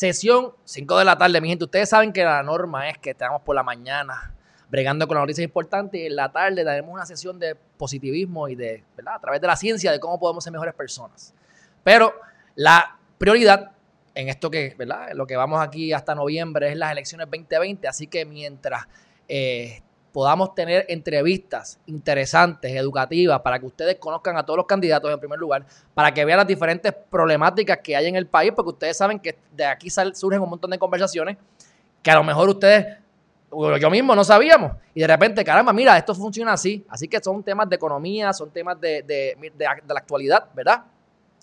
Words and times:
Sesión 0.00 0.54
5 0.64 0.98
de 0.98 1.04
la 1.04 1.18
tarde, 1.18 1.42
mi 1.42 1.50
gente. 1.50 1.66
Ustedes 1.66 1.90
saben 1.90 2.10
que 2.10 2.24
la 2.24 2.42
norma 2.42 2.88
es 2.88 2.96
que 2.96 3.10
estamos 3.10 3.42
por 3.42 3.54
la 3.54 3.62
mañana 3.62 4.32
bregando 4.70 5.06
con 5.06 5.14
las 5.14 5.24
noticias 5.24 5.44
importantes 5.44 6.00
y 6.00 6.06
en 6.06 6.16
la 6.16 6.32
tarde 6.32 6.64
tenemos 6.64 6.90
una 6.90 7.04
sesión 7.04 7.38
de 7.38 7.54
positivismo 7.54 8.48
y 8.48 8.54
de, 8.54 8.82
¿verdad? 8.96 9.16
A 9.16 9.20
través 9.20 9.42
de 9.42 9.46
la 9.46 9.56
ciencia 9.56 9.92
de 9.92 10.00
cómo 10.00 10.18
podemos 10.18 10.42
ser 10.42 10.54
mejores 10.54 10.72
personas. 10.72 11.34
Pero 11.84 12.14
la 12.54 12.96
prioridad 13.18 13.72
en 14.14 14.30
esto 14.30 14.50
que, 14.50 14.74
¿verdad? 14.78 15.10
Lo 15.12 15.26
que 15.26 15.36
vamos 15.36 15.60
aquí 15.60 15.92
hasta 15.92 16.14
noviembre 16.14 16.70
es 16.70 16.78
las 16.78 16.92
elecciones 16.92 17.26
2020, 17.26 17.86
así 17.86 18.06
que 18.06 18.24
mientras 18.24 18.86
eh, 19.28 19.82
podamos 20.12 20.54
tener 20.54 20.84
entrevistas 20.88 21.78
interesantes, 21.86 22.72
educativas, 22.72 23.40
para 23.40 23.58
que 23.58 23.66
ustedes 23.66 23.96
conozcan 23.96 24.36
a 24.36 24.44
todos 24.44 24.58
los 24.58 24.66
candidatos 24.66 25.12
en 25.12 25.18
primer 25.18 25.38
lugar, 25.38 25.64
para 25.94 26.12
que 26.12 26.24
vean 26.24 26.38
las 26.38 26.46
diferentes 26.46 26.92
problemáticas 27.10 27.78
que 27.78 27.96
hay 27.96 28.06
en 28.06 28.16
el 28.16 28.26
país, 28.26 28.52
porque 28.54 28.70
ustedes 28.70 28.96
saben 28.96 29.18
que 29.18 29.38
de 29.52 29.64
aquí 29.64 29.88
surgen 29.90 30.40
un 30.40 30.50
montón 30.50 30.70
de 30.70 30.78
conversaciones 30.78 31.36
que 32.02 32.10
a 32.10 32.16
lo 32.16 32.24
mejor 32.24 32.48
ustedes, 32.48 32.98
yo 33.50 33.90
mismo 33.90 34.14
no 34.14 34.24
sabíamos, 34.24 34.72
y 34.94 35.00
de 35.00 35.06
repente, 35.06 35.44
caramba, 35.44 35.72
mira, 35.72 35.96
esto 35.96 36.14
funciona 36.14 36.52
así, 36.52 36.84
así 36.88 37.08
que 37.08 37.20
son 37.22 37.42
temas 37.42 37.68
de 37.68 37.76
economía, 37.76 38.32
son 38.32 38.50
temas 38.50 38.80
de, 38.80 39.02
de, 39.02 39.52
de, 39.54 39.64
la 39.64 39.98
actualidad, 40.00 40.48
¿verdad? 40.54 40.84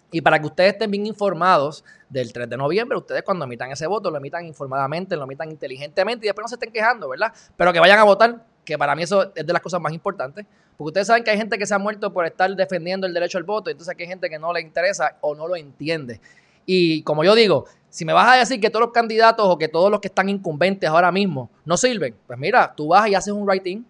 Y 0.09 0.22
para 0.22 0.40
que 0.40 0.46
ustedes 0.46 0.74
estén 0.74 0.90
bien 0.90 1.06
informados 1.06 1.84
del 2.09 2.31
3 2.31 2.50
de 2.50 2.56
noviembre, 2.56 2.98
ustedes 2.98 3.24
cuando 3.24 3.44
emitan 3.44 3.72
ese 3.72 3.88
voto, 3.88 4.09
lo 4.09 4.18
emitan 4.18 4.46
informadamente, 4.46 5.18
lo 5.18 5.26
emitan 5.26 5.52
inteligentemente 5.52 6.26
y 6.26 6.28
después 6.30 6.46
no 6.46 6.48
se 6.48 6.56
estén 6.56 6.72
quejando, 6.72 7.09
¿verdad? 7.09 7.34
Pero 7.58 7.74
que 7.74 7.80
vayan 7.81 8.00
a 8.00 8.04
votar 8.04 8.46
que 8.68 8.78
para 8.78 8.96
mí 8.96 9.04
eso 9.04 9.32
es 9.34 9.48
de 9.48 9.54
las 9.54 9.62
cosas 9.62 9.80
más 9.80 9.94
importantes, 9.94 10.46
porque 10.76 10.88
ustedes 10.90 11.08
saben 11.08 11.23
que 11.23 11.32
hay 11.32 11.38
gente 11.38 11.58
que 11.58 11.66
se 11.66 11.73
ha 11.73 11.80
muerto 11.80 12.12
por 12.12 12.26
estar 12.26 12.54
defendiendo 12.54 13.08
el 13.08 13.14
derecho 13.14 13.38
al 13.38 13.46
voto, 13.46 13.70
entonces 13.70 13.94
aquí 13.94 14.04
hay 14.04 14.09
gente 14.09 14.30
que 14.30 14.38
no 14.38 14.52
le 14.52 14.59
interesa 14.59 15.16
o 15.22 15.34
no 15.34 15.48
lo 15.48 15.56
entiende. 15.56 16.20
Y 16.66 17.02
como 17.04 17.24
yo 17.24 17.34
digo, 17.34 17.64
si 17.90 18.04
me 18.04 18.12
vas 18.12 18.28
a 18.28 18.40
decir 18.40 18.59
que 18.59 18.70
todos 18.70 18.88
los 18.88 18.92
candidatos 18.92 19.48
o 19.48 19.58
que 19.58 19.70
todos 19.70 19.90
los 19.90 20.02
que 20.02 20.09
están 20.09 20.28
incumbentes 20.28 20.90
ahora 20.90 21.14
mismo 21.14 21.50
no 21.64 21.78
sirven, 21.78 22.14
pues 22.28 22.38
mira, 22.38 22.74
tú 22.76 22.90
vas 22.90 23.08
y 23.08 23.16
haces 23.16 23.34
un 23.34 23.48
writing. 23.48 23.86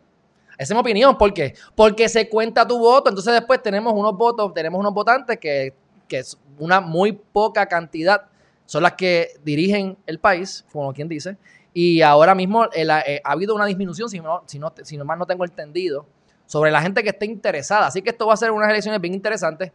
Esa 0.59 0.73
es 0.73 0.75
mi 0.75 0.79
opinión, 0.79 1.17
¿por 1.17 1.33
qué? 1.33 1.55
Porque 1.73 2.07
se 2.07 2.29
cuenta 2.29 2.67
tu 2.67 2.77
voto, 2.77 3.09
entonces 3.09 3.33
después 3.33 3.59
tenemos 3.63 3.93
unos 3.93 4.15
votos, 4.15 4.53
tenemos 4.53 4.79
unos 4.79 4.93
votantes 4.93 5.39
que, 5.39 5.73
que 6.07 6.19
es 6.19 6.37
una 6.59 6.81
muy 6.81 7.13
poca 7.13 7.65
cantidad, 7.65 8.25
son 8.67 8.83
las 8.83 8.93
que 8.93 9.29
dirigen 9.43 9.97
el 10.05 10.19
país, 10.19 10.63
como 10.71 10.93
quien 10.93 11.07
dice, 11.07 11.35
y 11.79 12.01
ahora 12.01 12.33
mismo 12.33 12.65
eh, 12.73 13.21
ha 13.23 13.31
habido 13.31 13.53
una 13.53 13.67
disminución, 13.67 14.09
si 14.09 14.19
no, 14.19 14.41
si, 14.47 14.57
no, 14.57 14.73
si 14.81 14.97
más 14.97 15.15
no 15.15 15.27
tengo 15.27 15.45
entendido, 15.45 16.07
sobre 16.47 16.71
la 16.71 16.81
gente 16.81 17.03
que 17.03 17.09
esté 17.09 17.27
interesada. 17.27 17.85
Así 17.85 18.01
que 18.01 18.09
esto 18.09 18.25
va 18.25 18.33
a 18.33 18.37
ser 18.37 18.49
unas 18.49 18.67
elecciones 18.71 18.99
bien 18.99 19.13
interesantes, 19.13 19.71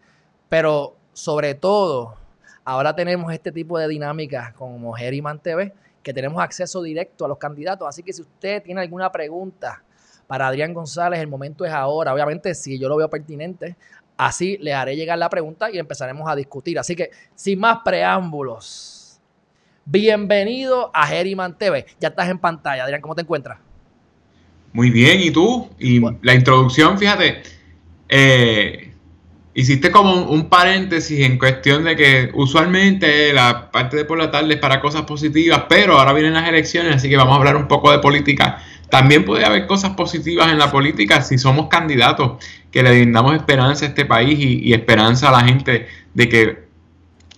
pero 0.48 0.96
sobre 1.12 1.54
todo, 1.54 2.16
ahora 2.64 2.96
tenemos 2.96 3.32
este 3.32 3.52
tipo 3.52 3.78
de 3.78 3.86
dinámicas 3.86 4.52
como 4.54 4.92
Geriman 4.94 5.38
TV, 5.38 5.72
que 6.02 6.12
tenemos 6.12 6.42
acceso 6.42 6.82
directo 6.82 7.24
a 7.24 7.28
los 7.28 7.38
candidatos. 7.38 7.86
Así 7.86 8.02
que 8.02 8.12
si 8.12 8.22
usted 8.22 8.64
tiene 8.64 8.80
alguna 8.80 9.12
pregunta 9.12 9.84
para 10.26 10.48
Adrián 10.48 10.74
González, 10.74 11.20
el 11.20 11.28
momento 11.28 11.64
es 11.64 11.70
ahora. 11.70 12.12
Obviamente, 12.12 12.52
si 12.56 12.80
yo 12.80 12.88
lo 12.88 12.96
veo 12.96 13.08
pertinente, 13.08 13.76
así 14.16 14.58
le 14.58 14.74
haré 14.74 14.96
llegar 14.96 15.18
la 15.18 15.30
pregunta 15.30 15.70
y 15.70 15.78
empezaremos 15.78 16.28
a 16.28 16.34
discutir. 16.34 16.80
Así 16.80 16.96
que, 16.96 17.12
sin 17.36 17.60
más 17.60 17.78
preámbulos, 17.84 19.01
Bienvenido 19.84 20.90
a 20.94 21.06
Geriman 21.08 21.58
TV. 21.58 21.86
Ya 22.00 22.08
estás 22.08 22.28
en 22.28 22.38
pantalla. 22.38 22.84
Adrián, 22.84 23.00
¿cómo 23.00 23.16
te 23.16 23.22
encuentras? 23.22 23.58
Muy 24.72 24.90
bien, 24.90 25.20
¿y 25.20 25.30
tú? 25.30 25.68
Y 25.78 26.00
la 26.22 26.34
introducción, 26.34 26.98
fíjate, 26.98 27.42
eh, 28.08 28.94
hiciste 29.54 29.90
como 29.90 30.30
un, 30.30 30.48
paréntesis 30.48 31.20
en 31.26 31.36
cuestión 31.36 31.84
de 31.84 31.96
que 31.96 32.30
usualmente 32.32 33.32
la 33.32 33.70
parte 33.70 33.96
de 33.96 34.04
por 34.04 34.18
la 34.18 34.30
tarde 34.30 34.54
es 34.54 34.60
para 34.60 34.80
cosas 34.80 35.02
positivas, 35.02 35.64
pero 35.68 35.98
ahora 35.98 36.12
vienen 36.12 36.34
las 36.34 36.48
elecciones, 36.48 36.94
así 36.94 37.08
que 37.10 37.16
vamos 37.16 37.34
a 37.34 37.38
hablar 37.38 37.56
un 37.56 37.68
poco 37.68 37.90
de 37.90 37.98
política. 37.98 38.62
También 38.88 39.24
puede 39.24 39.44
haber 39.44 39.66
cosas 39.66 39.94
positivas 39.94 40.50
en 40.52 40.58
la 40.58 40.70
política 40.70 41.22
si 41.22 41.38
somos 41.38 41.68
candidatos 41.68 42.42
que 42.70 42.82
le 42.82 42.90
brindamos 42.92 43.34
esperanza 43.34 43.84
a 43.84 43.88
este 43.88 44.04
país 44.04 44.38
y 44.38 44.72
esperanza 44.72 45.30
a 45.30 45.32
la 45.32 45.40
gente 45.40 45.88
de 46.14 46.28
que 46.28 46.71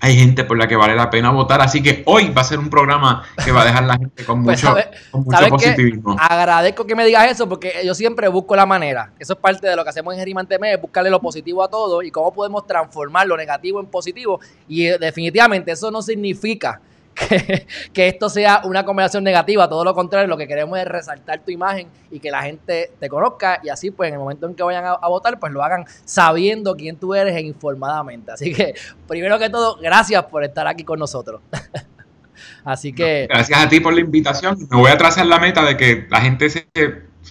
hay 0.04 0.16
gente 0.18 0.44
por 0.44 0.58
la 0.58 0.68
que 0.68 0.76
vale 0.76 0.94
la 0.94 1.08
pena 1.08 1.30
votar. 1.30 1.62
Así 1.62 1.82
que 1.82 2.02
hoy 2.04 2.28
va 2.28 2.42
a 2.42 2.44
ser 2.44 2.58
un 2.58 2.68
programa 2.68 3.24
que 3.42 3.50
va 3.52 3.62
a 3.62 3.64
dejar 3.64 3.84
la 3.84 3.96
gente 3.96 4.22
con 4.24 4.44
pues, 4.44 4.62
mucho, 4.62 5.48
positivismo. 5.48 6.14
Agradezco 6.18 6.86
que 6.86 6.94
me 6.94 7.06
digas 7.06 7.30
eso 7.30 7.48
porque 7.48 7.72
yo 7.82 7.94
siempre 7.94 8.28
busco 8.28 8.54
la 8.54 8.66
manera. 8.66 9.12
Eso 9.18 9.32
es 9.32 9.38
parte 9.38 9.66
de 9.66 9.74
lo 9.74 9.82
que 9.82 9.88
hacemos 9.88 10.12
en 10.12 10.20
Gerimante 10.20 10.58
es 10.60 10.80
buscarle 10.80 11.08
lo 11.08 11.20
positivo 11.20 11.62
a 11.62 11.68
todo 11.68 12.02
y 12.02 12.10
cómo 12.10 12.34
podemos 12.34 12.66
transformar 12.66 13.26
lo 13.26 13.34
negativo 13.34 13.80
en 13.80 13.86
positivo. 13.86 14.40
Y 14.68 14.88
eh, 14.88 14.98
definitivamente 14.98 15.72
eso 15.72 15.90
no 15.90 16.02
significa 16.02 16.82
que, 17.92 18.08
esto 18.08 18.28
sea 18.28 18.62
una 18.64 18.84
conversación 18.84 19.24
negativa, 19.24 19.68
todo 19.68 19.84
lo 19.84 19.94
contrario, 19.94 20.28
lo 20.28 20.36
que 20.36 20.46
queremos 20.46 20.78
es 20.78 20.86
resaltar 20.86 21.40
tu 21.40 21.50
imagen 21.50 21.88
y 22.10 22.20
que 22.20 22.30
la 22.30 22.42
gente 22.42 22.92
te 22.98 23.08
conozca 23.08 23.60
y 23.62 23.68
así 23.68 23.90
pues 23.90 24.08
en 24.08 24.14
el 24.14 24.20
momento 24.20 24.46
en 24.46 24.54
que 24.54 24.62
vayan 24.62 24.84
a, 24.84 25.08
votar 25.08 25.38
pues 25.38 25.52
lo 25.52 25.62
hagan 25.62 25.84
sabiendo 26.04 26.74
quién 26.74 26.96
tú 26.96 27.14
eres 27.14 27.36
e 27.36 27.40
informadamente. 27.40 28.32
Así 28.32 28.52
que 28.52 28.74
primero 29.06 29.38
que 29.38 29.48
todo, 29.48 29.76
gracias 29.80 30.24
por 30.24 30.44
estar 30.44 30.66
aquí 30.66 30.84
con 30.84 30.98
nosotros. 30.98 31.40
así 32.64 32.92
que... 32.92 33.26
Gracias 33.28 33.58
a 33.58 33.68
ti 33.68 33.80
por 33.80 33.94
la 33.94 34.00
invitación. 34.00 34.58
Me 34.70 34.76
voy 34.76 34.90
a 34.90 34.98
trazar 34.98 35.26
la 35.26 35.38
meta 35.38 35.64
de 35.64 35.76
que 35.76 36.06
la 36.10 36.20
gente 36.20 36.50
se 36.50 36.66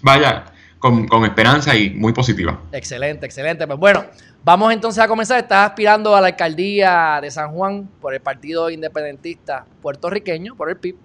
vaya 0.02 0.46
con, 0.84 1.08
con 1.08 1.24
esperanza 1.24 1.74
y 1.78 1.92
muy 1.92 2.12
positiva. 2.12 2.60
Excelente, 2.74 3.26
excelente. 3.26 3.66
Pues 3.66 3.80
bueno, 3.80 4.04
Vamos 4.46 4.74
entonces 4.74 5.02
a 5.02 5.08
comenzar. 5.08 5.40
Estás 5.40 5.70
aspirando 5.70 6.14
a 6.14 6.20
la 6.20 6.28
alcaldía 6.28 7.20
de 7.22 7.32
San 7.32 7.54
Juan 7.54 7.88
por 8.02 8.14
el 8.14 8.20
Partido 8.20 8.70
Independentista 8.70 9.66
puertorriqueño, 9.82 10.54
por 10.58 10.70
el 10.70 10.76
PIB. 10.76 10.98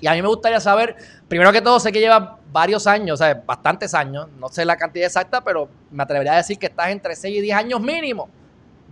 Y 0.00 0.06
a 0.06 0.12
mí 0.12 0.22
me 0.22 0.28
gustaría 0.28 0.60
saber, 0.60 0.94
primero 1.26 1.50
que 1.50 1.60
todo, 1.60 1.80
sé 1.80 1.90
que 1.90 1.98
lleva 1.98 2.38
varios 2.52 2.86
años, 2.86 3.20
o 3.20 3.24
sea, 3.24 3.42
bastantes 3.44 3.94
años, 3.94 4.28
no 4.38 4.48
sé 4.48 4.64
la 4.64 4.76
cantidad 4.76 5.06
exacta, 5.06 5.42
pero 5.42 5.68
me 5.90 6.04
atrevería 6.04 6.34
a 6.34 6.36
decir 6.36 6.56
que 6.56 6.66
estás 6.66 6.90
entre 6.90 7.16
6 7.16 7.38
y 7.38 7.40
10 7.40 7.56
años 7.56 7.80
mínimo, 7.80 8.28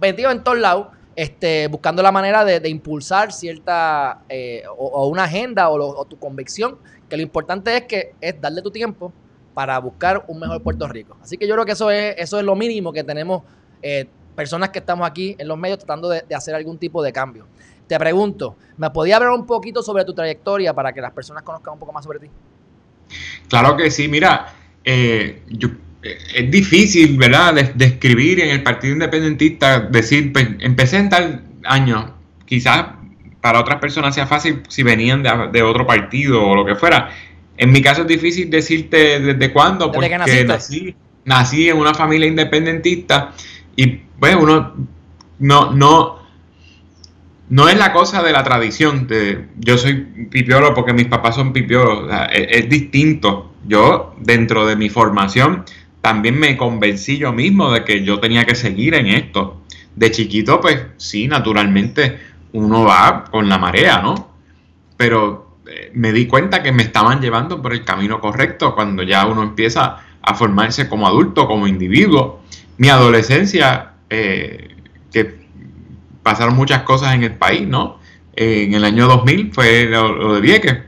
vendido 0.00 0.32
en 0.32 0.42
todos 0.42 0.58
lados, 0.58 0.88
este, 1.14 1.68
buscando 1.68 2.02
la 2.02 2.10
manera 2.10 2.44
de, 2.44 2.68
impulsar 2.68 3.32
cierta, 3.32 4.22
eh, 4.28 4.64
o, 4.76 5.06
una 5.06 5.24
agenda 5.24 5.68
o, 5.68 5.80
o 5.80 6.04
tu 6.06 6.18
convicción, 6.18 6.76
que 7.08 7.16
lo 7.16 7.22
importante 7.22 7.76
es 7.76 7.82
que 7.84 8.14
es 8.20 8.40
darle 8.40 8.62
tu 8.62 8.72
tiempo 8.72 9.12
para 9.54 9.78
buscar 9.78 10.24
un 10.28 10.38
mejor 10.38 10.62
Puerto 10.62 10.86
Rico. 10.88 11.16
Así 11.22 11.36
que 11.36 11.46
yo 11.46 11.54
creo 11.54 11.66
que 11.66 11.72
eso 11.72 11.90
es, 11.90 12.14
eso 12.18 12.38
es 12.38 12.44
lo 12.44 12.54
mínimo 12.56 12.92
que 12.92 13.04
tenemos 13.04 13.42
eh, 13.82 14.06
personas 14.34 14.70
que 14.70 14.78
estamos 14.78 15.06
aquí 15.06 15.36
en 15.38 15.48
los 15.48 15.58
medios 15.58 15.78
tratando 15.78 16.08
de, 16.08 16.24
hacer 16.34 16.54
algún 16.54 16.78
tipo 16.78 17.02
de 17.02 17.12
cambio. 17.12 17.46
Te 17.86 17.98
pregunto, 17.98 18.56
¿me 18.76 18.90
podía 18.90 19.16
hablar 19.16 19.32
un 19.32 19.46
poquito 19.46 19.82
sobre 19.82 20.04
tu 20.04 20.14
trayectoria 20.14 20.72
para 20.72 20.92
que 20.92 21.00
las 21.00 21.12
personas 21.12 21.42
conozcan 21.42 21.74
un 21.74 21.80
poco 21.80 21.92
más 21.92 22.04
sobre 22.04 22.20
ti? 22.20 22.26
Claro 23.48 23.76
que 23.76 23.90
sí, 23.90 24.06
mira, 24.06 24.54
eh, 24.84 25.42
eh, 26.02 26.18
es 26.34 26.50
difícil, 26.50 27.18
¿verdad?, 27.18 27.52
describir 27.74 28.40
en 28.40 28.50
el 28.50 28.62
Partido 28.62 28.94
Independentista, 28.94 29.80
decir, 29.80 30.32
pues, 30.32 30.48
empecé 30.60 30.98
en 30.98 31.08
tal 31.08 31.44
año, 31.64 32.14
quizás 32.46 32.86
para 33.40 33.58
otras 33.58 33.80
personas 33.80 34.14
sea 34.14 34.26
fácil 34.26 34.62
si 34.68 34.82
venían 34.82 35.22
de, 35.22 35.48
de 35.50 35.62
otro 35.62 35.86
partido 35.86 36.46
o 36.46 36.54
lo 36.54 36.64
que 36.64 36.76
fuera. 36.76 37.10
En 37.60 37.72
mi 37.72 37.82
caso 37.82 38.02
es 38.02 38.08
difícil 38.08 38.48
decirte 38.48 39.20
desde 39.20 39.52
cuándo, 39.52 39.92
porque 39.92 40.16
nací, 40.16 40.96
nací 41.26 41.68
en 41.68 41.76
una 41.76 41.92
familia 41.92 42.26
independentista 42.26 43.34
y 43.76 43.86
pues 44.18 44.34
uno 44.34 44.76
no, 45.40 45.70
no, 45.70 46.20
no 47.50 47.68
es 47.68 47.76
la 47.76 47.92
cosa 47.92 48.22
de 48.22 48.32
la 48.32 48.42
tradición. 48.44 49.06
De, 49.06 49.44
yo 49.58 49.76
soy 49.76 49.92
pipiolo 50.30 50.72
porque 50.72 50.94
mis 50.94 51.04
papás 51.04 51.34
son 51.34 51.52
pipiolos. 51.52 52.10
es, 52.32 52.66
distinto. 52.70 53.52
Yo, 53.68 54.14
dentro 54.18 54.66
de 54.66 54.76
mi 54.76 54.88
formación, 54.88 55.66
también 56.00 56.40
me 56.40 56.56
convencí 56.56 57.18
yo 57.18 57.34
mismo 57.34 57.70
de 57.72 57.84
que 57.84 58.02
yo 58.02 58.20
tenía 58.20 58.46
que 58.46 58.54
seguir 58.54 58.94
en 58.94 59.08
esto. 59.08 59.60
De 59.94 60.10
chiquito, 60.10 60.62
pues 60.62 60.80
sí, 60.96 61.28
naturalmente 61.28 62.20
uno 62.54 62.84
va 62.84 63.24
con 63.30 63.50
la 63.50 63.58
marea, 63.58 64.00
¿no? 64.00 64.30
Pero 64.96 65.49
me 65.94 66.12
di 66.12 66.26
cuenta 66.26 66.62
que 66.62 66.72
me 66.72 66.82
estaban 66.82 67.20
llevando 67.20 67.60
por 67.62 67.72
el 67.72 67.84
camino 67.84 68.20
correcto 68.20 68.74
cuando 68.74 69.02
ya 69.02 69.26
uno 69.26 69.42
empieza 69.42 69.98
a 70.22 70.34
formarse 70.34 70.88
como 70.88 71.06
adulto, 71.06 71.46
como 71.46 71.66
individuo. 71.66 72.40
Mi 72.78 72.88
adolescencia, 72.88 73.92
eh, 74.08 74.76
que 75.12 75.34
pasaron 76.22 76.54
muchas 76.54 76.82
cosas 76.82 77.14
en 77.14 77.24
el 77.24 77.34
país, 77.34 77.66
¿no? 77.66 77.98
en 78.36 78.72
el 78.72 78.84
año 78.84 79.06
2000 79.06 79.52
fue 79.52 79.86
lo, 79.86 80.34
de 80.34 80.40
Vieques. 80.40 80.78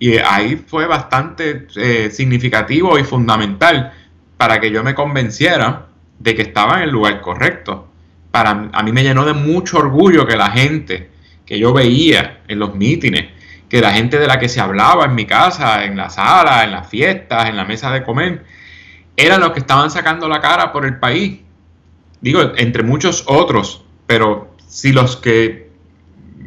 Y 0.00 0.16
ahí 0.18 0.56
fue 0.66 0.86
bastante 0.86 1.66
eh, 1.76 2.10
significativo 2.10 2.98
y 2.98 3.04
fundamental 3.04 3.92
para 4.36 4.60
que 4.60 4.70
yo 4.70 4.82
me 4.82 4.94
convenciera 4.94 5.86
de 6.18 6.34
que 6.34 6.42
estaba 6.42 6.78
en 6.78 6.84
el 6.84 6.90
lugar 6.90 7.20
correcto. 7.20 7.88
Para, 8.30 8.70
a 8.72 8.82
mí 8.82 8.92
me 8.92 9.02
llenó 9.02 9.24
de 9.24 9.32
mucho 9.32 9.78
orgullo 9.78 10.26
que 10.26 10.36
la 10.36 10.50
gente 10.50 11.10
que 11.44 11.58
yo 11.58 11.72
veía 11.72 12.42
en 12.46 12.58
los 12.58 12.74
mítines, 12.74 13.30
que 13.68 13.80
la 13.80 13.92
gente 13.92 14.18
de 14.18 14.26
la 14.26 14.38
que 14.38 14.48
se 14.48 14.60
hablaba 14.60 15.04
en 15.04 15.14
mi 15.14 15.26
casa, 15.26 15.84
en 15.84 15.96
la 15.96 16.10
sala, 16.10 16.64
en 16.64 16.72
las 16.72 16.88
fiestas, 16.88 17.48
en 17.48 17.56
la 17.56 17.64
mesa 17.64 17.90
de 17.92 18.02
comer, 18.02 18.44
eran 19.16 19.40
los 19.40 19.52
que 19.52 19.60
estaban 19.60 19.90
sacando 19.90 20.28
la 20.28 20.40
cara 20.40 20.72
por 20.72 20.86
el 20.86 20.98
país. 20.98 21.40
Digo, 22.20 22.52
entre 22.56 22.82
muchos 22.82 23.24
otros, 23.26 23.84
pero 24.06 24.54
si 24.66 24.92
los 24.92 25.16
que 25.16 25.70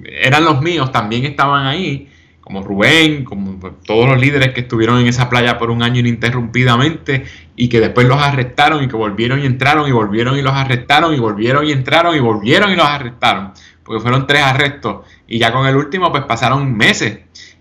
eran 0.06 0.45
los 0.45 0.62
míos 0.62 0.91
también 0.91 1.25
estaban 1.25 1.65
ahí, 1.68 2.09
como 2.51 2.63
Rubén, 2.63 3.24
como 3.24 3.57
todos 3.85 4.09
los 4.09 4.19
líderes 4.19 4.50
que 4.50 4.62
estuvieron 4.62 5.00
en 5.00 5.07
esa 5.07 5.29
playa 5.29 5.57
por 5.57 5.69
un 5.69 5.83
año 5.83 6.00
ininterrumpidamente 6.00 7.24
y 7.56 7.69
que 7.69 7.79
después 7.79 8.07
los 8.07 8.21
arrestaron 8.21 8.83
y 8.83 8.88
que 8.88 8.95
volvieron 8.95 9.39
y 9.39 9.45
entraron 9.45 9.88
y 9.88 9.91
volvieron 9.91 10.38
y 10.38 10.41
los 10.41 10.53
arrestaron 10.53 11.13
y 11.13 11.19
volvieron 11.19 11.65
y 11.65 11.71
entraron 11.71 12.15
y 12.15 12.19
volvieron 12.19 12.71
y 12.71 12.75
los 12.75 12.85
arrestaron, 12.85 13.53
porque 13.83 14.01
fueron 14.01 14.28
tres 14.28 14.44
arrestos 14.44 15.06
y 15.28 15.39
ya 15.39 15.51
con 15.51 15.66
el 15.68 15.75
último 15.75 16.12
pues 16.12 16.24
pasaron 16.25 16.75
meses 16.75 17.19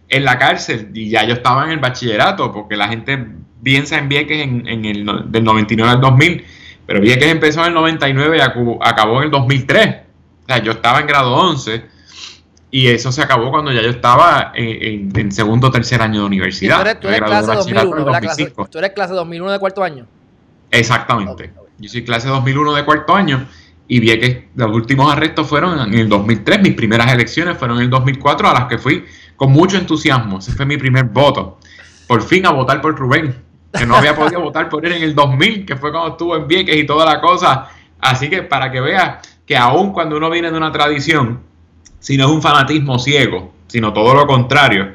en 0.09 0.25
la 0.25 0.39
cárcel 0.39 0.91
y 0.93 1.09
ya 1.09 1.25
yo 1.25 1.35
estaba 1.35 1.65
en 1.65 1.71
el 1.71 1.79
bachillerato 1.79 2.53
porque 2.53 2.77
la 2.77 2.89
gente 2.89 3.27
piensa 3.63 3.99
en 3.99 4.09
Vieques 4.09 4.43
en, 4.43 4.67
en 4.67 4.85
el 4.85 5.31
del 5.31 5.45
99 5.45 5.93
al 5.93 6.01
2000, 6.01 6.45
pero 6.87 7.01
Vieques 7.01 7.29
empezó 7.29 7.61
en 7.61 7.69
el 7.69 7.75
99 7.75 8.37
y 8.37 8.41
acabó 8.41 9.19
en 9.19 9.25
el 9.25 9.31
2003. 9.31 9.97
O 10.43 10.47
sea, 10.47 10.63
yo 10.63 10.73
estaba 10.73 11.01
en 11.01 11.07
grado 11.07 11.33
11 11.35 11.85
y 12.73 12.87
eso 12.89 13.11
se 13.13 13.23
acabó 13.23 13.51
cuando 13.51 13.73
ya 13.73 13.83
yo 13.83 13.91
estaba 13.91 14.53
en, 14.55 15.33
segundo 15.33 15.69
o 15.69 15.71
tercer 15.71 16.03
año 16.03 16.21
de 16.21 16.27
universidad. 16.27 16.99
tú 17.01 17.09
eres, 17.09 17.21
clase 17.21 17.53
2001, 17.53 18.05
clase, 18.21 18.53
¿Tú 18.71 18.79
eres 18.79 18.91
clase 18.91 19.15
2001 19.15 19.53
de 19.53 19.59
cuarto 19.59 19.83
año? 19.83 20.07
Exactamente. 20.71 21.53
Yo 21.79 21.89
soy 21.89 22.05
clase 22.05 22.29
2001 22.29 22.75
de 22.75 22.85
cuarto 22.85 23.15
año 23.15 23.47
y 23.93 23.99
vi 23.99 24.07
que 24.21 24.49
los 24.55 24.71
últimos 24.71 25.13
arrestos 25.13 25.49
fueron 25.49 25.93
en 25.93 25.99
el 25.99 26.09
2003. 26.09 26.63
Mis 26.63 26.75
primeras 26.75 27.13
elecciones 27.13 27.59
fueron 27.59 27.79
en 27.79 27.85
el 27.85 27.91
2004 27.91 28.49
a 28.49 28.55
las 28.55 28.65
que 28.67 28.79
fui 28.79 29.05
con 29.35 29.51
mucho 29.51 29.77
entusiasmo. 29.77 30.39
Ese 30.39 30.53
fue 30.53 30.65
mi 30.65 30.77
primer 30.77 31.07
voto. 31.07 31.59
Por 32.07 32.23
fin 32.23 32.47
a 32.47 32.51
votar 32.51 32.81
por 32.81 32.97
Rubén, 32.97 33.35
que 33.77 33.85
no 33.85 33.97
había 33.97 34.15
podido 34.15 34.43
votar 34.43 34.69
por 34.69 34.87
él 34.87 34.93
en 34.93 35.03
el 35.03 35.13
2000, 35.13 35.67
que 35.67 35.77
fue 35.77 35.91
cuando 35.91 36.11
estuvo 36.11 36.37
en 36.37 36.47
Vieques 36.47 36.77
y 36.77 36.87
toda 36.87 37.05
la 37.05 37.21
cosa. 37.21 37.67
Así 37.99 38.31
que 38.31 38.45
para 38.45 38.71
que 38.71 38.81
veas 38.81 39.27
que 39.45 39.57
aún 39.57 39.93
cuando 39.93 40.17
uno 40.17 40.31
viene 40.31 40.53
de 40.53 40.57
una 40.57 40.71
tradición, 40.71 41.41
si 41.99 42.17
no 42.17 42.27
es 42.27 42.31
un 42.31 42.43
fanatismo 42.43 42.97
ciego, 43.01 43.53
sino 43.67 43.93
todo 43.93 44.15
lo 44.15 44.25
contrario. 44.25 44.93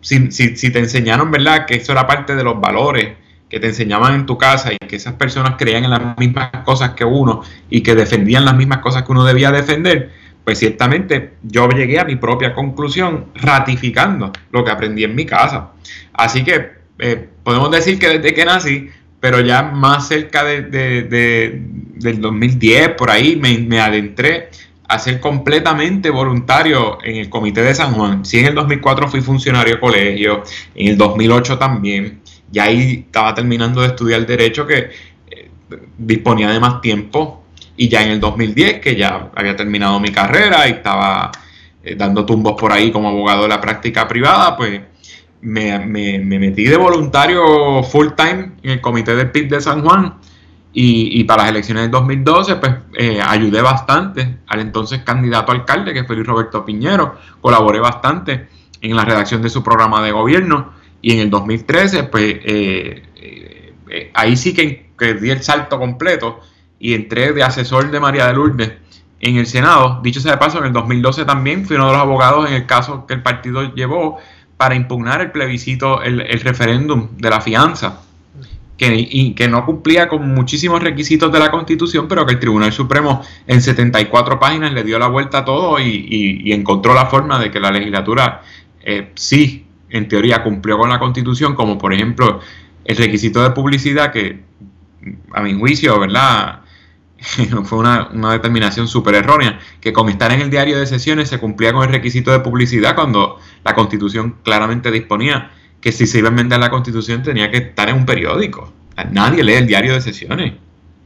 Si, 0.00 0.32
si, 0.32 0.72
te 0.72 0.80
enseñaron, 0.80 1.30
¿verdad?, 1.30 1.64
que 1.64 1.76
eso 1.76 1.92
era 1.92 2.08
parte 2.08 2.34
de 2.34 2.42
los 2.42 2.60
valores 2.60 3.18
que 3.48 3.60
te 3.60 3.68
enseñaban 3.68 4.14
en 4.14 4.26
tu 4.26 4.36
casa 4.36 4.72
y 4.72 4.76
que 4.76 4.96
esas 4.96 5.14
personas 5.14 5.54
creían 5.56 5.84
en 5.84 5.90
las 5.90 6.18
mismas 6.18 6.50
cosas 6.64 6.90
que 6.90 7.04
uno 7.04 7.42
y 7.70 7.80
que 7.80 7.94
defendían 7.94 8.44
las 8.44 8.56
mismas 8.56 8.78
cosas 8.78 9.04
que 9.04 9.12
uno 9.12 9.24
debía 9.24 9.52
defender, 9.52 10.10
pues 10.44 10.58
ciertamente 10.58 11.34
yo 11.42 11.68
llegué 11.68 11.98
a 11.98 12.04
mi 12.04 12.16
propia 12.16 12.54
conclusión 12.54 13.26
ratificando 13.34 14.32
lo 14.50 14.64
que 14.64 14.70
aprendí 14.70 15.04
en 15.04 15.14
mi 15.14 15.26
casa. 15.26 15.70
Así 16.12 16.44
que 16.44 16.72
eh, 16.98 17.28
podemos 17.42 17.70
decir 17.70 17.98
que 17.98 18.18
desde 18.18 18.34
que 18.34 18.44
nací, 18.44 18.90
pero 19.20 19.40
ya 19.40 19.62
más 19.62 20.08
cerca 20.08 20.44
de, 20.44 20.62
del 20.62 22.20
2010, 22.20 22.90
por 22.90 23.10
ahí, 23.10 23.36
me, 23.36 23.58
me 23.58 23.80
adentré 23.80 24.50
a 24.88 24.98
ser 24.98 25.20
completamente 25.20 26.10
voluntario 26.10 26.98
en 27.02 27.16
el 27.16 27.28
Comité 27.28 27.62
de 27.62 27.74
San 27.74 27.92
Juan. 27.94 28.24
Sí, 28.24 28.38
en 28.38 28.46
el 28.46 28.54
2004 28.54 29.08
fui 29.08 29.20
funcionario 29.20 29.74
de 29.74 29.80
colegio, 29.80 30.42
en 30.74 30.88
el 30.88 30.96
2008 30.96 31.58
también, 31.58 32.20
y 32.52 32.58
ahí 32.58 33.04
estaba 33.06 33.34
terminando 33.34 33.80
de 33.80 33.88
estudiar 33.88 34.24
Derecho 34.26 34.66
que 34.66 34.90
eh, 35.30 35.50
disponía 35.98 36.50
de 36.50 36.60
más 36.60 36.80
tiempo, 36.80 37.44
y 37.76 37.88
ya 37.88 38.02
en 38.02 38.12
el 38.12 38.20
2010, 38.20 38.80
que 38.80 38.96
ya 38.96 39.30
había 39.34 39.54
terminado 39.54 40.00
mi 40.00 40.10
carrera 40.10 40.66
y 40.66 40.72
estaba 40.72 41.30
eh, 41.82 41.94
dando 41.94 42.24
tumbos 42.24 42.54
por 42.58 42.72
ahí 42.72 42.90
como 42.90 43.08
abogado 43.08 43.42
de 43.42 43.48
la 43.48 43.60
práctica 43.60 44.08
privada, 44.08 44.56
pues 44.56 44.80
me, 45.42 45.78
me 45.78 46.38
metí 46.38 46.64
de 46.64 46.76
voluntario 46.76 47.82
full 47.82 48.08
time 48.16 48.52
en 48.62 48.70
el 48.70 48.80
Comité 48.80 49.14
del 49.14 49.30
PIB 49.30 49.50
de 49.50 49.60
San 49.60 49.82
Juan 49.82 50.14
y, 50.78 51.24
para 51.24 51.44
las 51.44 51.52
elecciones 51.52 51.84
del 51.84 51.90
2012, 51.90 52.56
pues 52.56 52.74
eh, 52.98 53.18
ayudé 53.26 53.62
bastante 53.62 54.40
al 54.46 54.60
entonces 54.60 55.00
candidato 55.00 55.50
alcalde, 55.50 55.94
que 55.94 56.04
fue 56.04 56.16
Luis 56.16 56.28
Roberto 56.28 56.66
Piñero. 56.66 57.16
Colaboré 57.40 57.80
bastante 57.80 58.48
en 58.82 58.94
la 58.94 59.06
redacción 59.06 59.40
de 59.40 59.48
su 59.48 59.64
programa 59.64 60.02
de 60.02 60.12
gobierno. 60.12 60.74
Y 61.02 61.12
en 61.12 61.20
el 61.20 61.30
2013, 61.30 62.04
pues 62.04 62.36
eh, 62.44 63.02
eh, 63.16 64.10
ahí 64.14 64.36
sí 64.36 64.54
que, 64.54 64.86
di 65.14 65.30
el 65.30 65.42
salto 65.42 65.78
completo 65.78 66.40
y 66.78 66.94
entré 66.94 67.32
de 67.32 67.42
asesor 67.42 67.90
de 67.90 68.00
María 68.00 68.26
de 68.26 68.34
Lourdes 68.34 68.72
en 69.20 69.36
el 69.36 69.46
Senado. 69.46 70.00
Dicho 70.02 70.20
sea 70.20 70.32
de 70.32 70.38
paso, 70.38 70.58
en 70.58 70.64
el 70.64 70.72
2012 70.72 71.24
también 71.24 71.66
fui 71.66 71.76
uno 71.76 71.86
de 71.86 71.92
los 71.92 72.00
abogados 72.00 72.48
en 72.48 72.54
el 72.54 72.66
caso 72.66 73.06
que 73.06 73.14
el 73.14 73.22
partido 73.22 73.74
llevó 73.74 74.18
para 74.56 74.74
impugnar 74.74 75.20
el 75.20 75.30
plebiscito, 75.32 76.02
el, 76.02 76.22
el 76.22 76.40
referéndum 76.40 77.08
de 77.18 77.30
la 77.30 77.40
fianza 77.40 78.00
que, 78.76 78.94
y 79.10 79.32
que 79.34 79.48
no 79.48 79.64
cumplía 79.64 80.08
con 80.08 80.28
muchísimos 80.34 80.82
requisitos 80.82 81.32
de 81.32 81.38
la 81.38 81.50
Constitución, 81.50 82.08
pero 82.08 82.26
que 82.26 82.34
el 82.34 82.38
Tribunal 82.38 82.72
Supremo 82.72 83.22
en 83.46 83.62
74 83.62 84.38
páginas 84.38 84.72
le 84.72 84.84
dio 84.84 84.98
la 84.98 85.08
vuelta 85.08 85.38
a 85.38 85.44
todo 85.44 85.78
y, 85.80 86.52
encontró 86.52 86.94
la 86.94 87.06
forma 87.06 87.38
de 87.38 87.50
que 87.50 87.60
la 87.60 87.70
legislatura 87.70 88.42
eh, 88.82 89.10
sí, 89.14 89.65
en 89.90 90.08
teoría, 90.08 90.42
cumplió 90.42 90.78
con 90.78 90.90
la 90.90 90.98
Constitución, 90.98 91.54
como 91.54 91.78
por 91.78 91.92
ejemplo 91.92 92.40
el 92.84 92.96
requisito 92.96 93.42
de 93.42 93.50
publicidad 93.50 94.12
que, 94.12 94.42
a 95.32 95.42
mi 95.42 95.58
juicio, 95.58 95.98
¿verdad? 95.98 96.60
fue 97.64 97.78
una, 97.78 98.08
una 98.12 98.32
determinación 98.32 98.88
súper 98.88 99.14
errónea, 99.16 99.58
que 99.80 99.92
con 99.92 100.08
estar 100.08 100.32
en 100.32 100.40
el 100.40 100.50
diario 100.50 100.78
de 100.78 100.86
sesiones 100.86 101.28
se 101.28 101.38
cumplía 101.38 101.72
con 101.72 101.84
el 101.84 101.92
requisito 101.92 102.30
de 102.32 102.40
publicidad 102.40 102.94
cuando 102.94 103.38
la 103.64 103.74
Constitución 103.74 104.36
claramente 104.42 104.90
disponía 104.90 105.50
que 105.86 105.92
si 105.92 106.06
se 106.06 106.18
iba 106.18 106.28
a 106.28 106.30
enmendar 106.30 106.58
la 106.58 106.68
constitución 106.68 107.22
tenía 107.22 107.48
que 107.48 107.58
estar 107.58 107.88
en 107.88 107.96
un 107.96 108.06
periódico. 108.06 108.72
Nadie 109.12 109.44
lee 109.44 109.52
el 109.52 109.66
diario 109.68 109.92
de 109.94 110.00
sesiones. 110.00 110.54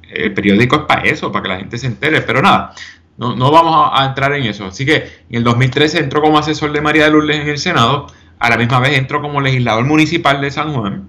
El 0.09 0.32
periódico 0.32 0.77
es 0.77 0.82
para 0.82 1.03
eso, 1.03 1.31
para 1.31 1.43
que 1.43 1.49
la 1.49 1.56
gente 1.59 1.77
se 1.77 1.87
entere. 1.87 2.23
Pero 2.23 2.41
nada, 2.41 2.73
no, 3.19 3.37
no 3.37 3.50
vamos 3.50 3.91
a, 3.93 4.06
entrar 4.06 4.32
en 4.32 4.44
eso. 4.44 4.65
Así 4.67 4.87
que 4.87 4.97
en 5.29 5.37
el 5.37 5.44
2013 5.44 5.99
entró 5.99 6.23
como 6.23 6.38
asesor 6.38 6.73
de 6.73 6.81
María 6.81 7.05
de 7.05 7.11
Lourdes 7.11 7.41
en 7.41 7.49
el 7.49 7.59
Senado. 7.59 8.06
A 8.40 8.50
la 8.50 8.56
misma 8.56 8.81
vez 8.81 8.98
entró 8.98 9.22
como 9.22 9.41
legislador 9.41 9.84
municipal 9.84 10.41
de 10.41 10.50
San 10.50 10.72
Juan. 10.72 11.08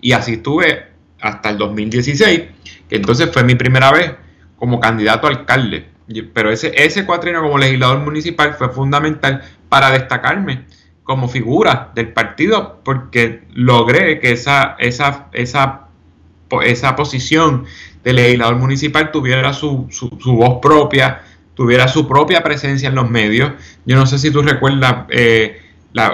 Y 0.00 0.12
así 0.12 0.34
estuve 0.34 0.88
hasta 1.20 1.50
el 1.50 1.56
2016, 1.56 2.42
que 2.88 2.96
entonces 2.96 3.30
fue 3.32 3.42
mi 3.44 3.54
primera 3.54 3.90
vez 3.90 4.12
como 4.56 4.80
candidato 4.80 5.26
a 5.26 5.30
alcalde. 5.30 5.86
Pero 6.34 6.50
ese, 6.50 6.72
ese 6.76 7.06
cuatrino 7.06 7.40
como 7.40 7.56
legislador 7.56 8.00
municipal 8.00 8.54
fue 8.54 8.68
fundamental 8.68 9.42
para 9.70 9.90
destacarme 9.90 10.64
como 11.04 11.28
figura 11.28 11.92
del 11.94 12.08
partido 12.12 12.80
porque 12.82 13.42
logré 13.52 14.20
que 14.20 14.32
esa, 14.32 14.76
esa, 14.78 15.28
esa, 15.32 15.88
esa 16.62 16.96
posición 16.96 17.64
de 18.02 18.12
legislador 18.12 18.56
municipal 18.56 19.12
tuviera 19.12 19.52
su, 19.52 19.86
su, 19.90 20.08
voz 20.34 20.58
propia, 20.60 21.22
tuviera 21.54 21.88
su 21.88 22.08
propia 22.08 22.42
presencia 22.42 22.88
en 22.88 22.94
los 22.94 23.08
medios. 23.08 23.52
Yo 23.86 23.96
no 23.96 24.06
sé 24.06 24.18
si 24.18 24.30
tú 24.30 24.42
recuerdas 24.42 25.06
eh, 25.10 25.62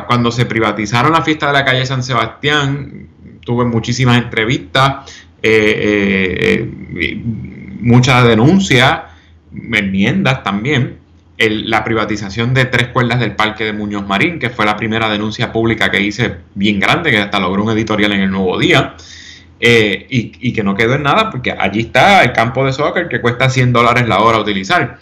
cuando 0.06 0.30
se 0.30 0.46
privatizaron 0.46 1.12
la 1.12 1.22
fiesta 1.22 1.46
de 1.46 1.52
la 1.52 1.64
calle 1.64 1.86
San 1.86 2.02
Sebastián, 2.02 3.08
tuve 3.44 3.64
muchísimas 3.64 4.18
entrevistas, 4.18 5.10
eh, 5.42 6.68
eh, 6.96 7.22
muchas 7.80 8.26
denuncias, 8.26 9.00
enmiendas 9.52 10.42
también 10.42 11.00
la 11.48 11.82
privatización 11.84 12.52
de 12.52 12.66
tres 12.66 12.88
cuerdas 12.88 13.18
del 13.18 13.34
parque 13.34 13.64
de 13.64 13.72
Muñoz 13.72 14.06
Marín, 14.06 14.38
que 14.38 14.50
fue 14.50 14.66
la 14.66 14.76
primera 14.76 15.08
denuncia 15.08 15.50
pública 15.50 15.90
que 15.90 16.00
hice 16.00 16.36
bien 16.54 16.78
grande, 16.78 17.10
que 17.10 17.18
hasta 17.18 17.40
logró 17.40 17.64
un 17.64 17.70
editorial 17.70 18.12
en 18.12 18.20
el 18.20 18.30
Nuevo 18.30 18.58
Día, 18.58 18.94
eh, 19.58 20.06
y, 20.10 20.52
que 20.52 20.62
no 20.62 20.74
quedó 20.74 20.94
en 20.94 21.02
nada, 21.02 21.30
porque 21.30 21.52
allí 21.52 21.80
está 21.80 22.22
el 22.24 22.32
campo 22.32 22.64
de 22.64 22.72
soccer 22.72 23.08
que 23.08 23.20
cuesta 23.20 23.48
100 23.48 23.72
dólares 23.72 24.06
la 24.06 24.20
hora 24.20 24.38
utilizar. 24.38 24.98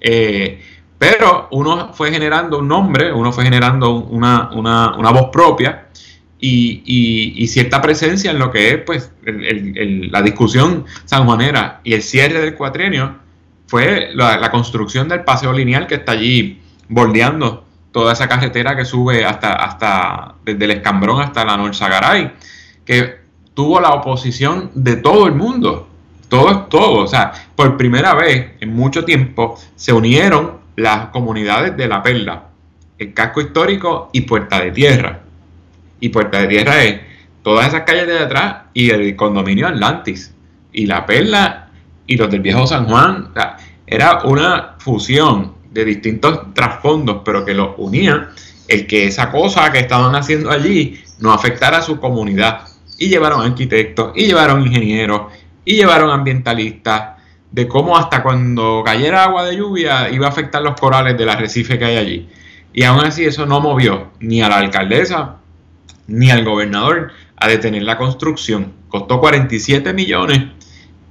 Eh, 0.00 0.60
pero 0.98 1.48
uno 1.50 1.92
fue 1.92 2.10
generando 2.10 2.58
un 2.58 2.68
nombre, 2.68 3.12
uno 3.12 3.32
fue 3.32 3.44
generando 3.44 3.96
una, 3.96 4.50
voz 5.12 5.28
propia 5.30 5.88
y, 6.38 7.46
cierta 7.48 7.82
presencia 7.82 8.30
en 8.30 8.38
lo 8.38 8.50
que 8.50 8.70
es 8.70 8.78
pues 8.78 9.12
la 9.24 10.22
discusión 10.22 10.84
sanjuanera 11.04 11.80
y 11.84 11.94
el 11.94 12.02
cierre 12.02 12.40
del 12.40 12.54
cuatrienio 12.54 13.16
fue 13.66 14.10
la, 14.14 14.50
construcción 14.50 15.08
del 15.08 15.24
paseo 15.24 15.52
lineal 15.52 15.86
que 15.86 15.96
está 15.96 16.12
allí 16.12 16.60
bordeando 16.88 17.64
toda 17.92 18.12
esa 18.12 18.28
carretera 18.28 18.76
que 18.76 18.84
sube 18.84 19.24
hasta, 19.24 19.54
hasta 19.54 20.34
desde 20.44 20.64
el 20.64 20.70
Escambrón 20.72 21.20
hasta 21.20 21.44
la 21.44 21.56
Norzagaray, 21.56 22.32
que 22.84 23.20
tuvo 23.54 23.80
la 23.80 23.90
oposición 23.90 24.70
de 24.74 24.96
todo 24.96 25.26
el 25.26 25.34
mundo. 25.34 25.88
Todo 26.28 26.50
es 26.50 26.68
todo. 26.68 27.04
O 27.04 27.06
sea, 27.06 27.32
por 27.54 27.76
primera 27.76 28.14
vez 28.14 28.52
en 28.60 28.74
mucho 28.74 29.04
tiempo 29.04 29.58
se 29.76 29.92
unieron 29.92 30.65
las 30.76 31.06
comunidades 31.06 31.76
de 31.76 31.88
La 31.88 32.02
Perla, 32.02 32.44
el 32.98 33.12
casco 33.12 33.40
histórico 33.40 34.10
y 34.12 34.22
Puerta 34.22 34.60
de 34.60 34.70
Tierra. 34.70 35.20
Y 36.00 36.10
Puerta 36.10 36.42
de 36.42 36.48
Tierra 36.48 36.84
es 36.84 37.00
todas 37.42 37.68
esas 37.68 37.82
calles 37.82 38.06
de 38.06 38.18
atrás 38.18 38.64
y 38.74 38.90
el 38.90 39.16
condominio 39.16 39.66
Atlantis. 39.66 40.34
Y 40.72 40.86
la 40.86 41.06
Perla 41.06 41.68
y 42.06 42.16
los 42.16 42.30
del 42.30 42.40
viejo 42.40 42.66
San 42.66 42.86
Juan. 42.86 43.30
era 43.86 44.22
una 44.24 44.74
fusión 44.78 45.54
de 45.70 45.84
distintos 45.84 46.54
trasfondos, 46.54 47.22
pero 47.24 47.44
que 47.44 47.54
los 47.54 47.70
unía 47.78 48.30
el 48.68 48.86
que 48.86 49.06
esa 49.06 49.30
cosa 49.30 49.70
que 49.70 49.78
estaban 49.78 50.14
haciendo 50.14 50.50
allí 50.50 51.00
no 51.20 51.32
afectara 51.32 51.78
a 51.78 51.82
su 51.82 51.98
comunidad. 51.98 52.62
Y 52.98 53.08
llevaron 53.08 53.42
arquitectos, 53.42 54.12
y 54.14 54.26
llevaron 54.26 54.66
ingenieros, 54.66 55.32
y 55.64 55.76
llevaron 55.76 56.10
ambientalistas, 56.10 57.15
de 57.52 57.68
cómo 57.68 57.96
hasta 57.96 58.22
cuando 58.22 58.82
cayera 58.84 59.24
agua 59.24 59.44
de 59.44 59.56
lluvia 59.56 60.10
iba 60.10 60.26
a 60.26 60.30
afectar 60.30 60.62
los 60.62 60.78
corales 60.78 61.16
del 61.16 61.28
arrecife 61.28 61.78
que 61.78 61.84
hay 61.84 61.96
allí. 61.96 62.28
Y 62.72 62.84
aún 62.84 63.04
así 63.04 63.24
eso 63.24 63.46
no 63.46 63.60
movió 63.60 64.10
ni 64.20 64.42
a 64.42 64.48
la 64.48 64.58
alcaldesa 64.58 65.36
ni 66.06 66.30
al 66.30 66.44
gobernador 66.44 67.12
a 67.36 67.48
detener 67.48 67.82
la 67.82 67.96
construcción. 67.96 68.72
Costó 68.88 69.20
47 69.20 69.92
millones 69.92 70.44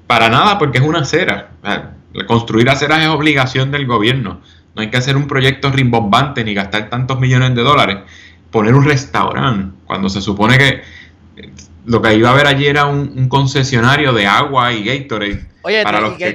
para 0.07 0.29
nada 0.29 0.57
porque 0.57 0.77
es 0.77 0.83
una 0.83 0.99
acera. 0.99 1.51
Construir 2.27 2.69
aceras 2.69 3.01
es 3.01 3.07
obligación 3.07 3.71
del 3.71 3.85
gobierno. 3.85 4.41
No 4.75 4.81
hay 4.81 4.89
que 4.89 4.97
hacer 4.97 5.17
un 5.17 5.27
proyecto 5.27 5.71
rimbombante 5.71 6.43
ni 6.43 6.53
gastar 6.53 6.89
tantos 6.89 7.19
millones 7.19 7.55
de 7.55 7.63
dólares. 7.63 7.97
Poner 8.51 8.75
un 8.75 8.85
restaurante 8.85 9.75
cuando 9.85 10.09
se 10.09 10.21
supone 10.21 10.57
que 10.57 10.81
lo 11.85 12.01
que 12.01 12.13
iba 12.15 12.29
a 12.29 12.33
haber 12.33 12.47
allí 12.47 12.67
era 12.67 12.85
un, 12.85 13.27
concesionario 13.29 14.13
de 14.13 14.25
agua 14.25 14.73
y 14.73 14.83
Gatorade. 14.83 15.45
Oye, 15.61 15.83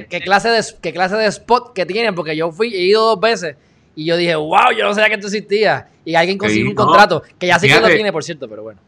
¿qué, 0.09 0.21
clase 0.21 0.49
de, 0.49 0.63
¿qué 0.81 0.91
clase 0.91 1.15
de 1.15 1.27
spot 1.27 1.73
que 1.73 1.85
tienen? 1.85 2.15
Porque 2.15 2.35
yo 2.35 2.51
fui, 2.51 2.73
he 2.73 2.81
ido 2.83 3.05
dos 3.05 3.19
veces 3.19 3.55
y 3.95 4.05
yo 4.05 4.17
dije, 4.17 4.35
wow, 4.35 4.71
yo 4.77 4.85
no 4.85 4.93
sabía 4.93 5.09
que 5.09 5.15
esto 5.15 5.27
existía. 5.27 5.87
Y 6.03 6.15
alguien 6.15 6.37
consiguió 6.37 6.69
un 6.69 6.75
contrato, 6.75 7.23
que 7.37 7.47
ya 7.47 7.59
sí 7.59 7.67
que 7.67 7.79
lo 7.79 7.87
tiene, 7.87 8.11
por 8.11 8.23
cierto, 8.23 8.49
pero 8.49 8.63
bueno. 8.63 8.79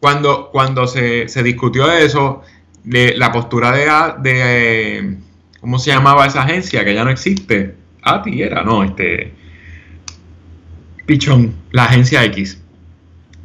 Cuando, 0.00 0.50
cuando 0.50 0.86
se, 0.86 1.28
se 1.28 1.42
discutió 1.42 1.90
eso, 1.90 2.42
de 2.84 3.16
la 3.16 3.32
postura 3.32 3.72
de, 3.72 4.30
de, 4.30 5.16
¿cómo 5.60 5.78
se 5.78 5.90
llamaba 5.90 6.26
esa 6.26 6.42
agencia? 6.42 6.84
Que 6.84 6.94
ya 6.94 7.04
no 7.04 7.10
existe. 7.10 7.74
ATI 8.02 8.42
era, 8.42 8.62
no, 8.62 8.84
este... 8.84 9.32
Pichón, 11.06 11.54
la 11.72 11.84
agencia 11.84 12.22
X 12.24 12.57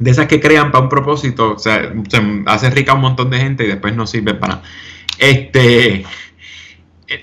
de 0.04 0.10
esas 0.10 0.26
que 0.26 0.38
crean 0.38 0.70
para 0.70 0.84
un 0.84 0.90
propósito, 0.90 1.52
o 1.52 1.58
sea, 1.58 1.90
se 2.10 2.42
hace 2.44 2.68
rica 2.68 2.92
a 2.92 2.94
un 2.94 3.00
montón 3.00 3.30
de 3.30 3.38
gente 3.38 3.64
y 3.64 3.68
después 3.68 3.96
no 3.96 4.06
sirve 4.06 4.34
para 4.34 4.56
nada. 4.56 4.68
Este, 5.18 6.04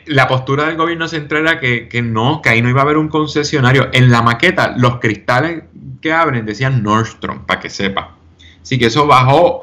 la 0.07 0.27
postura 0.27 0.65
del 0.65 0.77
gobierno 0.77 1.07
central 1.07 1.43
era 1.43 1.59
que, 1.59 2.01
no, 2.01 2.41
que 2.41 2.49
ahí 2.49 2.63
no 2.63 2.69
iba 2.69 2.81
a 2.81 2.83
haber 2.83 2.97
un 2.97 3.07
concesionario. 3.07 3.89
En 3.93 4.09
la 4.09 4.23
maqueta, 4.23 4.73
los 4.75 4.99
cristales 4.99 5.65
que 6.01 6.11
abren 6.11 6.43
decían 6.43 6.81
Nordstrom, 6.81 7.45
para 7.45 7.59
que 7.59 7.69
sepa. 7.69 8.15
Así 8.63 8.79
que 8.79 8.87
eso 8.87 9.05
bajó 9.05 9.61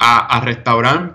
a, 0.00 0.36
a 0.36 1.10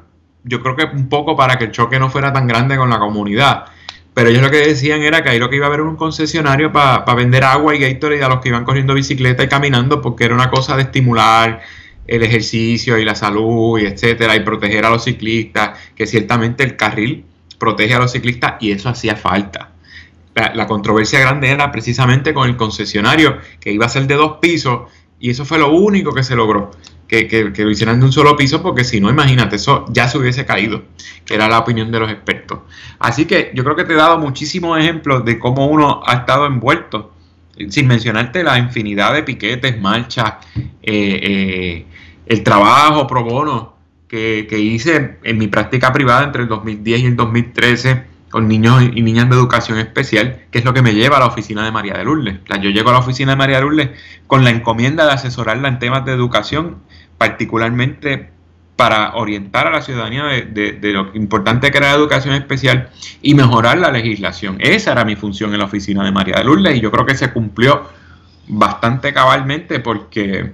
yo 0.46 0.64
creo 0.64 0.78
que 0.78 0.86
un 0.86 1.10
poco 1.10 1.36
para 1.36 1.58
que 1.58 1.66
el 1.66 1.72
choque 1.74 2.00
no 2.00 2.10
fuera 2.10 2.32
tan 2.32 2.48
grande 2.48 2.78
con 2.78 2.90
la 2.90 2.98
comunidad. 2.98 3.66
Pero 4.14 4.30
ellos 4.30 4.42
lo 4.42 4.52
que 4.52 4.58
decían 4.58 5.02
era 5.04 5.24
que 5.24 5.30
ahí 5.30 5.40
lo 5.40 5.50
que 5.50 5.56
iba 5.56 5.66
a 5.66 5.70
haber 5.70 5.82
un 5.82 5.96
concesionario 5.96 6.72
para 6.72 7.16
vender 7.16 7.44
agua 7.44 7.76
y 7.76 7.80
Gatorade 7.80 8.24
a 8.24 8.30
los 8.30 8.42
que 8.42 8.50
iban 8.50 8.66
corriendo 8.66 8.94
bicicleta 8.94 9.44
y 9.44 9.48
caminando, 9.48 10.02
porque 10.02 10.26
era 10.26 10.36
una 10.36 10.50
cosa 10.50 10.76
de 10.76 10.84
estimular 10.84 11.62
el 12.08 12.24
ejercicio 12.24 12.98
y 12.98 13.06
la 13.06 13.16
salud 13.16 13.80
y 13.80 13.86
etcétera, 13.86 14.36
y 14.36 14.42
proteger 14.42 14.86
a 14.86 14.90
los 14.90 15.06
ciclistas, 15.06 15.80
que 15.96 16.06
ciertamente 16.06 16.64
el 16.64 16.76
carril 16.76 17.24
protege 17.58 17.94
a 17.94 18.00
los 18.00 18.12
ciclistas 18.12 18.56
y 18.60 18.72
eso 18.72 18.90
hacía 18.90 19.16
falta. 19.16 19.72
La, 20.36 20.54
la 20.56 20.68
controversia 20.68 21.20
grande 21.20 21.50
era 21.50 21.72
precisamente 21.72 22.34
con 22.34 22.50
el 22.50 22.58
concesionario, 22.58 23.38
que 23.62 23.72
iba 23.72 23.86
a 23.86 23.90
ser 23.90 24.08
de 24.08 24.16
dos 24.16 24.40
pisos, 24.42 24.90
y 25.22 25.30
eso 25.30 25.46
fue 25.46 25.58
lo 25.58 25.70
único 25.72 26.14
que 26.14 26.24
se 26.24 26.36
logró 26.36 26.72
que, 27.12 27.54
lo 27.58 27.70
hicieran 27.70 28.00
de 28.00 28.06
un 28.06 28.14
solo 28.14 28.38
piso, 28.38 28.62
porque 28.62 28.86
si 28.86 29.02
no, 29.02 29.10
imagínate, 29.10 29.58
eso 29.58 29.86
ya 29.90 30.08
se 30.08 30.18
hubiese 30.18 30.46
caído, 30.46 30.84
que 31.26 31.36
era 31.36 31.50
la 31.50 31.60
opinión 31.60 31.92
de 31.92 32.00
los 32.00 32.10
expertos. 32.10 32.60
Así 33.00 33.26
que 33.26 33.52
yo 33.54 33.66
creo 33.66 33.76
que 33.76 33.84
te 33.84 33.94
he 33.94 33.98
dado 33.98 34.18
muchísimos 34.18 34.80
ejemplos 34.80 35.26
de 35.26 35.38
cómo 35.38 35.68
uno 35.68 36.02
ha 36.06 36.14
estado 36.14 36.46
envuelto, 36.46 37.12
sin 37.68 37.88
mencionarte 37.88 38.44
la 38.44 38.58
infinidad 38.58 39.14
de 39.14 39.24
piquetes, 39.24 39.80
marchas, 39.80 40.36
eh, 40.56 40.66
eh, 40.84 41.86
el 42.26 42.44
trabajo 42.44 43.06
pro 43.08 43.26
bono 43.26 43.76
que, 44.08 44.48
que 44.50 44.58
hice 44.60 45.18
en 45.22 45.38
mi 45.38 45.48
práctica 45.48 45.92
privada 45.92 46.24
entre 46.24 46.44
el 46.44 46.48
2010 46.48 47.02
y 47.02 47.06
el 47.08 47.16
2013 47.18 48.12
con 48.32 48.48
niños 48.48 48.82
y 48.82 49.02
niñas 49.02 49.30
de 49.30 49.36
educación 49.36 49.78
especial, 49.78 50.40
que 50.50 50.60
es 50.60 50.66
lo 50.66 50.74
que 50.74 50.82
me 50.82 50.94
lleva 50.94 51.18
a 51.18 51.20
la 51.20 51.26
oficina 51.28 51.66
de 51.66 51.72
María 51.72 51.96
de 51.96 52.06
Lourdes. 52.06 52.40
yo 52.62 52.70
llego 52.70 52.90
a 52.90 52.94
la 52.94 53.00
oficina 53.00 53.34
de 53.34 53.36
María 53.36 53.58
de 53.58 53.64
Lourdes 53.64 53.90
con 54.26 54.46
la 54.46 54.50
encomienda 54.50 55.06
de 55.06 55.12
asesorarla 55.12 55.68
en 55.68 55.80
temas 55.80 56.06
de 56.06 56.14
educación 56.14 56.78
particularmente 57.22 58.32
para 58.76 59.14
orientar 59.14 59.68
a 59.68 59.70
la 59.70 59.84
ciudadanía 59.84 60.24
de, 60.24 60.80
lo 60.92 61.12
importante 61.14 61.70
que 61.70 61.78
era 61.78 61.90
la 61.90 61.94
educación 61.94 62.34
especial 62.34 62.90
y 63.22 63.36
mejorar 63.36 63.78
la 63.78 63.92
legislación. 63.92 64.58
Esa 64.60 64.94
era 64.94 65.06
mi 65.06 65.16
función 65.16 65.54
en 65.54 65.60
la 65.60 65.66
oficina 65.66 66.04
de 66.04 66.12
María 66.12 66.38
de 66.38 66.46
Lourdes 66.46 66.76
y 66.76 66.80
yo 66.80 66.90
creo 66.90 67.06
que 67.06 67.14
se 67.14 67.32
cumplió 67.32 67.84
bastante 68.48 69.14
cabalmente 69.14 69.80
porque 69.82 70.54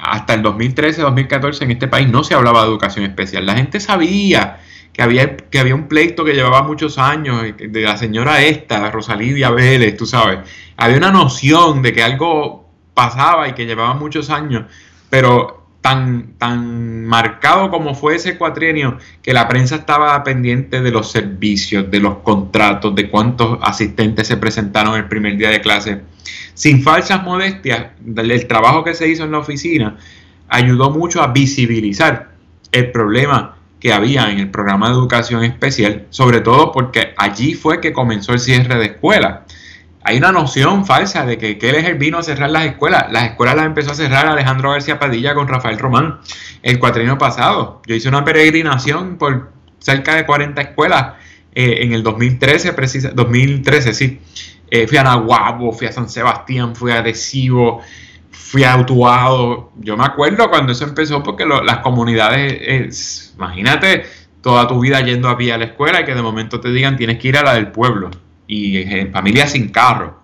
hasta 0.00 0.34
el 0.34 0.44
2013-2014 0.44 1.62
en 1.62 1.70
este 1.72 1.88
país 1.88 2.08
no 2.08 2.22
se 2.22 2.34
hablaba 2.34 2.60
de 2.60 2.68
educación 2.68 3.04
especial. 3.04 3.44
La 3.44 3.56
gente 3.56 3.80
sabía 3.80 4.60
que 4.92 5.02
había, 5.02 5.36
que 5.36 5.58
había 5.58 5.74
un 5.74 5.88
pleito 5.88 6.24
que 6.24 6.34
llevaba 6.34 6.62
muchos 6.62 6.98
años 6.98 7.42
de 7.58 7.80
la 7.80 7.96
señora 7.96 8.42
esta, 8.42 8.92
Rosalidia 8.92 9.50
Vélez, 9.50 9.96
tú 9.96 10.06
sabes. 10.06 10.38
Había 10.76 10.98
una 10.98 11.10
noción 11.10 11.82
de 11.82 11.92
que 11.92 12.04
algo 12.04 12.70
pasaba 12.94 13.48
y 13.48 13.54
que 13.54 13.66
llevaba 13.66 13.94
muchos 13.94 14.30
años, 14.30 14.66
pero 15.10 15.63
tan, 15.84 16.32
tan 16.38 17.04
marcado 17.04 17.68
como 17.68 17.94
fue 17.94 18.16
ese 18.16 18.38
cuatrienio 18.38 18.96
que 19.20 19.34
la 19.34 19.46
prensa 19.46 19.76
estaba 19.76 20.24
pendiente 20.24 20.80
de 20.80 20.90
los 20.90 21.10
servicios, 21.10 21.90
de 21.90 22.00
los 22.00 22.20
contratos, 22.20 22.94
de 22.94 23.10
cuántos 23.10 23.58
asistentes 23.60 24.26
se 24.26 24.38
presentaron 24.38 24.96
el 24.96 25.08
primer 25.08 25.36
día 25.36 25.50
de 25.50 25.60
clase. 25.60 26.00
Sin 26.54 26.82
falsas 26.82 27.22
modestias, 27.22 27.88
el 28.16 28.46
trabajo 28.46 28.82
que 28.82 28.94
se 28.94 29.08
hizo 29.08 29.24
en 29.24 29.32
la 29.32 29.40
oficina 29.40 29.98
ayudó 30.48 30.90
mucho 30.90 31.20
a 31.20 31.26
visibilizar 31.26 32.30
el 32.72 32.90
problema 32.90 33.58
que 33.78 33.92
había 33.92 34.30
en 34.30 34.38
el 34.38 34.50
programa 34.50 34.88
de 34.88 34.94
educación 34.94 35.44
especial, 35.44 36.06
sobre 36.08 36.40
todo 36.40 36.72
porque 36.72 37.12
allí 37.18 37.52
fue 37.52 37.82
que 37.82 37.92
comenzó 37.92 38.32
el 38.32 38.40
cierre 38.40 38.78
de 38.78 38.86
escuelas 38.86 39.40
hay 40.06 40.18
una 40.18 40.32
noción 40.32 40.84
falsa 40.84 41.24
de 41.24 41.38
que 41.38 41.58
el 41.58 41.94
vino 41.94 42.18
a 42.18 42.22
cerrar 42.22 42.50
las 42.50 42.66
escuelas. 42.66 43.06
Las 43.10 43.24
escuelas 43.24 43.56
las 43.56 43.64
empezó 43.64 43.92
a 43.92 43.94
cerrar 43.94 44.26
Alejandro 44.26 44.70
García 44.70 44.98
Padilla 44.98 45.34
con 45.34 45.48
Rafael 45.48 45.78
Román 45.78 46.20
el 46.62 46.78
cuatrienio 46.78 47.16
pasado. 47.16 47.80
Yo 47.86 47.94
hice 47.94 48.10
una 48.10 48.22
peregrinación 48.22 49.16
por 49.16 49.50
cerca 49.78 50.14
de 50.14 50.26
40 50.26 50.60
escuelas 50.60 51.14
eh, 51.54 51.78
en 51.80 51.94
el 51.94 52.02
2013, 52.02 52.74
precisa, 52.74 53.12
2013 53.14 53.94
sí. 53.94 54.20
Eh, 54.70 54.86
fui 54.86 54.98
a 54.98 55.04
Nahuabo, 55.04 55.72
fui 55.72 55.86
a 55.86 55.92
San 55.92 56.10
Sebastián, 56.10 56.76
fui 56.76 56.92
a 56.92 56.98
Adhesivo, 56.98 57.80
fui 58.30 58.62
a 58.62 58.76
Utuado. 58.76 59.72
Yo 59.76 59.96
me 59.96 60.04
acuerdo 60.04 60.50
cuando 60.50 60.72
eso 60.72 60.84
empezó 60.84 61.22
porque 61.22 61.46
las 61.46 61.78
comunidades, 61.78 63.32
imagínate 63.36 64.04
toda 64.42 64.68
tu 64.68 64.80
vida 64.80 65.00
yendo 65.00 65.30
a 65.30 65.38
pie 65.38 65.54
a 65.54 65.56
la 65.56 65.64
escuela 65.64 66.02
y 66.02 66.04
que 66.04 66.14
de 66.14 66.20
momento 66.20 66.60
te 66.60 66.70
digan 66.70 66.98
tienes 66.98 67.18
que 67.18 67.28
ir 67.28 67.38
a 67.38 67.42
la 67.42 67.54
del 67.54 67.68
pueblo 67.68 68.10
y 68.54 68.76
en 68.76 69.12
familias 69.12 69.52
sin 69.52 69.68
carro. 69.68 70.20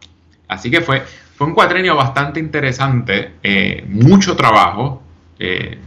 Así 0.46 0.70
que 0.70 0.80
fue, 0.80 1.02
fue 1.36 1.46
un 1.46 1.54
cuatrenio 1.54 1.96
bastante 1.96 2.38
interesante, 2.38 3.32
eh, 3.42 3.84
mucho 3.88 4.36
trabajo, 4.36 5.02
eh, 5.38 5.78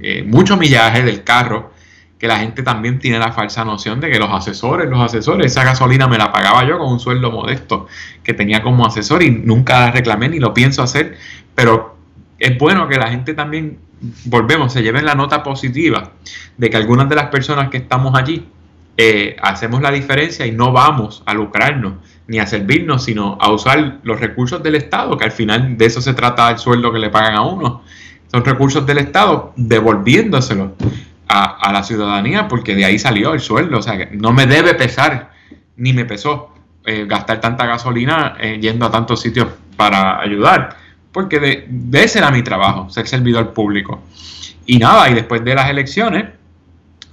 eh, 0.00 0.22
mucho 0.24 0.56
millaje 0.56 1.02
del 1.02 1.22
carro, 1.22 1.72
que 2.18 2.26
la 2.26 2.38
gente 2.38 2.62
también 2.62 2.98
tiene 2.98 3.18
la 3.18 3.30
falsa 3.32 3.64
noción 3.64 4.00
de 4.00 4.10
que 4.10 4.18
los 4.18 4.30
asesores, 4.30 4.88
los 4.88 5.00
asesores, 5.00 5.46
esa 5.46 5.64
gasolina 5.64 6.08
me 6.08 6.18
la 6.18 6.32
pagaba 6.32 6.66
yo 6.66 6.78
con 6.78 6.90
un 6.90 6.98
sueldo 6.98 7.30
modesto 7.30 7.86
que 8.24 8.32
tenía 8.32 8.62
como 8.62 8.86
asesor 8.86 9.22
y 9.22 9.30
nunca 9.30 9.80
la 9.80 9.90
reclamé 9.90 10.30
ni 10.30 10.38
lo 10.38 10.54
pienso 10.54 10.82
hacer, 10.82 11.16
pero 11.54 11.96
es 12.38 12.56
bueno 12.58 12.88
que 12.88 12.96
la 12.96 13.10
gente 13.10 13.34
también, 13.34 13.78
volvemos, 14.24 14.72
se 14.72 14.82
lleve 14.82 15.02
la 15.02 15.14
nota 15.14 15.42
positiva 15.42 16.12
de 16.56 16.70
que 16.70 16.76
algunas 16.76 17.08
de 17.08 17.16
las 17.16 17.26
personas 17.26 17.68
que 17.68 17.76
estamos 17.76 18.14
allí 18.14 18.46
eh, 18.96 19.36
hacemos 19.42 19.82
la 19.82 19.90
diferencia 19.90 20.46
y 20.46 20.52
no 20.52 20.72
vamos 20.72 21.22
a 21.26 21.34
lucrarnos 21.34 21.94
ni 22.28 22.38
a 22.38 22.46
servirnos, 22.46 23.04
sino 23.04 23.36
a 23.40 23.52
usar 23.52 23.98
los 24.02 24.20
recursos 24.20 24.62
del 24.62 24.74
Estado, 24.74 25.16
que 25.16 25.24
al 25.24 25.32
final 25.32 25.76
de 25.76 25.86
eso 25.86 26.00
se 26.00 26.14
trata 26.14 26.50
el 26.50 26.58
sueldo 26.58 26.92
que 26.92 26.98
le 26.98 27.10
pagan 27.10 27.34
a 27.34 27.42
uno. 27.42 27.82
Son 28.30 28.44
recursos 28.44 28.84
del 28.86 28.98
Estado 28.98 29.52
devolviéndoselos 29.56 30.72
a, 31.28 31.72
la 31.72 31.82
ciudadanía, 31.82 32.48
porque 32.48 32.74
de 32.74 32.84
ahí 32.84 32.98
salió 32.98 33.34
el 33.34 33.40
sueldo. 33.40 33.78
O 33.78 33.82
sea, 33.82 33.98
que 33.98 34.16
no 34.16 34.32
me 34.32 34.46
debe 34.46 34.74
pesar, 34.74 35.32
ni 35.76 35.92
me 35.92 36.04
pesó 36.04 36.54
eh, 36.84 37.04
gastar 37.06 37.40
tanta 37.40 37.66
gasolina 37.66 38.36
eh, 38.40 38.58
yendo 38.60 38.86
a 38.86 38.90
tantos 38.90 39.20
sitios 39.20 39.48
para 39.76 40.20
ayudar, 40.20 40.76
porque 41.12 41.38
de, 41.38 42.02
ese 42.02 42.18
era 42.18 42.30
mi 42.30 42.42
trabajo, 42.42 42.88
ser 42.90 43.06
servidor 43.06 43.52
público. 43.52 44.02
Y 44.64 44.78
nada, 44.78 45.08
y 45.10 45.14
después 45.14 45.44
de 45.44 45.54
las 45.54 45.70
elecciones, 45.70 46.26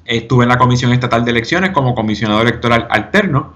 Estuve 0.06 0.44
en 0.44 0.50
la 0.50 0.58
Comisión 0.58 0.92
Estatal 0.92 1.24
de 1.24 1.32
Elecciones 1.32 1.72
como 1.72 1.96
comisionado 1.96 2.42
electoral 2.42 2.88
alterno 2.90 3.54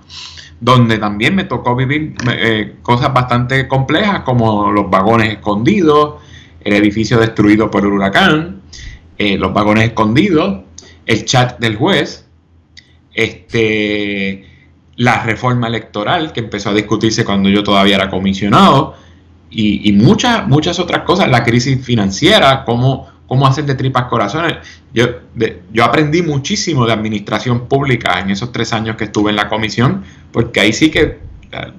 donde 0.60 0.98
también 0.98 1.36
me 1.36 1.44
tocó 1.44 1.76
vivir 1.76 2.16
eh, 2.32 2.76
cosas 2.82 3.14
bastante 3.14 3.68
complejas 3.68 4.22
como 4.22 4.72
los 4.72 4.90
vagones 4.90 5.34
escondidos, 5.34 6.16
el 6.62 6.74
edificio 6.74 7.20
destruido 7.20 7.70
por 7.70 7.84
el 7.84 7.92
huracán, 7.92 8.62
eh, 9.18 9.38
los 9.38 9.54
vagones 9.54 9.86
escondidos, 9.86 10.62
el 11.06 11.26
chat 11.26 11.60
del 11.60 11.76
juez, 11.76 12.26
este, 13.14 14.46
la 14.96 15.24
reforma 15.24 15.68
electoral 15.68 16.34
que 16.34 16.40
empezó 16.40 16.72
a 16.72 16.74
discutirse 16.74 17.24
cuando 17.24 17.50
yo 17.50 17.64
todavía 17.64 17.96
era 17.96 18.10
comisionado 18.10 18.96
y, 19.50 19.92
muchas, 19.94 20.46
muchas 20.48 20.78
otras 20.78 21.04
cosas, 21.04 21.30
la 21.30 21.44
crisis 21.44 21.84
financiera, 21.84 22.66
cómo, 22.66 23.08
cómo 23.28 23.46
hacer 23.46 23.66
de 23.66 23.76
tripas 23.76 24.06
corazones. 24.06 24.58
Yo, 24.94 25.06
yo 25.72 25.84
aprendí 25.84 26.22
muchísimo 26.22 26.86
de 26.86 26.94
administración 26.94 27.68
pública 27.68 28.20
en 28.20 28.32
esos 28.32 28.52
tres 28.52 28.74
años 28.74 28.96
que 28.96 29.06
estuve 29.06 29.30
en 29.30 29.36
la 29.36 29.48
comisión, 29.50 30.04
porque 30.32 30.62
ahí 30.62 30.74
sí 30.74 30.90
que 30.90 31.20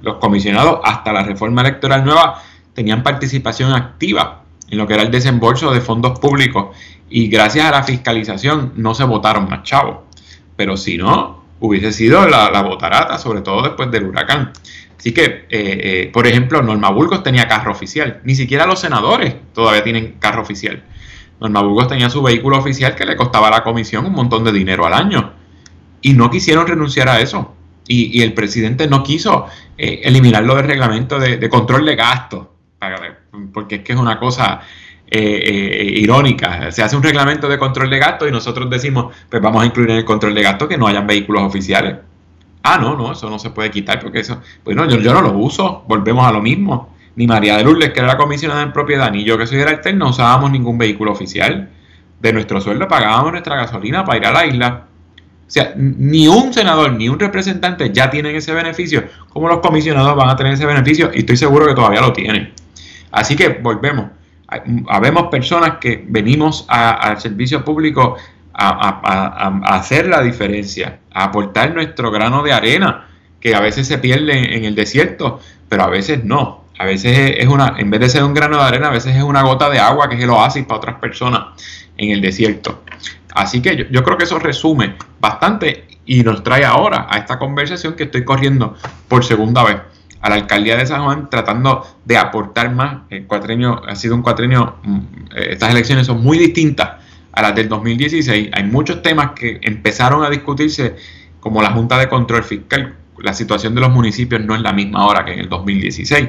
los 0.03 0.17
comisionados, 0.17 0.81
hasta 0.85 1.13
la 1.13 1.23
reforma 1.23 1.63
electoral 1.63 2.05
nueva, 2.05 2.43
tenían 2.75 3.03
participación 3.03 3.73
activa 3.73 4.45
en 4.71 4.79
lo 4.79 4.87
que 4.87 4.95
era 4.95 5.03
el 5.03 5.11
desembolso 5.11 5.73
de 5.73 5.81
fondos 5.81 6.19
públicos 6.19 6.77
y 7.11 7.29
gracias 7.29 7.67
a 7.67 7.71
la 7.71 7.83
fiscalización 7.83 8.73
no 8.77 8.95
se 8.95 9.05
votaron 9.05 9.49
más 9.49 9.63
chavos. 9.63 9.99
Pero 10.57 10.77
si 10.77 10.99
no, 10.99 11.45
hubiese 11.61 11.93
sido 11.93 12.27
la, 12.29 12.51
la 12.51 12.63
botarata, 12.63 13.19
sobre 13.19 13.41
todo 13.41 13.63
después 13.63 13.91
del 13.91 14.05
huracán. 14.05 14.53
Así 14.99 15.13
que, 15.13 15.25
eh, 15.25 15.47
eh, 15.51 16.11
por 16.13 16.27
ejemplo, 16.27 16.61
Norma 16.61 16.91
Burgos 16.91 17.23
tenía 17.23 17.47
carro 17.47 17.71
oficial. 17.71 18.21
Ni 18.25 18.35
siquiera 18.35 18.67
los 18.67 18.81
senadores 18.81 19.35
todavía 19.55 19.85
tienen 19.85 20.17
carro 20.19 20.43
oficial. 20.43 20.83
Norma 21.41 21.63
Burgos 21.63 21.89
tenía 21.89 22.11
su 22.11 22.23
vehículo 22.23 22.59
oficial 22.59 22.95
que 22.95 23.07
le 23.07 23.17
costaba 23.17 23.49
a 23.49 23.51
la 23.51 23.63
comisión 23.63 24.07
un 24.07 24.13
montón 24.13 24.45
de 24.45 24.53
dinero 24.53 24.87
al 24.87 24.95
año. 24.95 25.33
Y 26.01 26.13
no 26.13 26.31
quisieron 26.31 26.67
renunciar 26.67 27.09
a 27.09 27.21
eso. 27.21 27.55
Y, 27.87 28.21
el 28.23 28.35
presidente 28.35 28.87
no 28.87 29.03
quiso 29.03 29.47
eh, 29.79 30.01
eliminarlo 30.05 30.55
del 30.57 30.67
reglamento 30.67 31.19
de, 31.19 31.49
control 31.49 31.87
de 31.87 31.97
gastos. 31.97 32.47
Porque 33.53 33.77
es 33.77 33.83
que 33.83 33.93
es 33.93 33.99
una 33.99 34.19
cosa 34.19 34.61
irónica. 35.11 36.71
Se 36.71 36.83
hace 36.83 36.97
un 36.97 37.03
reglamento 37.03 37.49
de 37.49 37.59
control 37.59 37.89
de 37.89 37.99
gastos 37.99 38.29
y 38.29 38.33
nosotros 38.33 38.69
decimos, 38.69 39.15
pues 39.31 39.43
vamos 39.43 39.63
a 39.63 39.67
incluir 39.67 39.91
en 39.91 39.97
el 39.97 40.05
control 40.05 40.35
de 40.35 40.43
gastos 40.43 40.69
que 40.69 40.77
no 40.77 40.87
hayan 40.87 41.07
vehículos 41.07 41.43
oficiales. 41.43 41.97
Ah, 42.63 42.79
no, 42.79 42.97
no, 42.97 43.13
eso 43.13 43.31
no 43.31 43.39
se 43.39 43.51
puede 43.51 43.71
quitar 43.71 44.01
porque 44.01 44.21
eso, 44.21 44.43
bueno, 44.65 44.87
yo, 44.87 44.99
yo 44.99 45.15
no 45.15 45.23
lo 45.23 45.33
uso, 45.33 45.85
volvemos 45.89 46.27
a 46.27 46.33
lo 46.33 46.43
mismo. 46.43 46.98
Ni 47.19 47.27
María 47.27 47.57
de 47.57 47.65
Lourdes, 47.65 47.91
que 47.91 47.99
era 47.99 48.07
la 48.07 48.17
comisionada 48.17 48.63
en 48.63 48.73
propiedad, 48.73 49.11
ni 49.11 49.25
yo 49.25 49.37
que 49.37 49.45
soy 49.45 49.59
el 49.59 49.67
alter, 49.67 49.93
no 49.97 50.11
usábamos 50.11 50.53
ningún 50.53 50.79
vehículo 50.79 51.11
oficial. 51.11 51.69
De 52.21 52.33
nuestro 52.33 52.61
sueldo 52.61 52.87
pagábamos 52.87 53.33
nuestra 53.33 53.57
gasolina 53.57 54.05
para 54.05 54.19
ir 54.19 54.27
a 54.27 54.33
la 54.33 54.47
isla. 54.47 54.85
O 55.45 55.51
sea, 55.51 55.73
ni 55.75 56.29
un 56.29 56.55
senador 56.55 56.93
ni 56.93 57.09
un 57.09 57.19
representante 57.19 57.91
ya 57.93 58.09
tienen 58.09 58.37
ese 58.37 58.55
beneficio, 58.55 59.03
como 59.31 59.49
los 59.49 59.59
comisionados 59.59 60.15
van 60.15 60.29
a 60.29 60.37
tener 60.37 60.53
ese 60.53 60.65
beneficio 60.65 61.11
y 61.13 61.19
estoy 61.19 61.37
seguro 61.37 61.67
que 61.67 61.75
todavía 61.75 62.03
lo 62.03 62.13
tienen. 62.13 62.53
Así 63.11 63.35
que 63.35 63.49
volvemos. 63.49 64.13
Habemos 64.87 65.25
personas 65.25 65.79
que 65.81 66.05
venimos 66.09 66.67
al 66.69 67.21
servicio 67.21 67.65
público 67.65 68.17
a, 68.55 69.75
hacer 69.75 70.07
la 70.07 70.23
diferencia, 70.23 71.01
a 71.13 71.25
aportar 71.25 71.75
nuestro 71.75 72.13
grano 72.13 72.45
de 72.45 72.53
arena, 72.53 73.09
que 73.41 73.57
a 73.57 73.61
veces 73.61 73.89
se 73.89 73.99
pierde 73.99 74.57
en 74.57 74.65
el 74.65 74.77
desierto, 74.77 75.41
pero 75.69 75.83
a 75.83 75.89
veces 75.89 76.23
no. 76.23 76.68
A 76.79 76.85
veces 76.85 77.35
es 77.39 77.49
una, 77.49 77.75
en 77.77 77.91
vez 77.91 78.01
de 78.01 78.09
ser 78.09 78.25
un 78.25 78.35
grano 78.35 78.57
de 78.57 78.63
arena, 78.63 78.89
a 78.89 78.93
veces 78.93 79.17
es 79.17 79.23
una 79.23 79.43
gota 79.43 79.69
de 79.69 79.79
agua 79.79 80.09
que 80.09 80.17
es 80.17 80.23
el 80.23 80.31
oasis 80.31 80.65
para 80.65 80.79
otras 80.79 80.97
personas 80.97 81.43
en 81.97 82.11
el 82.11 82.21
desierto. 82.21 82.85
Así 83.35 83.61
que 83.61 83.77
yo, 83.77 83.85
yo 83.91 84.03
creo 84.05 84.17
que 84.17 84.25
eso 84.25 84.39
resume 84.39 84.97
bastante 85.21 85.87
y 86.07 86.23
nos 86.23 86.43
trae 86.43 86.65
ahora 86.65 87.07
a 87.11 87.19
esta 87.19 87.39
conversación 87.39 87.95
que 87.95 88.05
estoy 88.05 88.25
corriendo 88.25 88.77
por 89.09 89.25
segunda 89.25 89.65
vez 89.65 89.77
a 90.21 90.29
la 90.29 90.37
alcaldía 90.37 90.77
de 90.77 90.87
San 90.87 91.05
Juan 91.05 91.31
tratando 91.31 91.87
de 92.05 92.17
aportar 92.17 92.75
más. 92.75 93.03
El 93.11 93.27
cuatrenio 93.27 93.83
ha 93.87 93.95
sido 93.95 94.15
un 94.15 94.23
cuatrenio, 94.23 94.77
mm, 94.83 94.99
eh, 95.37 95.49
estas 95.51 95.71
elecciones 95.71 96.07
son 96.07 96.23
muy 96.23 96.39
distintas 96.39 96.91
a 97.33 97.43
las 97.43 97.55
del 97.55 97.69
2016, 97.69 98.51
hay 98.53 98.65
muchos 98.65 99.01
temas 99.03 99.31
que 99.33 99.61
empezaron 99.63 100.25
a 100.25 100.31
discutirse, 100.31 100.97
como 101.41 101.63
la 101.63 101.71
Junta 101.71 101.97
de 101.99 102.09
Control 102.09 102.43
Fiscal. 102.43 102.97
La 103.19 103.33
situación 103.33 103.75
de 103.75 103.81
los 103.81 103.91
municipios 103.91 104.41
no 104.45 104.57
es 104.57 104.63
la 104.63 104.73
misma 104.73 105.01
ahora 105.01 105.25
que 105.25 105.35
en 105.35 105.41
el 105.41 105.49
2016. 105.49 106.29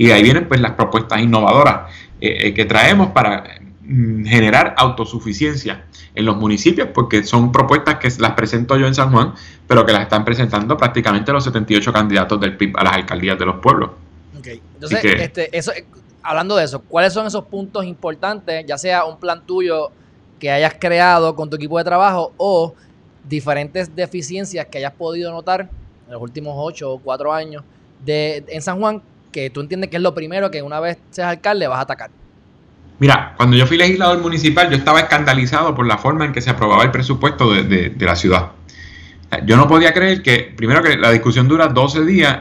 Y 0.00 0.06
de 0.06 0.14
ahí 0.14 0.22
vienen 0.22 0.48
pues 0.48 0.62
las 0.62 0.72
propuestas 0.72 1.20
innovadoras 1.20 1.92
eh, 2.22 2.46
eh, 2.46 2.54
que 2.54 2.64
traemos 2.64 3.08
para 3.08 3.60
mm, 3.82 4.24
generar 4.24 4.74
autosuficiencia 4.78 5.84
en 6.14 6.24
los 6.24 6.38
municipios, 6.38 6.88
porque 6.94 7.22
son 7.22 7.52
propuestas 7.52 7.96
que 7.96 8.08
las 8.18 8.32
presento 8.32 8.78
yo 8.78 8.86
en 8.86 8.94
San 8.94 9.12
Juan, 9.12 9.34
pero 9.66 9.84
que 9.84 9.92
las 9.92 10.00
están 10.00 10.24
presentando 10.24 10.74
prácticamente 10.78 11.30
los 11.32 11.44
78 11.44 11.92
candidatos 11.92 12.40
del 12.40 12.56
PIB 12.56 12.78
a 12.78 12.84
las 12.84 12.94
alcaldías 12.94 13.38
de 13.38 13.44
los 13.44 13.56
pueblos. 13.56 13.90
Entonces, 14.42 15.04
este, 15.04 15.54
eso, 15.54 15.70
hablando 16.22 16.56
de 16.56 16.64
eso, 16.64 16.80
¿cuáles 16.80 17.12
son 17.12 17.26
esos 17.26 17.44
puntos 17.44 17.84
importantes, 17.84 18.64
ya 18.66 18.78
sea 18.78 19.04
un 19.04 19.18
plan 19.18 19.42
tuyo 19.44 19.90
que 20.38 20.50
hayas 20.50 20.76
creado 20.80 21.36
con 21.36 21.50
tu 21.50 21.56
equipo 21.56 21.76
de 21.76 21.84
trabajo 21.84 22.32
o 22.38 22.74
diferentes 23.28 23.94
deficiencias 23.94 24.64
que 24.64 24.78
hayas 24.78 24.94
podido 24.94 25.30
notar 25.30 25.68
en 26.06 26.12
los 26.14 26.22
últimos 26.22 26.54
ocho 26.56 26.92
o 26.92 26.98
cuatro 26.98 27.34
años 27.34 27.62
de, 28.02 28.42
en 28.48 28.62
San 28.62 28.80
Juan 28.80 29.02
que 29.32 29.50
tú 29.50 29.60
entiendes 29.60 29.90
que 29.90 29.96
es 29.96 30.02
lo 30.02 30.14
primero 30.14 30.50
que 30.50 30.62
una 30.62 30.80
vez 30.80 30.98
seas 31.10 31.28
alcalde 31.28 31.66
vas 31.66 31.78
a 31.78 31.82
atacar? 31.82 32.10
Mira, 32.98 33.34
cuando 33.36 33.56
yo 33.56 33.66
fui 33.66 33.76
legislador 33.76 34.20
municipal 34.20 34.68
yo 34.68 34.76
estaba 34.76 35.00
escandalizado 35.00 35.74
por 35.74 35.86
la 35.86 35.98
forma 35.98 36.24
en 36.24 36.32
que 36.32 36.40
se 36.40 36.50
aprobaba 36.50 36.82
el 36.82 36.90
presupuesto 36.90 37.50
de, 37.52 37.94
la 37.98 38.16
ciudad. 38.16 38.50
Yo 39.44 39.56
no 39.56 39.68
podía 39.68 39.94
creer 39.94 40.22
que, 40.22 40.52
primero 40.56 40.82
que 40.82 40.96
la 40.96 41.10
discusión 41.10 41.48
dura 41.48 41.68
12 41.68 42.04
días 42.04 42.40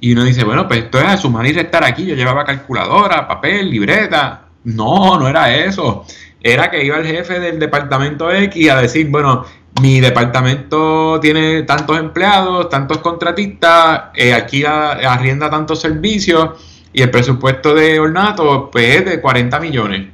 y 0.00 0.12
uno 0.12 0.24
dice, 0.24 0.44
bueno, 0.44 0.68
pues 0.68 0.84
esto 0.84 1.00
es 1.00 1.06
a 1.06 1.16
sumar 1.16 1.46
y 1.46 1.52
restar 1.52 1.82
aquí. 1.82 2.06
Yo 2.06 2.14
llevaba 2.14 2.44
calculadora, 2.44 3.26
papel, 3.26 3.70
libreta. 3.70 4.42
No, 4.64 5.18
no 5.18 5.26
era 5.26 5.54
eso 5.54 6.04
era 6.40 6.70
que 6.70 6.84
iba 6.84 6.98
el 6.98 7.06
jefe 7.06 7.40
del 7.40 7.58
departamento 7.58 8.30
X 8.30 8.70
a 8.70 8.80
decir, 8.80 9.08
bueno, 9.08 9.44
mi 9.80 10.00
departamento 10.00 11.18
tiene 11.20 11.62
tantos 11.62 11.98
empleados, 11.98 12.68
tantos 12.68 12.98
contratistas, 12.98 14.04
eh, 14.14 14.32
aquí 14.32 14.64
arrienda 14.64 15.50
tantos 15.50 15.80
servicios 15.80 16.50
y 16.92 17.02
el 17.02 17.10
presupuesto 17.10 17.74
de 17.74 18.00
ornato 18.00 18.70
pues, 18.70 18.96
es 18.96 19.04
de 19.04 19.20
40 19.20 19.60
millones. 19.60 20.08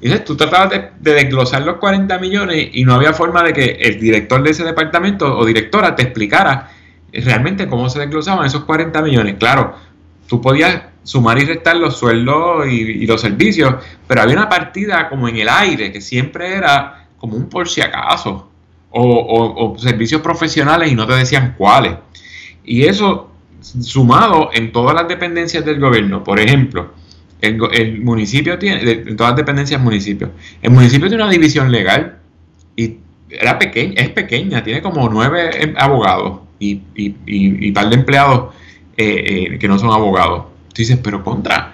Y 0.00 0.06
entonces 0.06 0.24
tú 0.24 0.36
tratabas 0.36 0.70
de, 0.70 0.90
desglosar 1.14 1.62
los 1.62 1.76
40 1.76 2.18
millones 2.18 2.70
y 2.72 2.84
no 2.84 2.94
había 2.94 3.12
forma 3.12 3.42
de 3.44 3.52
que 3.52 3.64
el 3.80 4.00
director 4.00 4.42
de 4.42 4.50
ese 4.50 4.64
departamento 4.64 5.38
o 5.38 5.44
directora 5.44 5.94
te 5.94 6.02
explicara 6.02 6.70
realmente 7.12 7.68
cómo 7.68 7.88
se 7.88 8.00
desglosaban 8.00 8.44
esos 8.46 8.64
40 8.64 9.00
millones. 9.02 9.36
Claro, 9.38 9.76
tú 10.32 10.40
podías 10.40 10.84
sumar 11.02 11.38
y 11.38 11.44
restar 11.44 11.76
los 11.76 11.98
sueldos 11.98 12.66
y, 12.66 13.06
los 13.06 13.20
servicios, 13.20 13.74
pero 14.08 14.22
había 14.22 14.34
una 14.34 14.48
partida 14.48 15.10
como 15.10 15.28
en 15.28 15.36
el 15.36 15.46
aire 15.46 15.92
que 15.92 16.00
siempre 16.00 16.54
era 16.54 17.06
como 17.18 17.36
un 17.36 17.50
por 17.50 17.68
si 17.68 17.82
acaso, 17.82 18.48
o, 18.92 19.76
servicios 19.78 20.22
profesionales 20.22 20.90
y 20.90 20.94
no 20.94 21.06
te 21.06 21.12
decían 21.12 21.54
cuáles. 21.58 21.96
Y 22.64 22.84
eso 22.84 23.30
sumado 23.60 24.48
en 24.54 24.72
todas 24.72 24.94
las 24.94 25.06
dependencias 25.06 25.66
del 25.66 25.78
gobierno, 25.78 26.24
por 26.24 26.40
ejemplo, 26.40 26.94
el, 27.42 28.00
municipio 28.00 28.58
tiene, 28.58 28.90
en 28.90 29.14
todas 29.14 29.32
las 29.32 29.36
dependencias 29.36 29.82
municipios, 29.82 30.30
el 30.62 30.70
municipio 30.70 31.08
tiene 31.08 31.24
una 31.24 31.32
división 31.32 31.70
legal 31.70 32.20
y 32.74 32.96
era 33.28 33.58
pequeña, 33.58 34.00
es 34.00 34.08
pequeña, 34.08 34.64
tiene 34.64 34.80
como 34.80 35.10
nueve 35.10 35.62
em, 35.62 35.74
abogados 35.76 36.40
y, 36.58 36.80
y, 36.96 37.72
par 37.72 37.90
de 37.90 37.96
empleados 37.96 38.61
eh, 38.96 39.48
eh, 39.54 39.58
que 39.58 39.68
no 39.68 39.78
son 39.78 39.90
abogados. 39.90 40.44
Tú 40.68 40.82
dices, 40.82 40.98
pero 41.02 41.22
contra, 41.22 41.72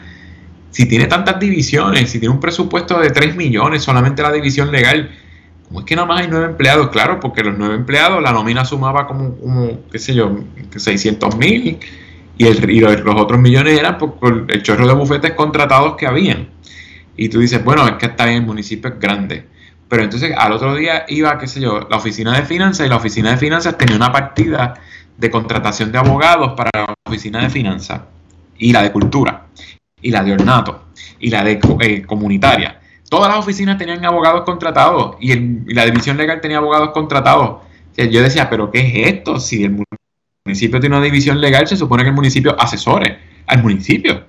si 0.71 0.87
tiene 0.87 1.07
tantas 1.07 1.39
divisiones, 1.41 2.11
si 2.11 2.19
tiene 2.19 2.35
un 2.35 2.41
presupuesto 2.41 2.99
de 2.99 3.11
3 3.11 3.37
millones, 3.37 3.83
solamente 3.83 4.23
la 4.23 4.33
división 4.33 4.71
legal, 4.71 5.11
¿cómo 5.67 5.81
es 5.81 5.87
que 5.87 5.97
nada 5.97 6.07
más 6.07 6.21
hay 6.21 6.29
9 6.29 6.47
empleados? 6.47 6.89
Claro, 6.89 7.21
porque 7.21 7.43
los 7.43 7.57
9 7.59 7.75
empleados, 7.75 8.23
la 8.23 8.33
nómina 8.33 8.65
sumaba 8.65 9.07
como, 9.07 9.37
como 9.37 9.81
qué 9.91 9.99
sé 9.99 10.15
yo, 10.15 10.39
600 10.77 11.37
mil 11.37 11.79
y, 12.39 12.81
los, 12.81 12.97
otros 13.17 13.41
millones 13.41 13.79
eran 13.79 13.99
por, 13.99 14.47
el 14.49 14.63
chorro 14.63 14.87
de 14.87 14.95
bufetes 14.95 15.33
contratados 15.33 15.97
que 15.97 16.07
habían. 16.07 16.49
Y 17.17 17.29
tú 17.29 17.41
dices, 17.41 17.65
bueno, 17.65 17.87
es 17.87 17.95
que 17.95 18.07
está 18.07 18.27
bien, 18.27 18.39
el 18.39 18.47
municipio 18.47 18.91
es 18.91 19.01
grande. 19.01 19.45
Pero 19.89 20.05
entonces 20.05 20.33
al 20.37 20.53
otro 20.53 20.77
día 20.77 21.05
iba, 21.09 21.37
qué 21.39 21.47
sé 21.47 21.61
yo, 21.61 21.89
la 21.91 21.97
oficina 21.97 22.37
de 22.37 22.45
finanzas 22.45 22.87
y 22.87 22.89
la 22.89 22.97
oficina 22.97 23.31
de 23.31 23.39
finanzas 23.39 23.77
tenía 23.77 23.97
una 23.97 24.13
partida 24.13 24.75
de 25.19 25.31
contratación 25.31 25.93
de 25.93 25.99
abogados 25.99 26.53
para 26.57 26.71
la 26.73 26.95
oficina 27.07 27.43
de 27.43 27.51
finanzas 27.51 28.03
y 28.57 28.73
la 28.73 28.83
de 28.83 28.93
cultura, 28.93 29.47
y 30.01 30.11
la 30.11 30.23
de 30.23 30.33
ornato, 30.33 30.85
y 31.19 31.29
la 31.31 31.45
de 31.45 31.61
eh, 31.81 32.03
comunitaria. 32.03 32.81
Todas 33.11 33.29
las 33.29 33.39
oficinas 33.39 33.79
tenían 33.79 34.05
abogados 34.05 34.43
contratados 34.43 35.17
y, 35.21 35.35
la 35.75 35.85
división 35.85 36.17
legal 36.17 36.41
tenía 36.41 36.59
abogados 36.59 36.91
contratados. 36.91 37.63
yo 37.97 38.23
decía, 38.23 38.49
pero 38.49 38.71
¿qué 38.71 38.81
es 38.81 39.15
esto? 39.15 39.41
Si 39.41 39.65
el 39.65 39.83
municipio 40.45 40.81
tiene 40.81 40.97
una 40.97 41.05
división 41.05 41.41
legal, 41.41 41.67
se 41.67 41.77
supone 41.77 42.05
que 42.05 42.11
el 42.11 42.15
municipio 42.15 42.55
asesore 42.61 43.19
al 43.47 43.63
municipio, 43.63 44.25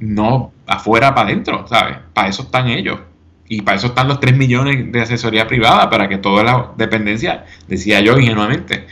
no 0.00 0.52
afuera 0.66 1.14
para 1.14 1.28
adentro, 1.28 1.66
¿sabes? 1.68 1.98
Para 2.14 2.28
eso 2.28 2.42
están 2.42 2.68
ellos. 2.68 3.00
Y 3.48 3.62
para 3.62 3.76
eso 3.76 3.88
están 3.88 4.06
los 4.06 4.20
3 4.20 4.36
millones 4.36 4.92
de 4.92 5.00
asesoría 5.00 5.48
privada, 5.48 5.90
para 5.90 6.08
que 6.08 6.18
todas 6.18 6.44
las 6.44 6.76
dependencias, 6.76 7.40
decía 7.66 8.00
yo 8.00 8.16
ingenuamente, 8.16 8.86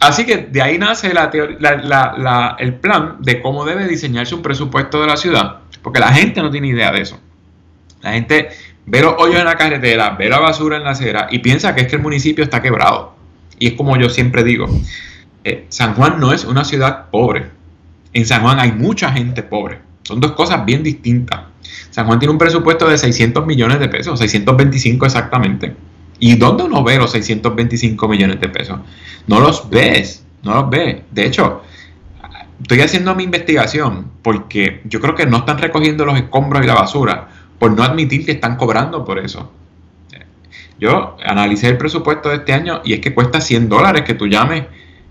Así 0.00 0.24
que 0.24 0.38
de 0.38 0.62
ahí 0.62 0.78
nace 0.78 1.12
la 1.12 2.56
el 2.58 2.74
plan 2.74 3.16
de 3.20 3.42
cómo 3.42 3.64
debe 3.64 3.86
diseñarse 3.86 4.34
un 4.34 4.42
presupuesto 4.42 5.00
de 5.00 5.06
la 5.06 5.16
ciudad, 5.16 5.58
porque 5.82 6.00
la 6.00 6.12
gente 6.12 6.40
no 6.40 6.50
tiene 6.50 6.68
idea 6.68 6.92
de 6.92 7.02
eso. 7.02 7.20
La 8.02 8.12
gente 8.12 8.48
ve 8.86 9.02
los 9.02 9.14
hoyos 9.18 9.40
en 9.40 9.44
la 9.44 9.56
carretera, 9.56 10.10
ve 10.10 10.28
la 10.28 10.38
basura 10.38 10.76
en 10.76 10.84
la 10.84 10.90
acera 10.90 11.26
y 11.30 11.40
piensa 11.40 11.74
que 11.74 11.82
es 11.82 11.88
que 11.88 11.96
el 11.96 12.02
municipio 12.02 12.44
está 12.44 12.62
quebrado. 12.62 13.14
Y 13.58 13.68
es 13.68 13.72
como 13.74 13.96
yo 13.96 14.08
siempre 14.08 14.44
digo, 14.44 14.66
eh, 15.44 15.66
San 15.68 15.94
Juan 15.94 16.20
no 16.20 16.32
es 16.32 16.44
una 16.44 16.64
ciudad 16.64 17.06
pobre. 17.10 17.46
En 18.12 18.26
San 18.26 18.42
Juan 18.42 18.58
hay 18.60 18.72
mucha 18.72 19.12
gente 19.12 19.42
pobre. 19.42 19.80
Son 20.02 20.20
dos 20.20 20.32
cosas 20.32 20.64
bien 20.64 20.82
distintas. 20.82 21.40
San 21.90 22.06
Juan 22.06 22.18
tiene 22.18 22.32
un 22.32 22.38
presupuesto 22.38 22.88
de 22.88 22.96
600 22.96 23.44
millones 23.44 23.80
de 23.80 23.88
pesos, 23.88 24.18
625 24.18 25.04
exactamente. 25.06 25.74
¿Y 26.18 26.36
dónde 26.36 26.64
uno 26.64 26.82
ve 26.82 26.96
los 26.96 27.10
625 27.12 28.08
millones 28.08 28.40
de 28.40 28.48
pesos? 28.48 28.78
No 29.26 29.40
los 29.40 29.68
ves, 29.68 30.24
no 30.42 30.54
los 30.54 30.70
ves. 30.70 31.02
De 31.10 31.26
hecho, 31.26 31.62
estoy 32.60 32.80
haciendo 32.80 33.14
mi 33.14 33.24
investigación 33.24 34.12
porque 34.22 34.80
yo 34.84 35.00
creo 35.00 35.14
que 35.14 35.26
no 35.26 35.38
están 35.38 35.58
recogiendo 35.58 36.04
los 36.04 36.16
escombros 36.16 36.64
y 36.64 36.66
la 36.66 36.74
basura 36.74 37.28
por 37.58 37.72
no 37.72 37.82
admitir 37.82 38.24
que 38.24 38.32
están 38.32 38.56
cobrando 38.56 39.04
por 39.04 39.18
eso. 39.18 39.50
Yo 40.78 41.16
analicé 41.24 41.68
el 41.68 41.78
presupuesto 41.78 42.28
de 42.28 42.36
este 42.36 42.52
año 42.52 42.82
y 42.84 42.92
es 42.92 43.00
que 43.00 43.14
cuesta 43.14 43.40
100 43.40 43.68
dólares 43.68 44.02
que 44.02 44.14
tú 44.14 44.26
llames 44.26 44.64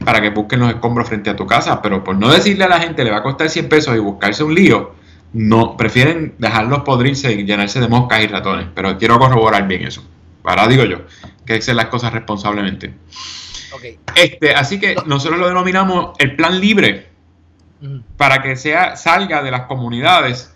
para 0.04 0.22
que 0.22 0.30
busquen 0.30 0.60
los 0.60 0.70
escombros 0.70 1.08
frente 1.08 1.30
a 1.30 1.36
tu 1.36 1.48
casa, 1.48 1.82
pero 1.82 2.04
por 2.04 2.16
no 2.16 2.32
decirle 2.32 2.66
a 2.66 2.70
la 2.70 2.80
gente 2.80 3.04
le 3.04 3.10
va 3.12 3.18
a 3.18 3.24
costar 3.24 3.50
100 3.50 3.70
pesos 3.70 3.96
y 3.96 4.00
buscarse 4.00 4.44
un 4.44 4.54
lío, 4.54 4.94
no 5.34 5.76
prefieren 5.76 6.36
dejarlos 6.38 6.82
podrirse 6.82 7.32
y 7.34 7.46
llenarse 7.46 7.80
de 7.80 7.88
moscas 7.88 8.24
y 8.24 8.28
ratones. 8.28 8.68
Pero 8.76 8.98
quiero 8.98 9.18
corroborar 9.18 9.68
bien 9.68 9.84
eso. 9.84 10.04
Ahora 10.46 10.68
digo 10.68 10.84
yo, 10.86 11.02
que 11.46 11.56
hacer 11.56 11.76
las 11.76 11.88
cosas 11.88 12.14
responsablemente. 12.14 12.94
Este, 14.16 14.56
así 14.56 14.80
que 14.80 14.96
nosotros 15.06 15.40
lo 15.40 15.48
denominamos 15.48 16.16
el 16.20 16.36
plan 16.36 16.60
libre 16.60 17.10
para 18.18 18.42
que 18.42 18.56
sea, 18.56 18.96
salga 18.96 19.44
de 19.44 19.52
las 19.52 19.62
comunidades 19.62 20.54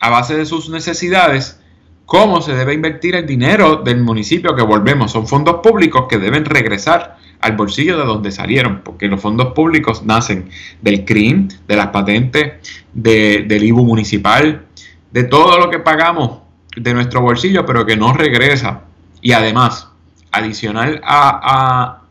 a 0.00 0.10
base 0.10 0.36
de 0.36 0.46
sus 0.46 0.68
necesidades 0.70 1.60
cómo 2.06 2.42
se 2.42 2.54
debe 2.54 2.74
invertir 2.74 3.14
el 3.14 3.26
dinero 3.26 3.76
del 3.76 4.02
municipio 4.02 4.54
que 4.54 4.62
volvemos. 4.62 5.12
Son 5.12 5.26
fondos 5.26 5.60
públicos 5.62 6.06
que 6.08 6.18
deben 6.18 6.44
regresar 6.44 7.16
al 7.40 7.56
bolsillo 7.56 7.98
de 7.98 8.04
donde 8.04 8.30
salieron, 8.30 8.82
porque 8.84 9.08
los 9.08 9.20
fondos 9.20 9.52
públicos 9.52 10.04
nacen 10.04 10.50
del 10.80 11.04
CRIM, 11.04 11.48
de 11.66 11.76
las 11.76 11.88
patentes, 11.88 12.52
del 12.92 13.64
IBU 13.64 13.84
municipal, 13.84 14.66
de 15.10 15.24
todo 15.24 15.58
lo 15.58 15.70
que 15.70 15.78
pagamos 15.78 16.40
de 16.76 16.94
nuestro 16.94 17.20
bolsillo, 17.20 17.66
pero 17.66 17.84
que 17.84 17.96
no 17.96 18.12
regresa. 18.12 18.82
Y 19.22 19.32
además, 19.32 19.88
adicional 20.32 21.00
a, 21.04 22.02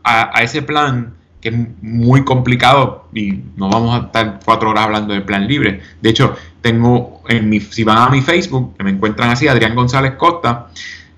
ese 0.42 0.62
plan, 0.62 1.14
que 1.40 1.50
es 1.50 1.54
muy 1.82 2.24
complicado 2.24 3.08
y 3.14 3.40
no 3.56 3.68
vamos 3.68 4.00
a 4.00 4.06
estar 4.06 4.40
cuatro 4.44 4.70
horas 4.70 4.84
hablando 4.84 5.14
del 5.14 5.22
plan 5.22 5.46
libre. 5.46 5.80
De 6.00 6.10
hecho, 6.10 6.34
tengo 6.60 7.22
en 7.28 7.48
mi, 7.48 7.60
si 7.60 7.84
van 7.84 7.98
a 7.98 8.08
mi 8.08 8.20
Facebook, 8.20 8.76
que 8.76 8.84
me 8.84 8.90
encuentran 8.90 9.30
así, 9.30 9.46
Adrián 9.46 9.74
González 9.74 10.14
Costa, 10.16 10.68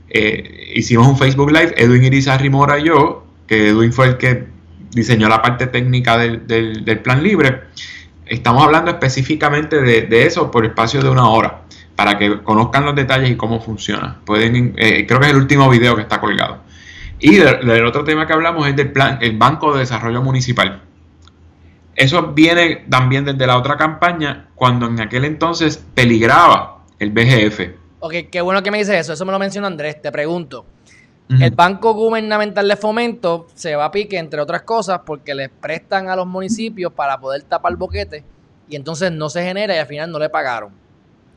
eh, 0.09 0.73
hicimos 0.75 1.07
un 1.07 1.17
Facebook 1.17 1.51
Live, 1.51 1.75
Edwin 1.77 2.05
Irizarry 2.05 2.51
Mora 2.51 2.79
y 2.79 2.85
yo, 2.85 3.25
que 3.47 3.69
Edwin 3.69 3.93
fue 3.93 4.07
el 4.07 4.17
que 4.17 4.47
diseñó 4.95 5.29
la 5.29 5.43
parte 5.43 5.67
técnica 5.67 6.17
del, 6.17 7.01
plan 7.03 7.23
libre. 7.23 7.65
Estamos 8.27 8.65
hablando 8.65 8.91
específicamente 8.91 9.81
de, 9.81 10.27
eso 10.27 10.51
por 10.51 10.65
espacio 10.65 11.03
de 11.03 11.11
una 11.11 11.29
hora, 11.29 11.63
para 11.97 12.19
que 12.19 12.43
conozcan 12.43 12.85
los 12.85 12.95
detalles 12.95 13.31
y 13.31 13.37
cómo 13.37 13.61
funciona. 13.61 14.21
Pueden, 14.25 14.75
eh, 14.77 15.07
creo 15.07 15.21
que 15.21 15.27
es 15.27 15.33
el 15.33 15.39
último 15.39 15.69
video 15.71 15.95
que 15.97 16.03
está 16.03 16.21
colgado. 16.21 16.59
Y 17.21 17.37
el 17.37 17.87
otro 17.87 18.05
tema 18.05 18.27
que 18.27 18.33
hablamos 18.33 18.67
es 18.67 18.77
del 18.77 18.93
plan, 18.93 19.19
el 19.23 19.39
Banco 19.39 19.73
de 19.73 19.81
Desarrollo 19.81 20.23
Municipal. 20.23 20.83
Eso 21.95 22.33
viene 22.33 22.85
también 22.89 23.25
desde 23.25 23.47
la 23.47 23.57
otra 23.57 23.77
campaña, 23.77 24.49
cuando 24.55 24.87
en 24.87 25.01
aquel 25.01 25.25
entonces 25.25 25.83
peligraba 25.95 26.85
el 26.99 27.11
BGF. 27.11 27.61
Ok, 28.01 28.15
qué 28.31 28.41
bueno 28.41 28.63
que 28.63 28.71
me 28.71 28.79
dices 28.79 28.97
eso. 28.97 29.13
Eso 29.13 29.25
me 29.25 29.33
lo 29.33 29.39
mencionó 29.39 29.69
Andrés. 29.69 30.03
Te 30.03 30.11
pregunto. 30.11 30.67
El 31.27 31.53
Banco 31.53 31.95
Gubernamental 31.95 32.69
de 32.69 32.77
Fomento 32.77 33.47
se 33.55 33.75
va 33.77 33.87
a 33.87 33.91
pique, 33.91 34.19
entre 34.19 34.43
otras 34.43 34.63
cosas, 34.63 35.01
porque 35.07 35.35
les 35.35 35.49
prestan 35.49 36.11
a 36.11 36.17
los 36.17 36.27
municipios 36.27 36.93
para 36.93 37.19
poder 37.19 37.43
tapar 37.45 37.75
boquete 37.77 38.23
y 38.69 38.77
entonces 38.77 39.11
no 39.11 39.31
se 39.31 39.43
genera 39.43 39.75
y 39.75 39.79
al 39.79 39.87
final 39.87 40.11
no 40.11 40.19
le 40.19 40.29
pagaron. 40.29 40.73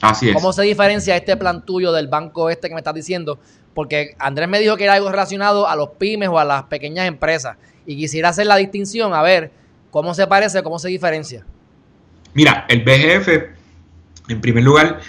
Así 0.01 0.29
es. 0.29 0.35
¿Cómo 0.35 0.53
se 0.53 0.63
diferencia 0.63 1.15
este 1.15 1.37
plan 1.37 1.65
tuyo 1.65 1.91
del 1.91 2.07
banco 2.07 2.49
este 2.49 2.67
que 2.67 2.75
me 2.75 2.79
estás 2.79 2.93
diciendo? 2.93 3.39
Porque 3.73 4.15
Andrés 4.19 4.47
me 4.47 4.59
dijo 4.59 4.77
que 4.77 4.83
era 4.83 4.93
algo 4.93 5.09
relacionado 5.09 5.67
a 5.67 5.75
los 5.75 5.89
pymes 5.91 6.29
o 6.29 6.39
a 6.39 6.45
las 6.45 6.63
pequeñas 6.63 7.07
empresas 7.07 7.57
y 7.85 7.95
quisiera 7.95 8.29
hacer 8.29 8.47
la 8.47 8.57
distinción, 8.57 9.13
a 9.13 9.21
ver 9.21 9.51
cómo 9.91 10.13
se 10.13 10.27
parece, 10.27 10.63
cómo 10.63 10.79
se 10.79 10.89
diferencia. 10.89 11.45
Mira, 12.33 12.65
el 12.67 12.83
BGF, 12.83 13.27
en 14.29 14.41
primer 14.41 14.63
lugar, 14.63 14.99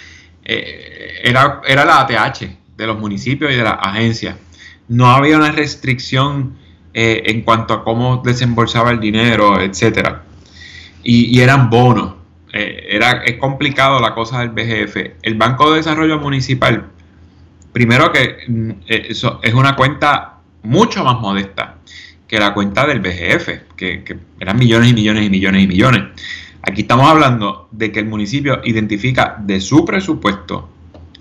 eh, 0.43 1.19
era, 1.23 1.61
era 1.67 1.85
la 1.85 2.01
ATH 2.01 2.41
de 2.77 2.87
los 2.87 2.97
municipios 2.97 3.51
y 3.51 3.55
de 3.55 3.63
las 3.63 3.77
agencias 3.79 4.35
no 4.89 5.07
había 5.11 5.37
una 5.37 5.51
restricción 5.51 6.57
eh, 6.93 7.23
en 7.27 7.43
cuanto 7.43 7.73
a 7.73 7.83
cómo 7.83 8.17
desembolsaba 8.17 8.91
el 8.91 8.99
dinero, 8.99 9.61
etcétera. 9.61 10.23
Y, 11.01 11.39
eran 11.39 11.69
bonos. 11.69 12.15
Eh, 12.51 12.87
era, 12.89 13.23
es 13.23 13.37
complicado 13.37 13.99
la 13.99 14.13
cosa 14.13 14.39
del 14.39 14.49
BGF. 14.49 14.95
El 15.21 15.35
Banco 15.35 15.69
de 15.71 15.77
Desarrollo 15.77 16.19
Municipal, 16.19 16.87
primero 17.71 18.11
que 18.11 18.37
mm, 18.47 18.69
eh, 18.87 19.07
eso 19.09 19.39
es 19.43 19.53
una 19.53 19.75
cuenta 19.75 20.39
mucho 20.63 21.03
más 21.03 21.19
modesta 21.19 21.77
que 22.27 22.39
la 22.39 22.53
cuenta 22.53 22.85
del 22.85 22.99
BGF, 22.99 23.75
que, 23.75 24.17
eran 24.39 24.57
millones 24.57 24.91
y 24.91 24.93
millones 24.93 25.25
y 25.25 25.29
millones 25.29 25.63
y 25.63 25.67
millones. 25.67 26.03
Aquí 26.61 26.81
estamos 26.81 27.09
hablando 27.09 27.69
de 27.71 27.91
que 27.91 27.99
el 27.99 28.05
municipio 28.05 28.61
identifica 28.63 29.37
de 29.39 29.59
su 29.61 29.85
presupuesto 29.85 30.69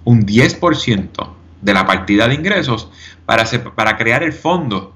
un 0.04 0.26
10% 0.26 1.30
de 1.62 1.74
la 1.74 1.86
partida 1.86 2.28
de 2.28 2.34
ingresos 2.34 2.90
para, 3.24 3.44
para 3.74 3.96
crear 3.96 4.22
el 4.22 4.32
fondo 4.32 4.94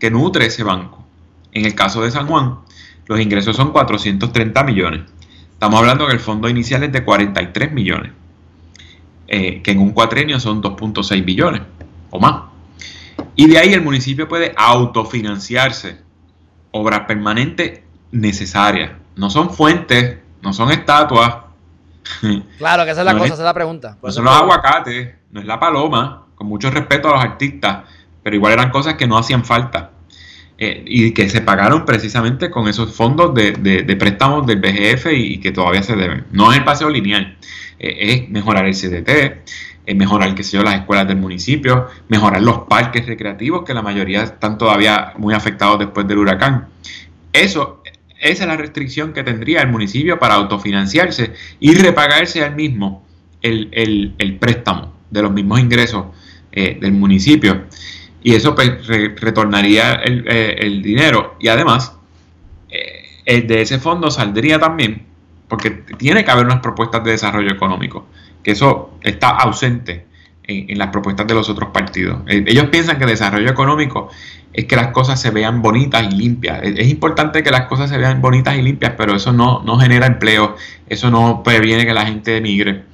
que 0.00 0.10
nutre 0.10 0.46
ese 0.46 0.64
banco. 0.64 1.04
En 1.52 1.64
el 1.64 1.74
caso 1.74 2.02
de 2.02 2.10
San 2.10 2.26
Juan, 2.26 2.58
los 3.06 3.20
ingresos 3.20 3.56
son 3.56 3.70
430 3.70 4.64
millones. 4.64 5.02
Estamos 5.62 5.78
hablando 5.78 6.08
que 6.08 6.12
el 6.14 6.18
fondo 6.18 6.48
inicial 6.48 6.82
es 6.82 6.90
de 6.90 7.04
43 7.04 7.70
millones, 7.70 8.10
eh, 9.28 9.62
que 9.62 9.70
en 9.70 9.78
un 9.78 9.92
cuatrenio 9.92 10.40
son 10.40 10.60
2.6 10.60 11.24
billones 11.24 11.62
o 12.10 12.18
más. 12.18 12.46
Y 13.36 13.46
de 13.46 13.58
ahí 13.58 13.72
el 13.72 13.80
municipio 13.80 14.26
puede 14.26 14.52
autofinanciarse 14.56 16.00
obras 16.72 17.02
permanentes 17.06 17.80
necesarias. 18.10 18.90
No 19.14 19.30
son 19.30 19.50
fuentes, 19.50 20.18
no 20.42 20.52
son 20.52 20.72
estatuas. 20.72 21.36
Claro, 22.58 22.84
que 22.84 22.90
esa 22.90 23.02
es 23.02 23.06
la 23.06 23.12
cosa, 23.12 23.26
esa 23.26 23.34
es 23.34 23.38
la 23.38 23.54
pregunta. 23.54 23.98
no 24.02 24.10
son 24.10 24.24
los 24.24 24.34
aguacates, 24.34 25.14
no 25.30 25.38
es 25.38 25.46
la 25.46 25.60
paloma, 25.60 26.26
con 26.34 26.48
mucho 26.48 26.72
respeto 26.72 27.08
a 27.08 27.12
los 27.12 27.22
artistas, 27.22 27.84
pero 28.20 28.34
igual 28.34 28.54
eran 28.54 28.70
cosas 28.70 28.94
que 28.94 29.06
no 29.06 29.16
hacían 29.16 29.44
falta. 29.44 29.91
Eh, 30.64 30.84
y 30.86 31.10
que 31.10 31.28
se 31.28 31.40
pagaron 31.40 31.84
precisamente 31.84 32.48
con 32.48 32.68
esos 32.68 32.94
fondos 32.94 33.34
de, 33.34 33.96
préstamos 33.98 34.46
del 34.46 34.60
BGF 34.60 35.06
y, 35.12 35.38
que 35.38 35.50
todavía 35.50 35.82
se 35.82 35.96
deben. 35.96 36.24
No 36.30 36.52
es 36.52 36.58
el 36.58 36.64
paseo 36.64 36.88
lineal, 36.88 37.36
eh, 37.80 37.96
es 37.98 38.30
mejorar 38.30 38.66
el 38.66 38.72
CDT, 38.72 39.42
es 39.84 39.96
mejorar, 39.96 40.28
las 40.38 40.74
escuelas 40.76 41.08
del 41.08 41.16
municipio, 41.16 41.88
mejorar 42.08 42.42
los 42.42 42.60
parques 42.68 43.04
recreativos, 43.06 43.64
que 43.64 43.74
la 43.74 43.82
mayoría 43.82 44.22
están 44.22 44.56
todavía 44.56 45.14
muy 45.18 45.34
afectados 45.34 45.80
después 45.80 46.06
del 46.06 46.18
huracán. 46.18 46.68
Eso, 47.32 47.82
esa 48.20 48.44
es 48.44 48.48
la 48.48 48.56
restricción 48.56 49.12
que 49.12 49.24
tendría 49.24 49.62
el 49.62 49.68
municipio 49.68 50.20
para 50.20 50.34
autofinanciarse 50.34 51.32
y 51.58 51.74
repagarse 51.74 52.44
al 52.44 52.54
mismo 52.54 53.04
el, 53.40 54.14
el 54.16 54.38
préstamo 54.38 54.94
de 55.10 55.22
los 55.22 55.32
mismos 55.32 55.58
ingresos 55.58 56.04
eh, 56.52 56.76
del 56.78 56.92
municipio. 56.92 57.64
Y 58.22 58.34
eso 58.34 58.54
pues, 58.54 58.86
retornaría 58.86 60.00
eh, 60.04 60.56
el, 60.58 60.82
dinero. 60.82 61.36
Y 61.40 61.48
además, 61.48 61.94
eh, 62.70 63.42
de 63.42 63.62
ese 63.62 63.78
fondo 63.78 64.10
saldría 64.10 64.58
también, 64.58 65.06
porque 65.48 65.70
tiene 65.70 66.24
que 66.24 66.30
haber 66.30 66.46
unas 66.46 66.60
propuestas 66.60 67.02
de 67.04 67.12
desarrollo 67.12 67.50
económico, 67.50 68.06
que 68.42 68.52
eso 68.52 68.98
está 69.02 69.30
ausente 69.30 70.06
en, 70.44 70.78
las 70.78 70.88
propuestas 70.88 71.26
de 71.26 71.34
los 71.34 71.48
otros 71.48 71.70
partidos. 71.70 72.20
ellos 72.26 72.66
piensan 72.66 72.98
que 72.98 73.06
desarrollo 73.06 73.50
económico 73.50 74.10
es 74.52 74.66
que 74.66 74.76
las 74.76 74.88
cosas 74.88 75.20
se 75.20 75.30
vean 75.30 75.62
bonitas 75.62 76.02
y 76.12 76.16
limpias. 76.16 76.60
Es, 76.62 76.88
importante 76.88 77.42
que 77.42 77.50
las 77.50 77.66
cosas 77.66 77.90
se 77.90 77.98
vean 77.98 78.20
bonitas 78.20 78.56
y 78.56 78.62
limpias, 78.62 78.94
pero 78.96 79.14
eso 79.14 79.32
no, 79.32 79.62
no 79.64 79.78
genera 79.78 80.06
empleo, 80.06 80.56
eso 80.88 81.10
no 81.10 81.42
previene 81.42 81.86
que 81.86 81.94
la 81.94 82.06
gente 82.06 82.36
emigre 82.36 82.84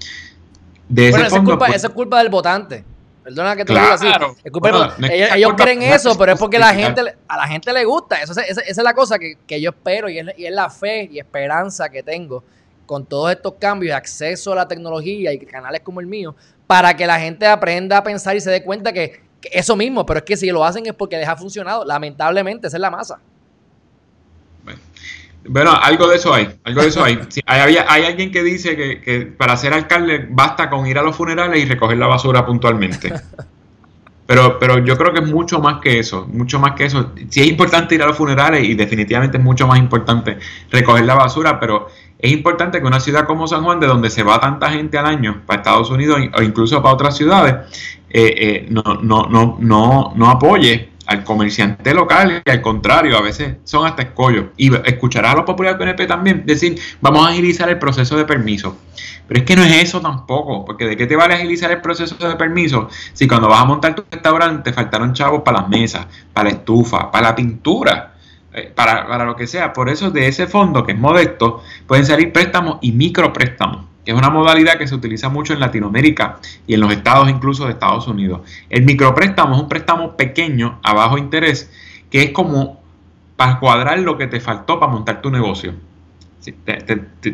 bueno, 0.89 1.27
esa, 1.27 1.37
es 1.37 1.43
culpa, 1.43 1.67
pues, 1.67 1.85
es 1.85 1.91
culpa 1.91 2.19
del 2.19 2.31
votante. 2.31 2.85
Perdona 3.29 3.55
que 3.55 3.65
te 3.67 3.75
lo 3.75 3.79
diga 3.79 3.93
así. 3.93 4.07
ellos, 5.35 5.53
creen 5.55 5.83
eso, 5.83 6.17
pero 6.17 6.33
es 6.33 6.39
porque 6.39 6.59
la 6.59 6.73
gente, 6.73 7.03
a 7.29 7.37
la 7.37 7.47
gente 7.47 7.71
le 7.75 7.85
gusta. 7.85 8.23
Eso, 8.23 8.33
esa, 8.41 8.63
es 8.63 8.77
la 8.79 8.95
cosa 8.95 9.19
que, 9.19 9.61
yo 9.61 9.69
espero 9.69 10.09
y 10.09 10.19
es, 10.19 10.51
la 10.51 10.71
fe 10.71 11.11
y 11.13 11.19
esperanza 11.19 11.91
que 11.91 12.03
tengo 12.03 12.43
con 12.87 13.05
todos 13.05 13.31
estos 13.31 13.57
cambios, 13.61 13.95
acceso 13.95 14.53
a 14.55 14.57
la 14.57 14.67
tecnología 14.67 15.31
y 15.31 15.39
canales 15.41 15.83
como 15.83 16.01
el 16.01 16.07
mío, 16.07 16.35
para 16.67 16.97
que 16.97 17.07
la 17.07 17.21
gente 17.21 17.47
aprenda 17.47 17.99
a 17.99 18.03
pensar 18.03 18.35
y 18.35 18.41
se 18.41 18.51
dé 18.51 18.65
cuenta 18.65 18.95
que, 18.95 19.21
eso 19.53 19.77
mismo, 19.77 20.07
pero 20.07 20.21
es 20.21 20.25
que 20.25 20.35
si 20.39 20.47
lo 20.47 20.65
hacen 20.65 20.87
es 20.87 20.95
porque 20.95 21.19
les 21.19 21.29
ha 21.29 21.37
funcionado. 21.37 21.85
Lamentablemente, 21.85 22.69
esa 22.69 22.79
es 22.79 22.81
la 22.81 22.91
masa. 22.91 23.21
Bueno, 25.47 25.73
algo 25.73 26.09
de 26.09 26.17
eso 26.17 26.35
hay, 26.35 26.49
algo 26.65 26.83
de 26.83 26.89
eso 26.89 27.03
hay. 27.03 27.19
hay, 27.47 27.77
hay, 27.77 28.05
alguien 28.05 28.31
que 28.31 28.43
dice 28.43 28.77
que, 28.77 29.01
que, 29.01 29.21
para 29.21 29.57
ser 29.57 29.73
alcalde 29.73 30.27
basta 30.31 30.69
con 30.69 30.87
ir 30.87 30.99
a 30.99 31.03
los 31.03 31.17
funerales 31.17 31.63
y 31.63 31.67
recoger 31.67 31.97
la 31.97 32.07
basura 32.07 32.45
puntualmente. 32.45 33.13
Pero, 34.29 34.59
pero 34.59 34.85
yo 34.85 34.99
creo 34.99 35.11
que 35.15 35.21
es 35.21 35.27
mucho 35.27 35.59
más 35.59 35.81
que 35.81 35.99
eso, 35.99 36.27
mucho 36.31 36.59
más 36.59 36.73
que 36.73 36.85
eso. 36.85 37.13
Sí 37.31 37.41
es 37.41 37.47
importante 37.47 37.95
ir 37.95 38.03
a 38.03 38.07
los 38.07 38.15
funerales 38.15 38.63
y 38.63 38.75
definitivamente 38.75 39.39
es 39.39 39.43
mucho 39.43 39.67
más 39.67 39.79
importante 39.79 40.39
recoger 40.71 41.07
la 41.07 41.15
basura, 41.15 41.59
pero 41.59 41.89
es 42.19 42.31
importante 42.31 42.79
que 42.79 42.87
una 42.87 43.01
ciudad 43.01 43.25
como 43.25 43.49
San 43.49 43.65
Juan, 43.65 43.81
de 43.81 43.87
donde 43.87 44.11
se 44.11 44.23
va 44.23 44.39
tanta 44.39 44.69
gente 44.69 44.99
al 44.99 45.07
año 45.07 45.41
para 45.47 45.61
Estados 45.61 45.89
Unidos 45.89 46.21
o 46.37 46.43
incluso 46.43 46.83
para 46.83 46.93
otras 46.93 47.17
ciudades, 47.17 47.55
eh, 48.11 48.35
eh, 48.37 48.67
no, 48.69 48.83
no, 49.01 49.29
no, 49.31 49.57
no, 49.61 50.13
no 50.15 50.29
apoye 50.29 50.91
al 51.09 51.25
comerciante 51.25 51.95
local 51.95 52.43
y 52.45 52.51
al 52.51 52.61
contrario, 52.61 53.17
a 53.17 53.23
veces 53.23 53.57
son 53.65 53.87
hasta 53.87 54.03
escollos. 54.03 54.49
Y 54.59 54.71
escucharás 54.87 55.33
a 55.33 55.37
los 55.37 55.45
populares 55.47 55.79
PNP 55.79 56.07
también 56.07 56.45
decir, 56.45 56.79
vamos 57.01 57.27
a 57.27 57.31
agilizar 57.31 57.67
el 57.71 57.79
proceso 57.79 58.15
de 58.19 58.27
permiso. 58.27 58.77
Pero 59.27 59.41
es 59.41 59.47
que 59.47 59.57
no 59.57 59.63
es 59.65 59.83
eso 59.83 60.03
tampoco, 60.03 60.67
porque 60.67 60.85
¿de 60.85 60.99
qué 60.99 61.07
te 61.07 61.17
vale 61.17 61.35
agilizar 61.35 61.71
el 61.71 61.81
proceso 61.81 62.15
de 62.17 62.37
permiso 62.37 62.89
si 63.15 63.27
cuando 63.27 63.49
vas 63.49 63.63
a 63.63 63.65
montar 63.65 63.95
tu 63.95 64.05
restaurante 64.11 64.71
faltaron 64.75 65.15
chavos 65.15 65.41
para 65.43 65.63
las 65.63 65.69
mesas, 65.71 66.07
para 66.35 66.51
la 66.51 66.57
estufa, 66.57 67.11
para 67.11 67.29
la 67.29 67.35
pintura? 67.35 68.15
Eh, 68.53 68.71
para, 68.75 69.07
para 69.07 69.25
lo 69.25 69.35
que 69.35 69.47
sea. 69.47 69.73
Por 69.73 69.89
eso 69.89 70.11
de 70.11 70.29
ese 70.29 70.47
fondo, 70.47 70.85
que 70.85 70.93
es 70.93 70.99
modesto, 70.99 71.63
pueden 71.87 72.05
salir 72.05 72.33
préstamos 72.33 72.79
y 72.83 72.93
micropréstamos 72.93 73.88
es 74.09 74.15
una 74.15 74.31
modalidad 74.31 74.79
que 74.79 74.87
se 74.87 74.95
utiliza 74.95 75.29
mucho 75.29 75.53
en 75.53 75.61
Latinoamérica 75.61 76.39
y 76.67 76.73
en 76.73 76.81
los 76.81 76.91
estados 76.91 77.29
incluso 77.29 77.67
de 77.67 77.73
Estados 77.73 78.09
Unidos. 78.09 78.41
El 78.71 78.87
micropréstamo 78.87 79.55
es 79.55 79.61
un 79.61 79.69
préstamo 79.69 80.17
pequeño 80.17 80.81
a 80.83 80.95
bajo 80.95 81.19
interés 81.19 81.71
que 82.11 82.23
es 82.23 82.31
como 82.31 82.81
para 83.37 83.61
cuadrar 83.61 83.99
lo 83.99 84.17
que 84.17 84.27
te 84.27 84.41
faltó 84.41 84.81
para 84.81 84.91
montar 84.91 85.21
tu 85.21 85.31
negocio. 85.31 85.75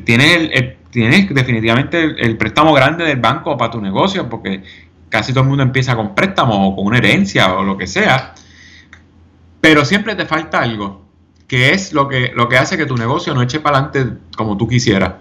tienes, 0.05 0.51
tienes 0.91 1.33
definitivamente 1.33 2.03
el, 2.03 2.37
préstamo 2.37 2.73
grande 2.73 3.05
del 3.05 3.21
banco 3.21 3.57
para 3.57 3.71
tu 3.71 3.81
negocio 3.81 4.29
porque 4.29 4.65
casi 5.09 5.33
todo 5.33 5.45
el 5.45 5.51
mundo 5.51 5.63
empieza 5.63 5.95
con 5.95 6.13
préstamo 6.13 6.71
o 6.71 6.75
con 6.75 6.87
una 6.87 6.99
herencia 6.99 7.55
o 7.55 7.63
lo 7.63 7.79
que 7.79 7.87
sea, 7.87 8.35
pero 9.61 9.85
siempre 9.85 10.17
te 10.17 10.27
falta 10.27 10.61
algo 10.61 11.04
que 11.55 11.71
es 11.71 11.93
lo 11.93 12.09
que, 12.09 12.33
lo 12.35 12.49
que 12.49 12.59
hace 12.59 12.77
que 12.77 12.85
tu 12.85 12.97
negocio 12.97 13.33
no 13.33 13.41
eche 13.41 13.61
para 13.61 13.79
adelante 13.79 14.19
como 14.37 14.57
tú 14.57 14.67
quisieras. 14.67 15.13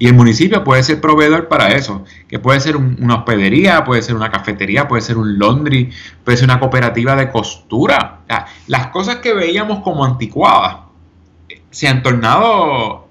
Y 0.00 0.08
el 0.08 0.14
municipio 0.14 0.64
puede 0.64 0.82
ser 0.82 1.00
proveedor 1.00 1.46
para 1.46 1.68
eso, 1.68 2.04
que 2.26 2.40
puede 2.40 2.58
ser 2.58 2.76
una 2.76 3.18
hospedería, 3.18 3.84
puede 3.84 4.02
ser 4.02 4.16
una 4.16 4.32
cafetería, 4.32 4.88
puede 4.88 5.02
ser 5.02 5.16
un 5.16 5.38
laundry, 5.38 5.92
puede 6.24 6.38
ser 6.38 6.46
una 6.46 6.58
cooperativa 6.58 7.14
de 7.14 7.30
costura. 7.30 8.22
las 8.66 8.88
cosas 8.88 9.18
que 9.18 9.32
veíamos 9.32 9.78
como 9.84 10.04
anticuadas 10.04 10.78
se 11.70 11.86
han 11.86 12.02
tornado 12.02 13.06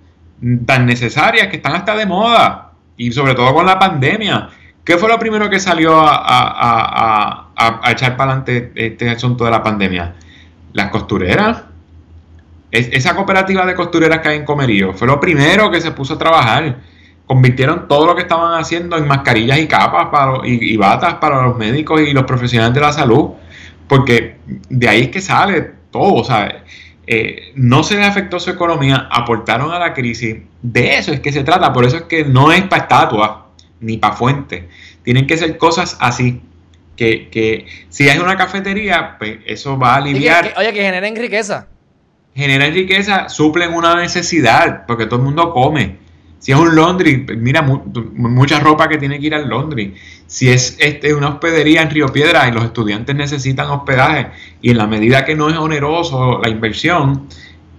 tan 0.65 0.85
necesarias 0.85 1.47
que 1.47 1.55
están 1.55 1.75
hasta 1.75 1.95
de 1.95 2.05
moda, 2.05 2.73
y 2.97 3.09
sobre 3.13 3.35
todo 3.35 3.53
con 3.53 3.65
la 3.65 3.79
pandemia. 3.79 4.49
¿Qué 4.83 4.97
fue 4.97 5.07
lo 5.07 5.17
primero 5.17 5.49
que 5.49 5.61
salió 5.61 5.97
a, 6.01 6.13
a, 6.13 7.47
a, 7.55 7.79
a 7.81 7.91
echar 7.93 8.17
para 8.17 8.33
adelante 8.33 8.73
este 8.75 9.09
asunto 9.09 9.45
de 9.45 9.51
la 9.51 9.63
pandemia? 9.63 10.15
Las 10.73 10.89
costureras 10.89 11.63
esa 12.77 13.15
cooperativa 13.15 13.65
de 13.65 13.75
costureras 13.75 14.19
que 14.19 14.29
hay 14.29 14.37
en 14.37 14.45
Comerío 14.45 14.93
fue 14.93 15.07
lo 15.07 15.19
primero 15.19 15.71
que 15.71 15.81
se 15.81 15.91
puso 15.91 16.15
a 16.15 16.17
trabajar. 16.17 16.77
Convirtieron 17.25 17.87
todo 17.87 18.05
lo 18.05 18.15
que 18.15 18.21
estaban 18.21 18.59
haciendo 18.59 18.97
en 18.97 19.07
mascarillas 19.07 19.57
y 19.57 19.67
capas 19.67 20.09
para, 20.11 20.47
y, 20.47 20.77
batas 20.77 21.15
para 21.15 21.41
los 21.41 21.57
médicos 21.57 22.01
y 22.01 22.13
los 22.13 22.23
profesionales 22.25 22.75
de 22.75 22.81
la 22.81 22.93
salud, 22.93 23.31
porque 23.87 24.37
de 24.69 24.87
ahí 24.87 25.01
es 25.03 25.09
que 25.09 25.21
sale 25.21 25.71
todo. 25.89 26.13
O 26.13 26.23
sea, 26.23 26.63
eh, 27.07 27.51
no 27.55 27.83
se 27.83 27.97
les 27.97 28.05
afectó 28.05 28.39
su 28.39 28.51
economía, 28.51 29.07
aportaron 29.09 29.71
a 29.71 29.79
la 29.79 29.93
crisis. 29.93 30.37
De 30.61 30.97
eso 30.97 31.11
es 31.11 31.19
que 31.19 31.31
se 31.31 31.43
trata, 31.43 31.73
por 31.73 31.85
eso 31.85 31.97
es 31.97 32.03
que 32.03 32.25
no 32.25 32.51
es 32.51 32.61
para 32.63 32.83
estatuas 32.83 33.31
ni 33.79 33.97
para 33.97 34.15
fuentes. 34.15 34.65
Tienen 35.03 35.25
que 35.25 35.37
ser 35.37 35.57
cosas 35.57 35.97
así. 35.99 36.41
Que, 36.95 37.27
que 37.29 37.65
si 37.89 38.07
es 38.07 38.17
una 38.19 38.37
cafetería, 38.37 39.17
pues 39.17 39.39
eso 39.45 39.77
va 39.77 39.95
a 39.95 39.97
aliviar. 39.97 40.53
oye, 40.57 40.71
que 40.71 40.81
generen 40.81 41.15
riqueza 41.15 41.67
generan 42.35 42.73
riqueza, 42.73 43.29
suplen 43.29 43.73
una 43.73 43.95
necesidad, 43.95 44.85
porque 44.85 45.05
todo 45.05 45.19
el 45.19 45.25
mundo 45.25 45.51
come. 45.51 45.97
Si 46.39 46.51
es 46.51 46.57
un 46.59 46.75
laundry, 46.75 47.25
mira, 47.37 47.63
mucha 47.63 48.59
ropa 48.59 48.87
que 48.87 48.97
tiene 48.97 49.19
que 49.19 49.27
ir 49.27 49.33
al 49.33 49.49
laundry. 49.49 49.95
Si 50.27 50.49
es 50.49 50.75
este, 50.79 51.15
una 51.15 51.29
hospedería 51.29 51.81
en 51.81 51.89
Río 51.89 52.07
Piedra 52.09 52.47
y 52.47 52.51
los 52.51 52.65
estudiantes 52.65 53.15
necesitan 53.15 53.69
hospedaje, 53.69 54.27
y 54.61 54.69
en 54.71 54.77
la 54.77 54.85
medida 54.85 55.25
que 55.25 55.35
no 55.35 55.49
es 55.49 55.55
oneroso 55.55 56.39
la 56.43 56.49
inversión, 56.49 57.27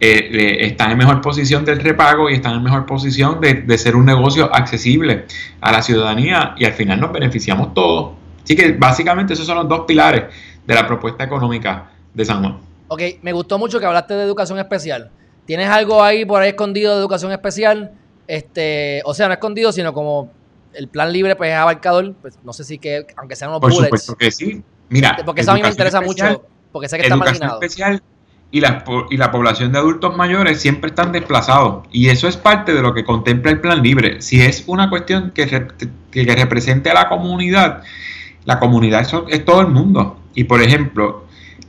eh, 0.00 0.58
están 0.60 0.90
en 0.90 0.98
mejor 0.98 1.20
posición 1.20 1.64
del 1.64 1.80
repago 1.80 2.28
y 2.28 2.34
están 2.34 2.54
en 2.54 2.62
mejor 2.62 2.86
posición 2.86 3.40
de, 3.40 3.54
de, 3.54 3.78
ser 3.78 3.94
un 3.96 4.04
negocio 4.04 4.54
accesible 4.54 5.24
a 5.60 5.72
la 5.72 5.80
ciudadanía 5.80 6.54
y 6.58 6.64
al 6.64 6.72
final 6.72 7.00
nos 7.00 7.12
beneficiamos 7.12 7.72
todos. 7.72 8.14
Así 8.42 8.56
que 8.56 8.72
básicamente 8.72 9.34
esos 9.34 9.46
son 9.46 9.56
los 9.56 9.68
dos 9.68 9.82
pilares 9.86 10.24
de 10.66 10.74
la 10.74 10.86
propuesta 10.86 11.24
económica 11.24 11.90
de 12.12 12.24
San 12.24 12.40
Juan. 12.40 12.75
Ok, 12.88 13.02
me 13.22 13.32
gustó 13.32 13.58
mucho 13.58 13.80
que 13.80 13.86
hablaste 13.86 14.14
de 14.14 14.22
educación 14.22 14.58
especial. 14.58 15.10
¿Tienes 15.44 15.68
algo 15.68 16.02
ahí 16.02 16.24
por 16.24 16.42
ahí 16.42 16.50
escondido 16.50 16.92
de 16.92 17.00
educación 17.00 17.32
especial? 17.32 17.92
Este, 18.26 19.02
o 19.04 19.14
sea, 19.14 19.28
no 19.28 19.34
escondido, 19.34 19.72
sino 19.72 19.92
como 19.92 20.30
el 20.74 20.88
plan 20.88 21.12
libre 21.12 21.36
pues 21.36 21.50
es 21.50 21.56
abarcador, 21.56 22.14
pues 22.20 22.38
no 22.44 22.52
sé 22.52 22.64
si 22.64 22.78
que, 22.78 23.06
aunque 23.16 23.36
sean 23.36 23.50
unos 23.50 23.60
por 23.60 23.72
supuesto 23.72 24.14
que 24.14 24.30
sí. 24.30 24.62
Mira, 24.88 25.16
porque 25.24 25.40
eso 25.40 25.52
a 25.52 25.54
mí 25.54 25.62
me 25.62 25.68
interesa 25.68 26.00
mucho, 26.00 26.44
porque 26.70 26.88
sé 26.88 26.96
que 26.96 27.04
está 27.04 27.16
marginado. 27.16 27.60
especial 27.60 28.02
y 28.50 28.60
la, 28.60 28.84
y 29.10 29.16
la 29.16 29.32
población 29.32 29.72
de 29.72 29.78
adultos 29.78 30.16
mayores 30.16 30.60
siempre 30.60 30.90
están 30.90 31.12
desplazados 31.12 31.86
y 31.90 32.08
eso 32.08 32.28
es 32.28 32.36
parte 32.36 32.72
de 32.72 32.82
lo 32.82 32.94
que 32.94 33.04
contempla 33.04 33.50
el 33.50 33.60
plan 33.60 33.82
libre. 33.82 34.22
Si 34.22 34.40
es 34.40 34.64
una 34.66 34.88
cuestión 34.90 35.32
que, 35.32 35.46
que, 35.46 36.24
que 36.24 36.34
represente 36.34 36.90
a 36.90 36.94
la 36.94 37.08
comunidad, 37.08 37.82
la 38.44 38.60
comunidad 38.60 39.06
es 39.28 39.44
todo 39.44 39.60
el 39.60 39.68
mundo. 39.68 40.20
Y 40.34 40.44
por 40.44 40.62
ejemplo, 40.62 41.25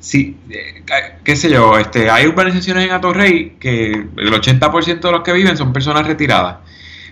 sí, 0.08 0.38
eh, 0.50 0.84
qué 1.22 1.36
sé 1.36 1.50
yo, 1.50 1.78
este, 1.78 2.10
hay 2.10 2.28
urbanizaciones 2.28 2.86
en 2.86 2.92
Atorrey 2.92 3.58
que 3.60 3.92
el 3.92 4.34
80% 4.34 5.02
de 5.02 5.12
los 5.12 5.22
que 5.22 5.34
viven 5.34 5.58
son 5.58 5.74
personas 5.74 6.08
retiradas. 6.08 6.60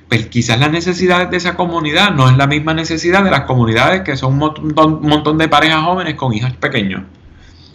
Pues 0.07 0.27
quizás 0.27 0.59
las 0.59 0.71
necesidades 0.71 1.29
de 1.29 1.35
esa 1.35 1.55
comunidad 1.55 2.11
no 2.11 2.29
es 2.29 2.37
la 2.37 2.47
misma 2.47 2.73
necesidad 2.73 3.23
de 3.23 3.31
las 3.31 3.41
comunidades 3.41 4.01
que 4.03 4.15
son 4.15 4.41
un 4.41 5.01
montón, 5.01 5.37
de 5.37 5.49
parejas 5.49 5.83
jóvenes 5.83 6.15
con 6.15 6.33
hijos 6.33 6.53
pequeños. 6.53 7.01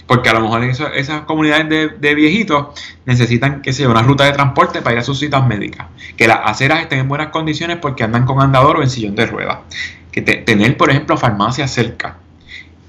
Porque 0.06 0.30
a 0.30 0.32
lo 0.32 0.40
mejor 0.40 0.64
esas 0.64 1.20
comunidades 1.22 2.00
de, 2.00 2.14
viejitos 2.14 2.68
necesitan, 3.04 3.60
qué 3.60 3.72
sé 3.72 3.82
yo, 3.82 3.90
una 3.90 4.02
ruta 4.02 4.24
de 4.24 4.32
transporte 4.32 4.80
para 4.80 4.94
ir 4.94 5.00
a 5.00 5.04
sus 5.04 5.18
citas 5.18 5.46
médicas. 5.46 5.88
Que 6.16 6.26
las 6.26 6.40
aceras 6.44 6.80
estén 6.80 7.00
en 7.00 7.08
buenas 7.08 7.28
condiciones 7.28 7.76
porque 7.76 8.04
andan 8.04 8.24
con 8.24 8.40
andador 8.40 8.78
o 8.78 8.82
en 8.82 8.88
sillón 8.88 9.14
de 9.14 9.26
ruedas. 9.26 9.58
Que 10.10 10.22
tener, 10.22 10.76
por 10.76 10.90
ejemplo, 10.90 11.16
farmacias 11.16 11.70
cerca. 11.70 12.16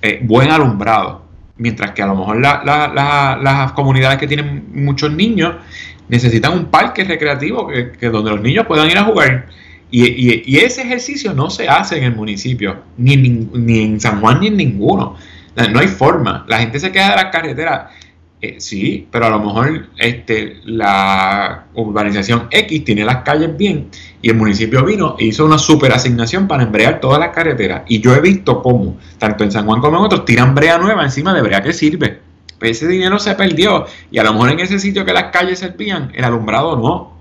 Eh, 0.02 0.20
buen 0.24 0.50
alumbrado 0.50 1.21
Mientras 1.62 1.92
que 1.92 2.02
a 2.02 2.08
lo 2.08 2.16
mejor 2.16 2.42
las 2.42 3.72
comunidades 3.74 4.18
que 4.18 4.26
tienen 4.26 4.64
muchos 4.74 5.12
niños 5.12 5.58
necesitan 6.10 6.54
un 6.54 6.66
parque 6.66 7.04
recreativo 7.04 7.68
que, 7.68 8.10
donde 8.10 8.32
los 8.32 8.42
niños 8.42 8.66
puedan 8.66 8.90
ir 8.90 8.98
a 8.98 9.04
jugar. 9.04 9.48
Y, 9.92 10.58
ese 10.58 10.82
ejercicio 10.82 11.36
no 11.36 11.52
se 11.52 11.70
hace 11.70 12.00
en 12.00 12.06
el 12.06 12.16
municipio, 12.16 12.82
ni, 12.98 13.16
ni 13.16 13.84
en 13.84 14.00
San 14.00 14.20
Juan 14.22 14.40
ni 14.40 14.48
en 14.48 14.58
ninguno. 14.58 15.18
No 15.56 15.80
hay 15.80 15.88
forma. 15.88 16.46
La 16.48 16.58
gente 16.58 16.80
se 16.80 16.92
queda 16.92 17.12
de 17.12 17.16
las 17.18 17.26
carreteras. 17.26 17.92
Eh, 18.44 18.56
sí, 18.58 19.08
pero 19.12 19.28
a 19.28 19.30
lo 19.30 19.40
mejor 19.40 19.90
este, 19.98 20.62
la 20.66 21.66
urbanización 21.76 22.48
X 22.50 22.84
tiene 22.84 23.06
las 23.06 23.18
calles 23.18 23.56
bien 23.56 23.90
y 24.20 24.32
el 24.32 24.36
municipio 24.36 24.84
vino 24.84 25.16
e 25.20 25.26
hizo 25.26 25.46
una 25.46 25.60
super 25.60 25.92
asignación 25.92 26.48
para 26.48 26.64
embrear 26.64 27.00
todas 27.00 27.20
las 27.20 27.30
carreteras. 27.30 27.84
Y 27.88 28.02
yo 28.02 28.16
he 28.16 28.20
visto 28.20 28.64
cómo, 28.64 28.98
tanto 29.20 29.44
en 29.44 29.52
San 29.52 29.68
Juan 29.68 29.80
como 29.80 30.00
en 30.00 30.06
otros, 30.06 30.26
tiran 30.26 30.56
brea 30.56 30.80
nueva 30.80 31.04
encima 31.04 31.36
de 31.36 31.44
brea 31.44 31.62
que 31.62 31.72
sirve. 31.72 32.20
Pues 32.58 32.78
ese 32.78 32.88
dinero 32.88 33.20
se 33.20 33.36
perdió 33.36 33.86
y 34.10 34.18
a 34.18 34.24
lo 34.24 34.34
mejor 34.34 34.54
en 34.54 34.60
ese 34.62 34.80
sitio 34.80 35.06
que 35.06 35.14
las 35.14 35.26
calles 35.26 35.60
servían, 35.60 36.12
el 36.16 36.24
alumbrado 36.24 36.76
no. 36.76 37.12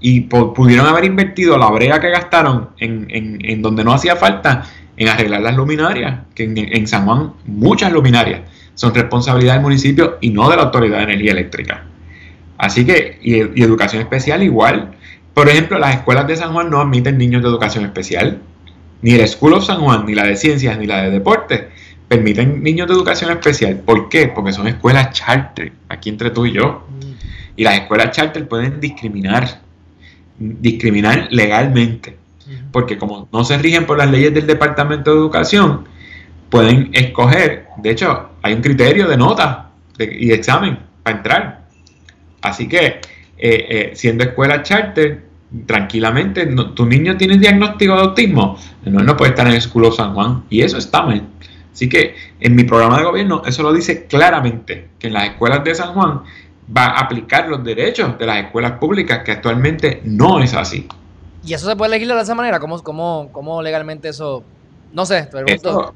Y 0.00 0.20
pudieron 0.20 0.86
haber 0.86 1.04
invertido 1.04 1.58
la 1.58 1.68
brea 1.70 2.00
que 2.00 2.10
gastaron 2.10 2.70
en, 2.78 3.06
en, 3.10 3.62
donde 3.62 3.84
no 3.84 3.92
hacía 3.92 4.16
falta 4.16 4.66
en 4.96 5.08
arreglar 5.08 5.40
las 5.40 5.56
luminarias, 5.56 6.20
que 6.34 6.44
en, 6.44 6.56
en 6.56 6.86
San 6.86 7.06
Juan 7.06 7.32
muchas 7.46 7.90
luminarias 7.90 8.42
son 8.74 8.94
responsabilidad 8.94 9.54
del 9.54 9.62
municipio 9.62 10.18
y 10.20 10.30
no 10.30 10.48
de 10.50 10.56
la 10.56 10.62
Autoridad 10.62 10.98
de 10.98 11.04
Energía 11.04 11.32
Eléctrica. 11.32 11.84
Así 12.58 12.84
que, 12.84 13.18
y, 13.22 13.62
educación 13.62 14.02
especial 14.02 14.42
igual. 14.42 14.92
Por 15.32 15.48
ejemplo, 15.48 15.78
las 15.78 15.96
escuelas 15.96 16.26
de 16.26 16.36
San 16.36 16.52
Juan 16.52 16.70
no 16.70 16.80
admiten 16.80 17.18
niños 17.18 17.42
de 17.42 17.48
educación 17.48 17.84
especial. 17.84 18.38
Ni 19.02 19.18
la 19.18 19.26
School 19.26 19.54
of 19.54 19.64
San 19.64 19.80
Juan, 19.80 20.06
ni 20.06 20.14
la 20.14 20.24
de 20.24 20.36
ciencias, 20.36 20.78
ni 20.78 20.86
la 20.86 21.02
de 21.02 21.10
deporte 21.10 21.68
permiten 22.08 22.62
niños 22.62 22.86
de 22.88 22.94
educación 22.94 23.30
especial. 23.30 23.80
¿Por 23.80 24.08
qué? 24.08 24.28
Porque 24.28 24.52
son 24.52 24.68
escuelas 24.68 25.10
charter, 25.12 25.72
aquí 25.88 26.10
entre 26.10 26.30
tú 26.30 26.46
y 26.46 26.52
yo. 26.52 26.86
Y 27.56 27.64
las 27.64 27.74
escuelas 27.74 28.10
charter 28.10 28.46
pueden 28.48 28.80
discriminar, 28.80 29.60
discriminar 30.38 31.28
legalmente. 31.30 32.16
Porque 32.72 32.98
como 32.98 33.28
no 33.32 33.44
se 33.44 33.56
rigen 33.58 33.86
por 33.86 33.98
las 33.98 34.10
leyes 34.10 34.34
del 34.34 34.46
Departamento 34.46 35.12
de 35.12 35.16
Educación, 35.18 35.88
pueden 36.54 36.90
escoger, 36.92 37.66
de 37.78 37.90
hecho, 37.90 38.28
hay 38.40 38.54
un 38.54 38.62
criterio 38.62 39.08
de 39.08 39.16
nota 39.16 39.70
y 39.98 40.30
examen 40.30 40.78
para 41.02 41.16
entrar. 41.16 41.64
Así 42.42 42.68
que 42.68 42.86
eh, 42.86 43.00
eh, 43.38 43.90
siendo 43.96 44.22
escuela 44.22 44.62
charter, 44.62 45.24
tranquilamente, 45.66 46.46
tu 46.46 46.86
niño 46.86 47.16
tiene 47.16 47.38
diagnóstico 47.38 47.96
de 47.96 48.02
autismo, 48.02 48.56
no, 48.84 49.00
no 49.00 49.16
puede 49.16 49.30
estar 49.30 49.46
en 49.46 49.50
el 49.54 49.58
Escudo 49.58 49.90
San 49.90 50.14
Juan 50.14 50.44
y 50.48 50.62
eso 50.62 50.78
está 50.78 51.02
mal. 51.02 51.26
Así 51.72 51.88
que 51.88 52.14
en 52.38 52.54
mi 52.54 52.62
programa 52.62 52.98
de 52.98 53.04
gobierno 53.04 53.42
eso 53.44 53.64
lo 53.64 53.72
dice 53.72 54.06
claramente, 54.06 54.90
que 55.00 55.08
en 55.08 55.14
las 55.14 55.30
escuelas 55.30 55.64
de 55.64 55.74
San 55.74 55.92
Juan 55.92 56.20
va 56.70 56.84
a 56.84 57.00
aplicar 57.00 57.48
los 57.48 57.64
derechos 57.64 58.16
de 58.16 58.26
las 58.26 58.44
escuelas 58.44 58.78
públicas, 58.78 59.24
que 59.24 59.32
actualmente 59.32 60.02
no 60.04 60.38
es 60.38 60.54
así. 60.54 60.86
¿Y 61.44 61.52
eso 61.52 61.68
se 61.68 61.74
puede 61.74 61.90
legislar 61.90 62.16
de 62.16 62.22
esa 62.22 62.36
manera? 62.36 62.60
¿Cómo, 62.60 62.80
cómo, 62.80 63.30
cómo 63.32 63.60
legalmente 63.60 64.08
eso? 64.08 64.44
No 64.92 65.04
sé, 65.04 65.22
te 65.22 65.42
pregunto 65.42 65.94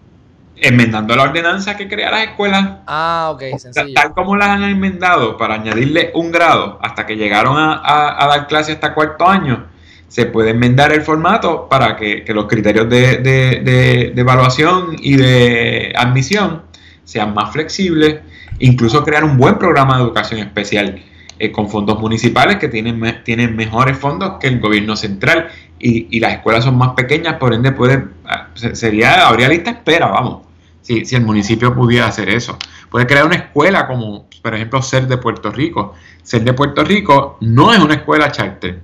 enmendando 0.60 1.14
la 1.16 1.24
ordenanza 1.24 1.76
que 1.76 1.88
crea 1.88 2.10
las 2.10 2.28
escuelas. 2.28 2.78
Ah, 2.86 3.30
ok, 3.32 3.58
sencillo. 3.58 3.94
Tal 3.94 4.12
como 4.14 4.36
las 4.36 4.48
han 4.48 4.64
enmendado 4.64 5.36
para 5.36 5.54
añadirle 5.54 6.10
un 6.14 6.32
grado 6.32 6.78
hasta 6.82 7.06
que 7.06 7.16
llegaron 7.16 7.56
a, 7.58 8.26
dar 8.28 8.46
clase 8.46 8.72
hasta 8.72 8.94
cuarto 8.94 9.28
año, 9.28 9.66
se 10.08 10.26
puede 10.26 10.50
enmendar 10.50 10.92
el 10.92 11.02
formato 11.02 11.68
para 11.68 11.96
que, 11.96 12.24
los 12.28 12.46
criterios 12.46 12.88
de, 12.88 14.12
evaluación 14.16 14.96
y 14.98 15.16
de 15.16 15.92
admisión 15.96 16.62
sean 17.04 17.34
más 17.34 17.52
flexibles, 17.52 18.20
incluso 18.58 19.04
crear 19.04 19.24
un 19.24 19.36
buen 19.36 19.58
programa 19.58 19.96
de 19.96 20.02
educación 20.02 20.40
especial 20.40 21.02
eh, 21.38 21.52
con 21.52 21.70
fondos 21.70 22.00
municipales 22.00 22.56
que 22.56 22.68
tienen, 22.68 23.22
tienen 23.24 23.54
mejores 23.54 23.96
fondos 23.96 24.34
que 24.40 24.48
el 24.48 24.60
gobierno 24.60 24.96
central 24.96 25.48
y, 25.78 26.08
y 26.14 26.20
las 26.20 26.32
escuelas 26.32 26.64
son 26.64 26.76
más 26.76 26.90
pequeñas, 26.90 27.34
por 27.34 27.54
ende 27.54 27.72
puede, 27.72 28.04
ah, 28.26 28.48
sería, 28.54 29.26
habría 29.26 29.48
lista 29.48 29.70
espera, 29.70 30.06
vamos 30.08 30.47
si, 30.82 31.02
el 31.14 31.22
municipio 31.22 31.74
pudiera 31.74 32.06
hacer 32.06 32.28
eso. 32.28 32.58
Puede 32.90 33.06
crear 33.06 33.26
una 33.26 33.36
escuela 33.36 33.86
como, 33.86 34.26
por 34.42 34.54
ejemplo, 34.54 34.80
Ser 34.82 35.06
de 35.06 35.18
Puerto 35.18 35.50
Rico. 35.50 35.94
Ser 36.22 36.44
de 36.44 36.52
Puerto 36.52 36.82
Rico 36.84 37.36
no 37.40 37.72
es 37.72 37.78
una 37.78 37.94
escuela 37.94 38.32
charter. 38.32 38.80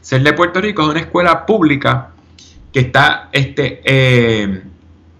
Ser 0.00 0.22
de 0.22 0.32
Puerto 0.32 0.60
Rico 0.60 0.82
es 0.82 0.88
una 0.88 1.00
escuela 1.00 1.44
pública 1.44 2.10
que 2.72 2.80
está 2.80 3.28
este, 3.32 3.82
eh, 3.84 4.62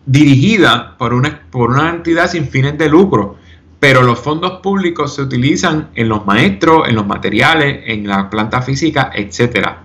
dirigida 0.06 0.96
por 0.96 1.12
una, 1.12 1.42
por 1.50 1.70
una 1.70 1.90
entidad 1.90 2.30
sin 2.30 2.48
fines 2.48 2.78
de 2.78 2.88
lucro, 2.88 3.36
pero 3.78 4.02
los 4.02 4.18
fondos 4.18 4.60
públicos 4.60 5.14
se 5.14 5.22
utilizan 5.22 5.90
en 5.94 6.08
los 6.08 6.24
maestros, 6.24 6.88
en 6.88 6.94
los 6.94 7.06
materiales, 7.06 7.82
en 7.86 8.06
la 8.06 8.30
planta 8.30 8.62
física, 8.62 9.10
etcétera. 9.14 9.82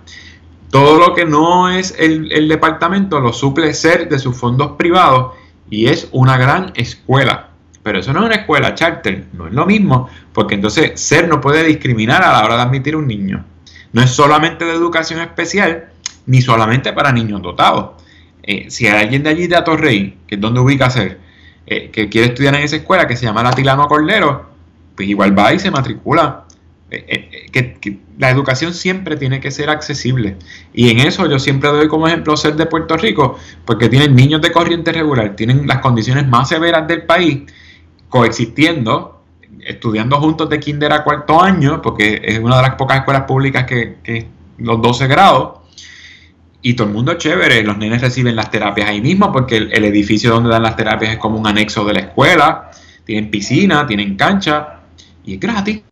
Todo 0.70 0.98
lo 0.98 1.14
que 1.14 1.24
no 1.24 1.68
es 1.68 1.94
el, 1.98 2.30
el 2.32 2.48
departamento 2.48 3.20
lo 3.20 3.32
suple 3.32 3.72
ser 3.74 4.08
de 4.08 4.18
sus 4.18 4.36
fondos 4.36 4.72
privados 4.76 5.34
y 5.70 5.86
es 5.86 6.08
una 6.12 6.36
gran 6.36 6.72
escuela. 6.74 7.48
Pero 7.82 8.00
eso 8.00 8.12
no 8.12 8.20
es 8.20 8.26
una 8.26 8.34
escuela 8.36 8.74
charter, 8.74 9.26
no 9.32 9.46
es 9.46 9.52
lo 9.52 9.64
mismo, 9.64 10.08
porque 10.32 10.54
entonces 10.54 11.00
SER 11.00 11.28
no 11.28 11.40
puede 11.40 11.64
discriminar 11.64 12.22
a 12.22 12.32
la 12.32 12.44
hora 12.44 12.56
de 12.56 12.62
admitir 12.62 12.96
un 12.96 13.06
niño. 13.06 13.44
No 13.92 14.02
es 14.02 14.10
solamente 14.10 14.64
de 14.64 14.72
educación 14.72 15.20
especial, 15.20 15.88
ni 16.26 16.42
solamente 16.42 16.92
para 16.92 17.12
niños 17.12 17.40
dotados. 17.40 18.02
Eh, 18.42 18.70
si 18.70 18.86
hay 18.86 19.02
alguien 19.02 19.22
de 19.22 19.30
allí 19.30 19.46
de 19.46 19.56
Atorrey, 19.56 20.18
que 20.26 20.34
es 20.34 20.40
donde 20.40 20.60
ubica 20.60 20.90
SER, 20.90 21.18
eh, 21.66 21.90
que 21.90 22.08
quiere 22.08 22.28
estudiar 22.28 22.54
en 22.54 22.62
esa 22.62 22.76
escuela 22.76 23.06
que 23.06 23.16
se 23.16 23.26
llama 23.26 23.42
Latilano 23.42 23.88
Cordero, 23.88 24.50
pues 24.96 25.08
igual 25.08 25.38
va 25.38 25.52
y 25.52 25.58
se 25.58 25.70
matricula. 25.70 26.44
Eh, 26.90 27.48
que, 27.52 27.98
la 28.18 28.30
educación 28.30 28.72
siempre 28.72 29.16
tiene 29.16 29.40
que 29.40 29.50
ser 29.50 29.68
accesible. 29.68 30.36
Y 30.72 30.90
en 30.90 31.00
eso 31.00 31.28
yo 31.28 31.38
siempre 31.38 31.68
doy 31.68 31.86
como 31.86 32.08
ejemplo 32.08 32.36
ser 32.36 32.56
de 32.56 32.66
Puerto 32.66 32.96
Rico, 32.96 33.38
porque 33.64 33.88
tienen 33.88 34.16
niños 34.16 34.40
de 34.40 34.50
corriente 34.50 34.92
regular, 34.92 35.36
tienen 35.36 35.66
las 35.66 35.78
condiciones 35.78 36.26
más 36.26 36.48
severas 36.48 36.88
del 36.88 37.02
país, 37.02 37.42
coexistiendo, 38.08 39.22
estudiando 39.60 40.18
juntos 40.18 40.48
de 40.48 40.58
kinder 40.58 40.92
a 40.92 41.04
cuarto 41.04 41.42
año, 41.42 41.82
porque 41.82 42.20
es 42.24 42.38
una 42.38 42.56
de 42.56 42.62
las 42.62 42.74
pocas 42.76 42.98
escuelas 42.98 43.22
públicas 43.22 43.64
que, 43.64 43.96
que 44.02 44.26
los 44.56 44.80
12 44.80 45.06
grados. 45.06 45.58
Y 46.60 46.74
todo 46.74 46.88
el 46.88 46.94
mundo 46.94 47.12
es 47.12 47.18
chévere, 47.18 47.62
los 47.62 47.78
nenes 47.78 48.00
reciben 48.00 48.34
las 48.34 48.50
terapias 48.50 48.88
ahí 48.88 49.00
mismo, 49.00 49.30
porque 49.30 49.58
el 49.58 49.84
edificio 49.84 50.30
donde 50.30 50.50
dan 50.50 50.62
las 50.62 50.74
terapias 50.74 51.12
es 51.12 51.18
como 51.18 51.38
un 51.38 51.46
anexo 51.46 51.84
de 51.84 51.92
la 51.92 52.00
escuela, 52.00 52.70
tienen 53.04 53.30
piscina, 53.30 53.86
tienen 53.86 54.16
cancha, 54.16 54.80
y 55.24 55.34
es 55.34 55.40
gratis. 55.40 55.82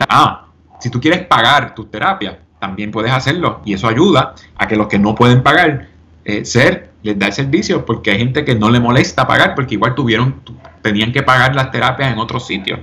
Ah, 0.08 0.46
si 0.80 0.90
tú 0.90 1.00
quieres 1.00 1.26
pagar 1.26 1.74
tus 1.74 1.90
terapias, 1.90 2.36
también 2.58 2.90
puedes 2.90 3.12
hacerlo 3.12 3.60
y 3.64 3.74
eso 3.74 3.88
ayuda 3.88 4.34
a 4.56 4.66
que 4.66 4.76
los 4.76 4.88
que 4.88 4.98
no 4.98 5.14
pueden 5.14 5.42
pagar, 5.42 5.88
eh, 6.24 6.44
ser, 6.44 6.90
les 7.02 7.18
da 7.18 7.26
el 7.26 7.32
servicio 7.32 7.84
porque 7.84 8.10
hay 8.10 8.18
gente 8.18 8.44
que 8.44 8.54
no 8.54 8.70
le 8.70 8.80
molesta 8.80 9.26
pagar 9.26 9.54
porque 9.54 9.74
igual 9.74 9.94
tuvieron, 9.94 10.40
tenían 10.82 11.12
que 11.12 11.22
pagar 11.22 11.54
las 11.54 11.70
terapias 11.70 12.12
en 12.12 12.18
otros 12.18 12.46
sitios. 12.46 12.80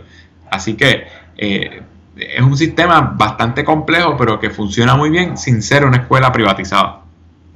Así 0.49 0.75
que 0.75 1.07
eh, 1.37 1.81
es 2.17 2.41
un 2.41 2.57
sistema 2.57 3.01
bastante 3.01 3.63
complejo, 3.63 4.15
pero 4.17 4.39
que 4.39 4.49
funciona 4.49 4.95
muy 4.95 5.09
bien 5.09 5.37
sin 5.37 5.61
ser 5.61 5.85
una 5.85 5.97
escuela 5.97 6.31
privatizada. 6.31 7.01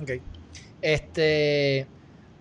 Okay. 0.01 0.21
Este, 0.81 1.87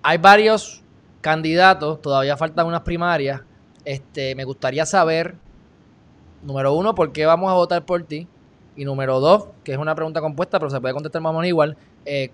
hay 0.02 0.18
varios 0.18 0.82
candidatos, 1.20 2.00
todavía 2.02 2.36
faltan 2.36 2.66
unas 2.66 2.82
primarias. 2.82 3.40
Este, 3.84 4.34
me 4.34 4.44
gustaría 4.44 4.84
saber 4.84 5.34
número 6.42 6.74
uno, 6.74 6.94
¿por 6.94 7.12
qué 7.12 7.26
vamos 7.26 7.50
a 7.50 7.54
votar 7.54 7.84
por 7.84 8.02
ti? 8.04 8.26
Y 8.76 8.84
número 8.84 9.20
dos, 9.20 9.46
que 9.64 9.72
es 9.72 9.78
una 9.78 9.94
pregunta 9.94 10.20
compuesta, 10.20 10.58
pero 10.58 10.70
se 10.70 10.80
puede 10.80 10.94
contestar 10.94 11.20
más 11.20 11.30
o 11.30 11.34
menos 11.34 11.48
igual, 11.48 11.76
eh, 12.04 12.30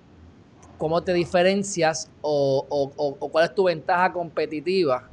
¿cómo 0.79 1.03
te 1.03 1.12
diferencias 1.12 2.11
o, 2.21 2.92
cuál 3.33 3.47
es 3.47 3.55
tu 3.55 3.64
ventaja 3.64 4.12
competitiva 4.12 5.09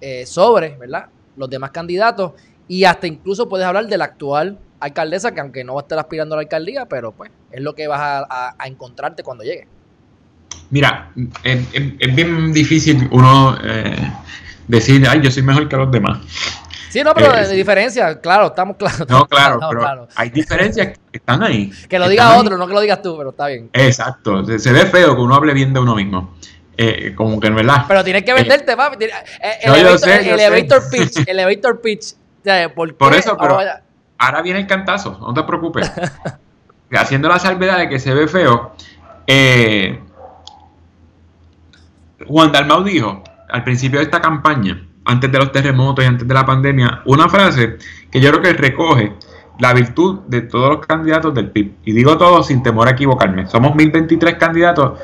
eh, 0.00 0.26
sobre, 0.26 0.76
¿verdad? 0.76 1.06
Los 1.36 1.48
demás 1.48 1.70
candidatos 1.70 2.32
y 2.68 2.84
hasta 2.84 3.08
incluso 3.08 3.48
puedes 3.48 3.66
hablar 3.66 3.88
de 3.88 3.98
la 3.98 4.04
actual 4.04 4.56
alcaldesa, 4.78 5.34
que 5.34 5.40
aunque 5.40 5.64
no 5.64 5.74
va 5.74 5.80
a 5.80 5.82
estar 5.82 5.98
aspirando 5.98 6.34
a 6.34 6.38
la 6.38 6.42
alcaldía, 6.42 6.86
pero 6.86 7.10
pues 7.10 7.30
es 7.50 7.60
lo 7.60 7.74
que 7.74 7.88
vas 7.88 8.00
a, 8.00 8.54
encontrarte 8.64 9.24
cuando 9.24 9.42
llegue. 9.42 9.66
Mira, 10.70 11.10
es, 11.42 12.14
bien 12.14 12.52
difícil 12.52 13.08
uno 13.10 13.56
eh, 13.62 14.12
decir, 14.68 15.04
ay, 15.08 15.20
yo 15.20 15.32
soy 15.32 15.42
mejor 15.42 15.68
que 15.68 15.76
los 15.76 15.90
demás. 15.90 16.20
Sí, 16.90 17.04
no, 17.04 17.14
pero 17.14 17.32
eh, 17.36 17.46
de 17.46 17.54
diferencia, 17.54 18.20
claro, 18.20 18.46
estamos 18.46 18.76
claros. 18.76 19.08
No, 19.08 19.24
claro, 19.26 19.60
pero 19.70 20.08
hay 20.16 20.30
diferencias 20.30 20.98
que 21.10 21.18
están 21.18 21.42
ahí. 21.42 21.72
Que 21.88 21.98
lo 21.98 22.08
diga 22.08 22.36
otro, 22.36 22.58
no 22.58 22.66
que 22.66 22.74
lo 22.74 22.80
digas 22.80 23.00
tú, 23.00 23.16
pero 23.16 23.30
está 23.30 23.46
bien. 23.46 23.70
Exacto, 23.72 24.44
se, 24.58 24.72
ve 24.72 24.86
feo 24.86 25.14
que 25.14 25.22
uno 25.22 25.36
hable 25.36 25.54
bien 25.54 25.72
de 25.72 25.80
uno 25.80 25.94
mismo. 25.94 26.34
Eh, 26.76 27.14
como 27.14 27.38
que 27.38 27.48
no 27.48 27.58
es 27.58 27.66
verdad. 27.66 27.84
Pero 27.86 28.02
tienes 28.02 28.24
que 28.24 28.32
venderte, 28.32 28.76
papi. 28.76 29.04
Eh, 29.04 29.10
el, 29.62 29.74
elevator, 29.74 30.90
pitch, 30.90 31.18
el 31.28 31.38
elevator 31.38 31.80
pitch. 31.80 32.14
¿por, 32.74 33.14
eso, 33.14 33.36
pero 33.38 33.58
ahora 34.18 34.42
viene 34.42 34.60
el 34.60 34.66
cantazo, 34.66 35.18
no 35.20 35.32
te 35.32 35.42
preocupes. 35.44 35.92
Haciendo 36.92 37.28
la 37.28 37.38
salvedad 37.38 37.78
de 37.78 37.88
que 37.88 38.00
se 38.00 38.12
ve 38.12 38.26
feo, 38.26 38.72
Juan 42.26 42.50
Dalmau 42.50 42.82
dijo 42.82 43.22
al 43.48 43.62
principio 43.62 44.00
de 44.00 44.06
esta 44.06 44.20
campaña 44.20 44.89
antes 45.04 45.30
de 45.32 45.38
los 45.38 45.52
terremotos 45.52 46.04
y 46.04 46.08
antes 46.08 46.26
de 46.26 46.34
la 46.34 46.44
pandemia, 46.44 47.02
una 47.06 47.28
frase 47.28 47.76
que 48.10 48.20
yo 48.20 48.30
creo 48.30 48.42
que 48.42 48.52
recoge 48.52 49.12
la 49.58 49.74
virtud 49.74 50.20
de 50.26 50.42
todos 50.42 50.70
los 50.70 50.86
candidatos 50.86 51.34
del 51.34 51.50
PIB. 51.50 51.72
Y 51.84 51.92
digo 51.92 52.16
todo 52.16 52.42
sin 52.42 52.62
temor 52.62 52.88
a 52.88 52.92
equivocarme. 52.92 53.46
Somos 53.46 53.74
1023 53.74 54.34
candidatos 54.36 54.98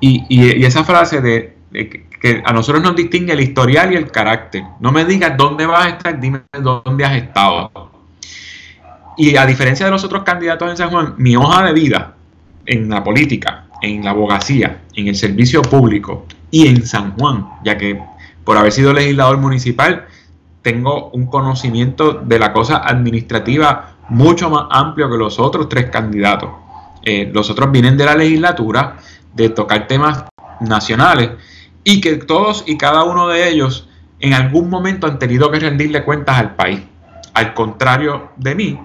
y, 0.00 0.64
esa 0.64 0.84
frase 0.84 1.20
de, 1.20 1.56
que 2.20 2.42
a 2.44 2.52
nosotros 2.52 2.82
nos 2.82 2.94
distingue 2.94 3.32
el 3.32 3.40
historial 3.40 3.92
y 3.92 3.96
el 3.96 4.10
carácter. 4.10 4.62
No 4.80 4.92
me 4.92 5.04
digas 5.04 5.36
dónde 5.36 5.66
vas 5.66 5.86
a 5.86 5.88
estar, 5.90 6.20
dime 6.20 6.42
dónde 6.52 7.04
has 7.04 7.16
estado. 7.16 7.90
Y 9.16 9.36
a 9.36 9.46
diferencia 9.46 9.86
de 9.86 9.92
los 9.92 10.04
otros 10.04 10.22
candidatos 10.22 10.70
en 10.70 10.76
San 10.76 10.90
Juan, 10.90 11.14
mi 11.16 11.36
hoja 11.36 11.64
de 11.64 11.72
vida 11.72 12.14
en 12.66 12.88
la 12.88 13.02
política, 13.02 13.66
en 13.82 14.04
la 14.04 14.10
abogacía, 14.10 14.82
en 14.94 15.08
el 15.08 15.16
servicio 15.16 15.62
público 15.62 16.26
y 16.50 16.68
en 16.68 16.86
San 16.86 17.12
Juan, 17.12 17.46
ya 17.64 17.76
que 17.76 17.98
por 18.46 18.56
haber 18.56 18.70
sido 18.70 18.92
legislador 18.92 19.38
municipal, 19.38 20.06
tengo 20.62 21.10
un 21.10 21.26
conocimiento 21.26 22.12
de 22.12 22.38
la 22.38 22.52
cosa 22.52 22.76
administrativa 22.76 23.96
mucho 24.08 24.48
más 24.48 24.66
amplio 24.70 25.10
que 25.10 25.16
los 25.16 25.40
otros 25.40 25.68
tres 25.68 25.90
candidatos. 25.90 26.50
Eh, 27.02 27.28
los 27.34 27.50
otros 27.50 27.72
vienen 27.72 27.96
de 27.96 28.04
la 28.04 28.14
legislatura, 28.14 28.98
de 29.34 29.48
tocar 29.48 29.88
temas 29.88 30.26
nacionales, 30.60 31.30
y 31.82 32.00
que 32.00 32.18
todos 32.18 32.62
y 32.68 32.78
cada 32.78 33.02
uno 33.02 33.26
de 33.26 33.48
ellos 33.48 33.88
en 34.20 34.32
algún 34.32 34.70
momento 34.70 35.08
han 35.08 35.18
tenido 35.18 35.50
que 35.50 35.58
rendirle 35.58 36.04
cuentas 36.04 36.38
al 36.38 36.54
país. 36.54 36.80
Al 37.34 37.52
contrario 37.52 38.30
de 38.36 38.54
mí, 38.54 38.78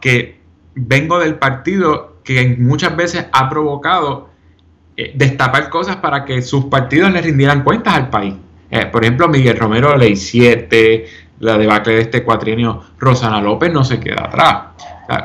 que 0.00 0.40
vengo 0.74 1.20
del 1.20 1.36
partido 1.36 2.16
que 2.24 2.56
muchas 2.58 2.96
veces 2.96 3.26
ha 3.32 3.48
provocado 3.48 4.30
eh, 4.96 5.12
destapar 5.14 5.70
cosas 5.70 5.96
para 5.96 6.24
que 6.24 6.42
sus 6.42 6.64
partidos 6.64 7.12
le 7.12 7.22
rindieran 7.22 7.62
cuentas 7.62 7.94
al 7.94 8.10
país. 8.10 8.34
Eh, 8.74 8.86
por 8.86 9.04
ejemplo, 9.04 9.28
Miguel 9.28 9.56
Romero, 9.56 9.96
Ley 9.96 10.16
7, 10.16 11.06
la 11.38 11.56
debacle 11.56 11.94
de 11.94 12.00
este 12.00 12.24
cuatrienio, 12.24 12.82
Rosana 12.98 13.40
López 13.40 13.72
no 13.72 13.84
se 13.84 14.00
queda 14.00 14.24
atrás. 14.24 14.56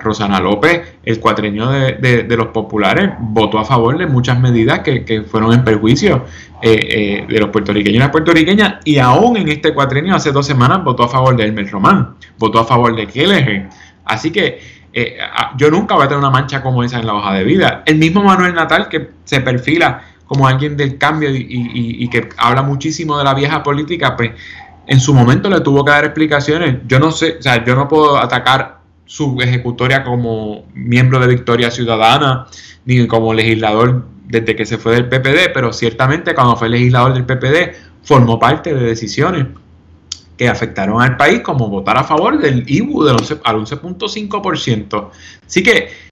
Rosana 0.04 0.40
López, 0.40 0.98
el 1.04 1.20
cuatrenio 1.20 1.68
de, 1.68 2.36
los 2.38 2.50
populares, 2.50 3.10
votó 3.20 3.58
a 3.58 3.66
favor 3.66 3.98
de 3.98 4.06
muchas 4.06 4.40
medidas 4.40 4.82
que, 4.82 5.24
fueron 5.24 5.52
en 5.54 5.64
perjuicio 5.64 6.26
eh, 6.62 6.78
eh, 6.80 7.26
de 7.28 7.40
los 7.40 7.50
puertorriqueños 7.50 7.96
y 7.96 8.00
las 8.00 8.10
puertorriqueñas, 8.10 8.76
y 8.86 9.00
aún 9.00 9.38
en 9.38 9.50
este 9.50 9.74
cuatrenio, 9.74 10.14
hace 10.14 10.32
dos 10.32 10.46
semanas, 10.46 10.84
votó 10.84 11.06
a 11.06 11.08
favor 11.08 11.36
de 11.36 11.46
Elmer 11.46 11.72
Román, 11.72 12.18
votó 12.38 12.60
a 12.60 12.66
favor 12.66 12.96
de 12.96 13.08
Kelleher. 13.08 13.68
Así 14.06 14.32
que 14.32 14.60
yo 15.58 15.72
nunca 15.72 15.96
voy 15.96 16.06
a 16.06 16.08
tener 16.08 16.20
una 16.20 16.30
mancha 16.30 16.62
como 16.62 16.84
esa 16.84 17.00
en 17.00 17.08
la 17.08 17.16
hoja 17.16 17.34
de 17.34 17.44
vida. 17.46 17.82
El 17.88 17.98
mismo 17.98 18.22
Manuel 18.22 18.54
Natal, 18.54 18.90
que 18.90 19.10
se 19.24 19.42
perfila 19.42 20.04
como 20.30 20.48
alguien 20.48 20.78
del 20.78 21.00
cambio 21.00 21.32
y, 21.34 22.08
que 22.10 22.30
habla 22.38 22.62
muchísimo 22.62 23.18
de 23.18 23.24
la 23.24 23.34
vieja 23.34 23.64
política, 23.64 24.16
pues 24.16 24.30
en 24.86 25.00
su 25.00 25.12
momento 25.12 25.50
le 25.50 25.60
tuvo 25.62 25.84
que 25.84 25.90
dar 25.90 26.06
explicaciones. 26.06 26.78
Yo 26.88 27.00
no 27.00 27.12
sé, 27.12 27.38
o 27.40 27.42
sea, 27.42 27.66
yo 27.66 27.76
no 27.76 27.88
puedo 27.88 28.16
atacar 28.16 28.82
su 29.06 29.42
ejecutoria 29.42 30.04
como 30.04 30.66
miembro 30.76 31.20
de 31.20 31.26
Victoria 31.26 31.72
Ciudadana, 31.72 32.46
ni 32.86 33.08
como 33.08 33.34
legislador 33.34 34.06
desde 34.28 34.56
que 34.56 34.68
se 34.68 34.78
fue 34.78 34.94
del 34.94 35.10
PPD, 35.10 35.52
pero 35.52 35.74
ciertamente 35.74 36.36
cuando 36.36 36.56
fue 36.56 36.70
legislador 36.70 37.16
del 37.16 37.26
PPD 37.26 37.76
formó 38.04 38.38
parte 38.38 38.76
de 38.76 38.86
decisiones 38.86 39.48
que 40.38 40.48
afectaron 40.48 41.02
al 41.02 41.18
país, 41.18 41.40
como 41.40 41.70
votar 41.70 41.98
a 41.98 42.04
favor 42.04 42.38
del 42.40 42.66
IBU 42.68 43.04
del 43.04 43.16
11, 43.16 43.40
al 43.44 43.56
11.5%. 43.56 45.10
Así 45.48 45.64
que 45.64 46.09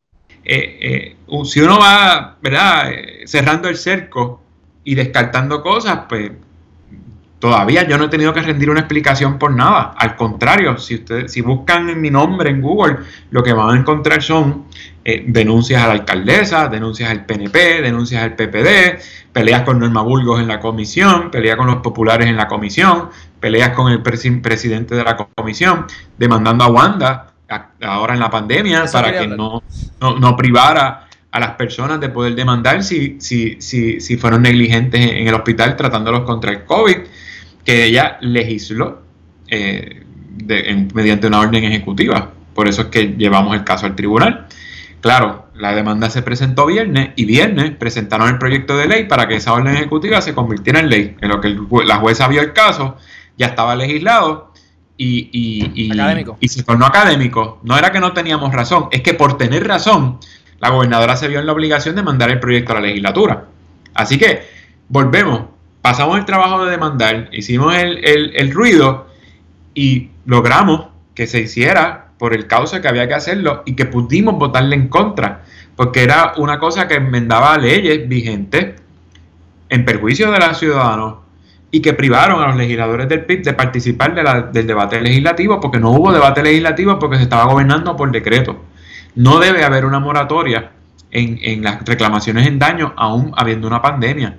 eh, 0.50 0.78
eh, 0.82 1.16
si 1.44 1.60
uno 1.60 1.78
va. 1.78 2.38
Eh, 2.42 3.24
cerrando 3.26 3.68
el 3.68 3.76
cerco 3.76 4.42
y 4.86 4.96
descartando 4.96 5.62
cosas, 5.62 6.02
pues 6.08 6.32
Todavía 7.40 7.88
yo 7.88 8.00
no 8.00 8.06
he 8.06 8.10
tenido 8.10 8.34
que 8.34 8.42
rendir 8.42 8.68
una 8.68 8.80
explicación 8.80 9.38
por 9.38 9.52
nada. 9.52 9.94
Al 9.96 10.16
contrario, 10.16 10.76
si 10.80 10.96
ustedes, 10.96 11.32
si 11.32 11.42
buscan 11.42 12.02
mi 12.02 12.10
nombre 12.10 12.50
en 12.50 12.64
Google, 12.64 12.98
lo 13.30 13.44
que 13.44 13.54
van 13.54 13.76
a 13.76 13.80
encontrar 13.80 14.24
son 14.24 14.66
denuncias 15.04 15.84
a 15.84 15.88
la 15.88 15.94
alcaldesa, 15.94 16.68
denuncias 16.68 17.12
al 17.12 17.28
PNP, 17.28 17.84
denuncias 17.84 18.24
al 18.24 18.36
PPD, 18.36 19.00
peleas 19.32 19.62
con 19.62 19.78
Norma 19.78 20.02
Burgos 20.02 20.42
en 20.42 20.48
la 20.48 20.60
comisión, 20.60 21.30
peleas 21.30 21.58
con 21.58 21.68
los 21.68 21.76
populares 21.76 22.26
en 22.26 22.38
la 22.38 22.48
comisión, 22.48 23.12
peleas 23.40 23.70
con 23.76 23.92
el 23.92 24.02
presidente 24.02 24.96
de 24.96 25.04
la 25.04 25.16
comisión, 25.16 25.86
demandando 26.18 26.64
a 26.64 26.70
Wanda 26.70 27.37
ahora 27.82 28.14
en 28.14 28.20
la 28.20 28.30
pandemia 28.30 28.86
para 28.92 29.18
que 29.18 29.28
no, 29.28 29.64
no, 30.00 30.36
privara 30.36 31.08
a 31.32 31.40
las 31.40 31.52
personas 31.52 32.00
de 32.00 32.10
poder 32.10 32.36
demandar 32.36 32.84
si, 32.84 33.18
si, 33.20 33.62
si, 33.62 34.00
si 34.00 34.18
fueron 34.18 34.42
negligentes 34.42 35.00
en 35.02 35.28
el 35.28 35.34
hospital 35.34 35.76
tratándolos 35.76 36.22
contra 36.22 36.52
el 36.52 36.66
COVID 36.66 36.98
que 37.64 37.86
ella 37.86 38.18
legisló 38.22 39.02
eh, 39.48 40.04
mediante 40.94 41.28
una 41.28 41.40
orden 41.40 41.64
ejecutiva. 41.64 42.32
Por 42.54 42.68
eso 42.68 42.84
es 42.84 42.88
que 42.88 43.16
llevamos 43.18 43.56
el 43.56 43.64
caso 43.64 43.86
al 43.86 43.96
tribunal. 43.96 44.48
Claro, 45.02 45.48
la 45.54 45.76
demanda 45.76 46.10
se 46.10 46.22
presentó 46.22 46.66
viernes 46.66 47.10
y 47.16 47.26
viernes 47.26 47.72
presentaron 47.72 48.30
el 48.30 48.38
proyecto 48.38 48.78
de 48.78 48.88
ley 48.88 49.04
para 49.06 49.28
que 49.28 49.36
esa 49.36 49.54
orden 49.54 49.76
ejecutiva 49.76 50.22
se 50.22 50.34
convirtiera 50.34 50.80
en 50.80 50.90
ley. 50.90 51.16
En 51.22 51.30
lo 51.30 51.42
que 51.42 51.56
la 51.86 51.98
jueza 51.98 52.28
vio 52.28 52.42
el 52.42 52.54
caso, 52.54 52.98
ya 53.38 53.48
estaba 53.48 53.76
legislado 53.76 54.47
y, 54.98 55.30
y, 55.32 55.92
y 56.40 56.48
se 56.48 56.64
tornó 56.64 56.86
académico. 56.86 57.60
No 57.64 57.78
era 57.78 57.92
que 57.92 58.00
no 58.00 58.14
teníamos 58.14 58.52
razón, 58.54 58.90
es 58.92 59.02
que 59.02 59.14
por 59.14 59.38
tener 59.38 59.68
razón, 59.68 60.20
la 60.60 60.70
gobernadora 60.70 61.16
se 61.16 61.28
vio 61.28 61.40
en 61.40 61.46
la 61.46 61.54
obligación 61.54 61.96
de 61.96 62.04
mandar 62.04 62.32
el 62.32 62.40
proyecto 62.40 62.72
a 62.72 62.76
la 62.76 62.82
legislatura. 62.82 63.46
Así 63.94 64.18
que 64.18 64.42
volvemos 64.90 65.42
pasamos 65.88 66.18
el 66.18 66.26
trabajo 66.26 66.66
de 66.66 66.72
demandar, 66.72 67.30
hicimos 67.32 67.74
el, 67.74 68.52
ruido 68.52 69.08
y 69.74 70.10
logramos 70.26 70.88
que 71.16 71.28
se 71.28 71.40
hiciera 71.40 72.10
por 72.18 72.34
el 72.34 72.46
causa 72.46 72.82
que 72.82 72.90
había 72.90 73.08
que 73.08 73.14
hacerlo 73.14 73.64
y 73.66 73.74
que 73.74 73.86
pudimos 73.86 74.38
votarle 74.38 74.76
en 74.76 74.90
contra, 74.90 75.46
porque 75.78 76.04
era 76.04 76.34
una 76.36 76.60
cosa 76.60 76.90
que 76.90 76.96
enmendaba 76.96 77.58
leyes 77.58 78.06
vigentes 78.10 78.82
en 79.70 79.86
perjuicio 79.86 80.30
de 80.30 80.40
los 80.40 80.60
ciudadanos 80.60 81.20
y 81.70 81.82
que 81.82 81.94
privaron 81.94 82.42
a 82.42 82.48
los 82.48 82.56
legisladores 82.56 83.10
del 83.10 83.26
PIB 83.26 83.44
de 83.44 83.54
participar 83.54 84.52
del 84.52 84.68
debate 84.68 85.02
legislativo, 85.02 85.60
porque 85.60 85.80
no 85.80 85.92
hubo 85.92 86.14
debate 86.14 86.42
legislativo 86.42 86.98
porque 86.98 87.18
se 87.18 87.24
estaba 87.24 87.46
gobernando 87.46 87.96
por 87.96 88.12
decreto. 88.12 88.64
No 89.16 89.40
debe 89.40 89.64
haber 89.64 89.86
una 89.86 90.00
moratoria 90.00 90.72
en, 91.12 91.64
las 91.64 91.84
reclamaciones 91.84 92.48
en 92.48 92.60
daño 92.60 92.94
aún 92.96 93.32
habiendo 93.36 93.68
una 93.68 93.82
pandemia 93.82 94.38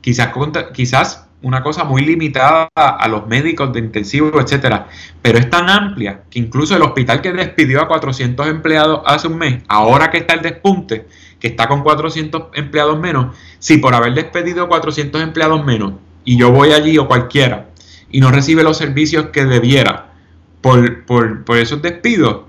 quizás, 0.00 0.30
quizás 0.74 1.26
una 1.42 1.62
cosa 1.62 1.84
muy 1.84 2.02
limitada 2.02 2.68
a 2.74 3.08
los 3.08 3.26
médicos 3.26 3.72
de 3.72 3.80
intensivo, 3.80 4.40
etcétera, 4.40 4.88
pero 5.22 5.38
es 5.38 5.48
tan 5.48 5.68
amplia 5.70 6.22
que 6.30 6.38
incluso 6.38 6.76
el 6.76 6.82
hospital 6.82 7.20
que 7.20 7.32
despidió 7.32 7.80
a 7.80 7.88
400 7.88 8.46
empleados 8.48 9.00
hace 9.06 9.26
un 9.28 9.38
mes, 9.38 9.62
ahora 9.68 10.10
que 10.10 10.18
está 10.18 10.34
el 10.34 10.42
despunte, 10.42 11.06
que 11.40 11.48
está 11.48 11.66
con 11.66 11.82
400 11.82 12.48
empleados 12.54 12.98
menos, 12.98 13.34
si 13.58 13.78
por 13.78 13.94
haber 13.94 14.14
despedido 14.14 14.68
400 14.68 15.20
empleados 15.22 15.64
menos 15.64 15.94
y 16.24 16.36
yo 16.36 16.50
voy 16.50 16.72
allí 16.72 16.98
o 16.98 17.06
cualquiera 17.06 17.68
y 18.10 18.20
no 18.20 18.30
recibe 18.30 18.62
los 18.62 18.76
servicios 18.76 19.26
que 19.26 19.44
debiera 19.44 20.12
por, 20.60 21.04
por, 21.04 21.44
por 21.44 21.56
esos 21.56 21.82
despidos, 21.82 22.42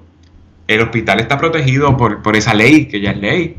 el 0.68 0.82
hospital 0.82 1.20
está 1.20 1.38
protegido 1.38 1.98
por, 1.98 2.22
por 2.22 2.36
esa 2.36 2.54
ley, 2.54 2.88
que 2.88 3.02
ya 3.02 3.12
es 3.12 3.18
ley. 3.18 3.58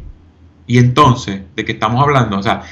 Y 0.66 0.78
entonces, 0.78 1.42
¿de 1.54 1.64
qué 1.64 1.72
estamos 1.72 2.02
hablando? 2.02 2.38
O 2.38 2.42
sea, 2.42 2.62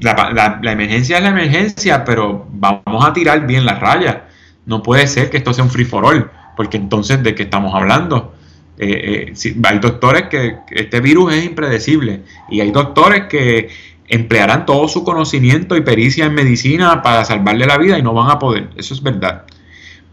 la, 0.00 0.60
emergencia 0.64 1.18
es 1.18 1.22
la 1.22 1.30
emergencia, 1.30 2.04
pero 2.04 2.46
vamos 2.52 3.04
a 3.04 3.12
tirar 3.12 3.46
bien 3.46 3.64
las 3.64 3.80
rayas. 3.80 4.18
No 4.66 4.82
puede 4.82 5.06
ser 5.06 5.30
que 5.30 5.38
esto 5.38 5.52
sea 5.52 5.64
un 5.64 5.70
free 5.70 5.84
for 5.84 6.04
all, 6.04 6.30
porque 6.56 6.76
entonces 6.76 7.22
de 7.22 7.34
qué 7.34 7.44
estamos 7.44 7.74
hablando. 7.74 8.34
Eh, 8.80 9.32
eh, 9.34 9.54
hay 9.64 9.78
doctores 9.80 10.28
que, 10.28 10.58
este 10.70 11.00
virus 11.00 11.34
es 11.34 11.44
impredecible 11.44 12.22
y 12.48 12.60
hay 12.60 12.70
doctores 12.70 13.24
que 13.24 13.68
emplearán 14.08 14.66
todo 14.66 14.88
su 14.88 15.04
conocimiento 15.04 15.76
y 15.76 15.82
pericia 15.82 16.26
en 16.26 16.34
medicina 16.34 17.02
para 17.02 17.24
salvarle 17.24 17.66
la 17.66 17.78
vida 17.78 17.98
y 17.98 18.02
no 18.02 18.14
van 18.14 18.30
a 18.30 18.38
poder. 18.38 18.70
Eso 18.76 18.94
es 18.94 19.02
verdad. 19.02 19.44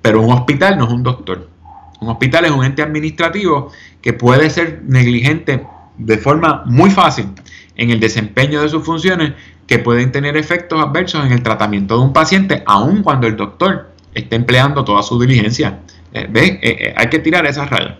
Pero 0.01 0.21
un 0.21 0.31
hospital 0.33 0.77
no 0.77 0.85
es 0.85 0.91
un 0.91 1.03
doctor. 1.03 1.49
Un 2.01 2.09
hospital 2.09 2.45
es 2.45 2.51
un 2.51 2.63
ente 2.63 2.81
administrativo 2.81 3.71
que 4.01 4.13
puede 4.13 4.49
ser 4.49 4.83
negligente 4.85 5.65
de 5.97 6.17
forma 6.17 6.63
muy 6.65 6.91
fácil 6.91 7.27
en 7.77 7.89
el 7.89 7.99
desempeño 7.99 8.61
de 8.61 8.69
sus 8.69 8.83
funciones 8.83 9.33
que 9.65 9.79
pueden 9.79 10.11
tener 10.11 10.37
efectos 10.37 10.79
adversos 10.83 11.25
en 11.25 11.31
el 11.31 11.41
tratamiento 11.41 11.97
de 11.97 12.03
un 12.03 12.13
paciente, 12.13 12.63
aun 12.67 13.01
cuando 13.01 13.27
el 13.27 13.35
doctor 13.35 13.91
esté 14.13 14.35
empleando 14.35 14.83
toda 14.83 15.01
su 15.01 15.19
diligencia. 15.19 15.79
Eh, 16.13 16.29
eh, 16.33 16.59
eh, 16.61 16.93
hay 16.95 17.09
que 17.09 17.19
tirar 17.19 17.45
esas 17.45 17.69
rayas. 17.69 17.95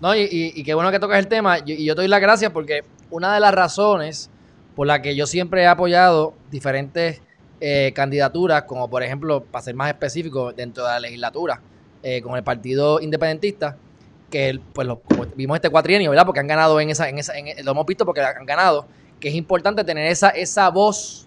No, 0.00 0.14
y, 0.14 0.62
qué 0.62 0.74
bueno 0.74 0.90
que 0.90 0.98
tocas 0.98 1.18
el 1.18 1.28
tema. 1.28 1.58
y 1.64 1.84
yo 1.84 1.94
te 1.94 2.02
doy 2.02 2.08
las 2.08 2.20
gracias 2.20 2.52
porque 2.52 2.82
una 3.10 3.32
de 3.32 3.40
las 3.40 3.54
razones 3.54 4.30
por 4.76 4.86
la 4.86 5.02
que 5.02 5.16
yo 5.16 5.26
siempre 5.26 5.62
he 5.62 5.66
apoyado 5.66 6.34
diferentes 6.50 7.20
candidaturas, 7.94 8.64
como 8.64 8.88
por 8.88 9.02
ejemplo, 9.02 9.42
para 9.42 9.64
ser 9.64 9.74
más 9.74 9.88
específico, 9.88 10.52
dentro 10.52 10.84
de 10.84 10.90
la 10.90 11.00
legislatura, 11.00 11.60
con 12.22 12.36
el 12.36 12.44
Partido 12.44 13.00
Independentista, 13.00 13.76
que 14.30 14.60
pues 14.72 14.86
lo, 14.86 15.00
vimos 15.34 15.56
este 15.56 15.70
cuatrienio, 15.70 16.10
¿verdad? 16.10 16.26
Porque 16.26 16.40
han 16.40 16.46
ganado 16.46 16.78
en 16.80 16.90
esa, 16.90 17.08
en 17.08 17.18
esa, 17.18 17.36
en, 17.38 17.64
lo 17.64 17.72
hemos 17.72 17.86
visto 17.86 18.04
porque 18.04 18.20
han 18.20 18.44
ganado, 18.44 18.86
que 19.20 19.28
es 19.28 19.34
importante 19.34 19.84
tener 19.84 20.06
esa, 20.06 20.30
esa 20.30 20.68
voz 20.68 21.26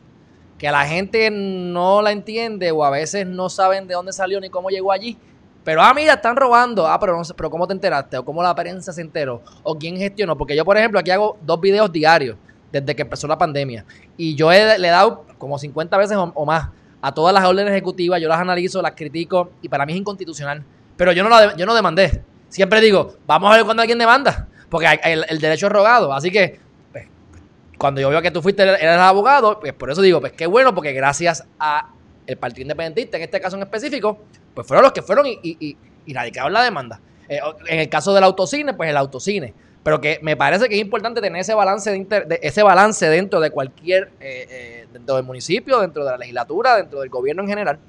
que 0.58 0.68
a 0.68 0.72
la 0.72 0.86
gente 0.86 1.32
no 1.32 2.02
la 2.02 2.12
entiende 2.12 2.72
o 2.72 2.84
a 2.84 2.89
veces 2.89 3.26
no 3.26 3.50
saben 3.50 3.88
de 3.88 3.93
dónde 3.93 4.12
salió 4.12 4.39
ni 4.39 4.50
cómo 4.50 4.70
llegó 4.70 4.91
allí. 4.91 5.18
Pero, 5.64 5.82
ah, 5.82 5.93
mira, 5.93 6.14
están 6.14 6.36
robando. 6.36 6.88
Ah, 6.88 7.00
pero 7.00 7.18
no 7.18 7.24
sé, 7.24 7.34
pero 7.34 7.50
¿cómo 7.50 7.68
te 7.68 7.74
enteraste? 7.74 8.18
¿O 8.18 8.26
cómo 8.26 8.43
la 8.43 8.54
prensa 8.56 8.91
se 8.91 9.02
enteró? 9.02 9.41
¿O 9.64 9.78
quién 9.78 9.97
gestionó? 9.97 10.38
Porque 10.38 10.56
yo, 10.56 10.66
por 10.66 10.78
ejemplo, 10.78 11.00
aquí 11.00 11.12
hago 11.12 11.38
dos 11.41 11.60
videos 11.62 11.91
diarios 11.91 12.38
desde 12.72 12.96
que 12.96 13.02
empezó 13.04 13.28
la 13.28 13.38
pandemia. 13.38 13.86
Y 14.18 14.36
yo 14.36 14.50
le 14.52 14.76
he 14.76 14.92
dado 14.92 15.26
como 15.38 15.58
50 15.58 15.98
veces 15.98 16.18
o, 16.18 16.46
más 16.46 16.70
a 17.02 17.14
todas 17.14 17.34
las 17.34 17.46
órdenes 17.46 17.72
ejecutivas. 17.72 18.22
Yo 18.22 18.28
las 18.28 18.40
analizo, 18.40 18.82
las 18.82 18.94
critico 18.94 19.52
y 19.62 19.70
para 19.70 19.86
mí 19.86 19.94
es 19.94 20.00
inconstitucional. 20.00 20.64
Pero 20.98 21.12
yo 21.12 21.24
no, 21.24 21.30
la, 21.30 21.56
yo 21.56 21.66
no 21.66 21.74
demandé 21.74 22.24
siempre 22.50 22.82
digo, 22.82 23.16
vamos 23.26 23.52
a 23.52 23.56
ver 23.56 23.66
cuando 23.66 23.82
alguien 23.82 24.00
demanda, 24.00 24.48
porque 24.70 25.00
el, 25.04 25.40
derecho 25.40 25.68
es 25.68 25.72
rogado. 25.72 26.12
Así 26.12 26.32
que, 26.32 26.60
pues, 26.92 27.08
cuando 27.78 28.02
yo 28.02 28.10
veo 28.10 28.22
que 28.22 28.32
tú 28.32 28.42
fuiste, 28.42 28.64
eres 28.64 29.00
abogado, 29.00 29.60
pues 29.60 29.74
por 29.74 29.90
eso 29.90 30.02
digo, 30.02 30.20
pues 30.20 30.34
qué 30.34 30.48
bueno, 30.48 30.76
porque 30.76 30.92
gracias 30.92 31.46
a 31.60 31.92
el 32.28 32.38
Partido 32.38 32.64
Independentista, 32.64 33.18
en 33.18 33.24
este 33.24 33.40
caso 33.40 33.56
en 33.56 33.64
específico, 33.64 34.20
pues 34.54 34.68
fueron 34.68 34.84
los 34.84 34.92
que 34.92 35.02
fueron 35.02 35.26
y, 35.28 35.78
radicaron 36.08 36.52
la 36.52 36.64
demanda. 36.64 37.00
Eh, 37.28 37.40
en 37.68 37.80
el 37.80 37.90
caso 37.90 38.14
del 38.14 38.24
autocine, 38.24 38.74
pues 38.74 38.90
el 38.90 38.98
autocine. 38.98 39.54
Pero 39.84 40.02
que 40.02 40.20
me 40.22 40.36
parece 40.36 40.68
que 40.68 40.76
es 40.76 40.82
importante 40.82 41.22
tener 41.22 41.42
ese 41.42 41.54
balance, 41.54 41.90
de, 41.92 42.40
ese 42.42 42.64
balance 42.64 43.08
dentro 43.08 43.40
de 43.40 43.50
cualquier, 43.50 44.12
eh, 44.20 44.48
eh, 44.50 44.88
dentro 44.92 45.16
del 45.16 45.26
municipio, 45.26 45.80
dentro 45.80 46.04
de 46.04 46.12
la 46.12 46.18
legislatura, 46.18 46.76
dentro 46.76 47.00
del 47.00 47.10
gobierno 47.10 47.44
en 47.44 47.50
general. 47.50 47.80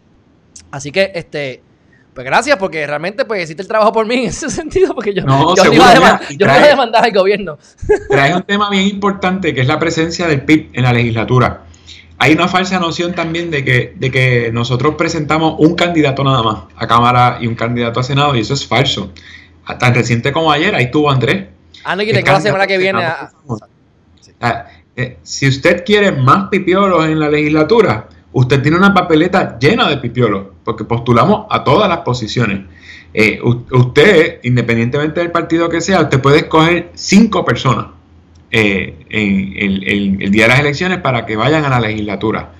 Así 0.70 0.92
que, 0.92 1.10
este, 1.14 1.62
pues 2.14 2.24
gracias, 2.24 2.56
porque 2.58 2.86
realmente 2.86 3.24
pues 3.24 3.44
hiciste 3.44 3.62
el 3.62 3.68
trabajo 3.68 3.92
por 3.92 4.06
mí 4.06 4.16
en 4.16 4.26
ese 4.26 4.50
sentido, 4.50 4.94
porque 4.94 5.14
yo, 5.14 5.24
no, 5.24 5.54
yo, 5.56 5.72
iba, 5.72 5.90
a 5.90 6.20
iba 6.28 6.54
a 6.54 6.66
demandar 6.66 7.04
al 7.04 7.12
gobierno. 7.12 7.58
Traes 8.10 8.34
un 8.34 8.42
tema 8.42 8.70
bien 8.70 8.86
importante, 8.86 9.54
que 9.54 9.60
es 9.60 9.66
la 9.66 9.78
presencia 9.78 10.26
del 10.26 10.42
PIB 10.42 10.70
en 10.72 10.84
la 10.84 10.92
legislatura. 10.92 11.64
Hay 12.18 12.32
una 12.34 12.48
falsa 12.48 12.78
noción 12.78 13.14
también 13.14 13.50
de 13.50 13.64
que, 13.64 13.94
de 13.96 14.10
que 14.10 14.50
nosotros 14.52 14.96
presentamos 14.96 15.54
un 15.58 15.74
candidato 15.74 16.22
nada 16.22 16.42
más 16.42 16.64
a 16.76 16.86
Cámara 16.86 17.38
y 17.40 17.46
un 17.46 17.54
candidato 17.54 18.00
a 18.00 18.02
Senado, 18.02 18.36
y 18.36 18.40
eso 18.40 18.52
es 18.54 18.66
falso. 18.66 19.12
tan 19.78 19.94
reciente 19.94 20.30
como 20.30 20.52
ayer, 20.52 20.74
ahí 20.74 20.84
estuvo 20.84 21.10
Andrés. 21.10 21.46
Ah, 21.84 21.96
no, 21.96 22.02
y 22.02 22.12
tengo 22.12 22.32
la 22.32 22.40
semana 22.40 22.66
que 22.66 22.78
viene. 22.78 23.02
Ah, 24.40 24.66
eh, 24.96 25.18
si 25.22 25.48
usted 25.48 25.84
quiere 25.84 26.12
más 26.12 26.48
pipiolos 26.48 27.06
en 27.06 27.18
la 27.18 27.28
legislatura, 27.28 28.08
usted 28.32 28.62
tiene 28.62 28.76
una 28.76 28.92
papeleta 28.92 29.58
llena 29.58 29.88
de 29.88 29.96
pipiolos, 29.98 30.48
porque 30.64 30.84
postulamos 30.84 31.46
a 31.50 31.64
todas 31.64 31.88
las 31.88 31.98
posiciones. 31.98 32.60
Eh, 33.12 33.40
usted, 33.42 34.40
independientemente 34.44 35.20
del 35.20 35.30
partido 35.30 35.68
que 35.68 35.80
sea, 35.80 36.02
usted 36.02 36.20
puede 36.20 36.38
escoger 36.38 36.90
cinco 36.94 37.44
personas 37.44 37.86
eh, 38.50 39.06
en, 39.08 40.22
el 40.22 40.30
día 40.30 40.44
de 40.44 40.48
las 40.48 40.60
elecciones 40.60 40.98
para 40.98 41.26
que 41.26 41.36
vayan 41.36 41.64
a 41.64 41.70
la 41.70 41.80
legislatura. 41.80 42.52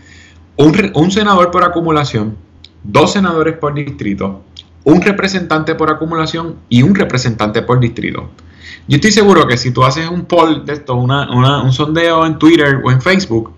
Un, 0.57 0.93
un, 0.95 1.11
senador 1.11 1.51
por 1.51 1.65
acumulación, 1.65 2.37
dos 2.83 3.13
senadores 3.13 3.57
por 3.57 3.75
distrito, 3.75 4.43
un 4.85 5.01
representante 5.01 5.75
por 5.75 5.91
acumulación 5.91 6.57
y 6.69 6.83
un 6.83 6.95
representante 6.95 7.63
por 7.63 7.81
distrito. 7.81 8.31
Yo 8.89 8.97
estoy 8.97 9.13
seguro 9.13 9.47
que 9.47 9.57
si 9.57 9.71
tú 9.71 9.85
haces 9.85 10.09
un 10.09 10.25
poll 10.25 10.65
de 10.65 10.75
esto, 10.75 10.95
un 10.95 11.73
sondeo 11.73 12.27
en 12.27 12.39
Twitter 12.39 12.81
o 12.85 12.91
en 12.91 13.01
Facebook, 13.01 13.55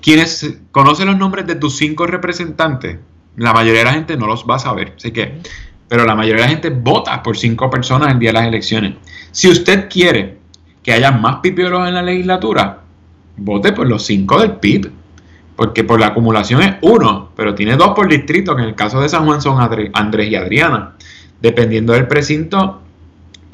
quienes 0.00 0.58
conocen 0.70 1.06
los 1.06 1.16
nombres 1.16 1.46
de 1.46 1.56
tus 1.56 1.76
cinco 1.76 2.06
representantes, 2.06 2.98
la 3.36 3.52
mayoría 3.52 3.80
de 3.80 3.84
la 3.86 3.92
gente 3.92 4.16
no 4.16 4.26
los 4.26 4.44
va 4.44 4.56
a 4.56 4.58
saber. 4.58 4.94
Así 4.96 5.10
que, 5.10 5.40
pero 5.88 6.04
la 6.04 6.14
mayoría 6.14 6.42
de 6.42 6.48
la 6.48 6.52
gente 6.52 6.70
vota 6.70 7.22
por 7.22 7.36
cinco 7.36 7.68
personas 7.70 8.12
el 8.12 8.18
día 8.18 8.30
de 8.30 8.34
las 8.34 8.46
elecciones. 8.46 8.94
Si 9.30 9.48
usted 9.48 9.88
quiere 9.88 10.38
que 10.82 10.92
haya 10.92 11.10
más 11.10 11.36
pipiolos 11.36 11.86
en 11.88 11.94
la 11.94 12.02
legislatura, 12.02 12.80
vote 13.36 13.72
por 13.72 13.86
los 13.86 14.04
cinco 14.04 14.40
del 14.40 14.52
PIB. 14.52 14.92
Porque 15.56 15.84
por 15.84 15.98
la 15.98 16.08
acumulación 16.08 16.60
es 16.60 16.74
uno, 16.82 17.30
pero 17.34 17.54
tiene 17.54 17.76
dos 17.76 17.94
por 17.94 18.08
distrito, 18.08 18.54
que 18.54 18.62
en 18.62 18.68
el 18.68 18.74
caso 18.74 19.00
de 19.00 19.08
San 19.08 19.24
Juan 19.24 19.40
son 19.40 19.58
Andrés 19.58 20.30
y 20.30 20.34
Adriana. 20.34 20.92
Dependiendo 21.40 21.94
del 21.94 22.06
precinto, 22.06 22.82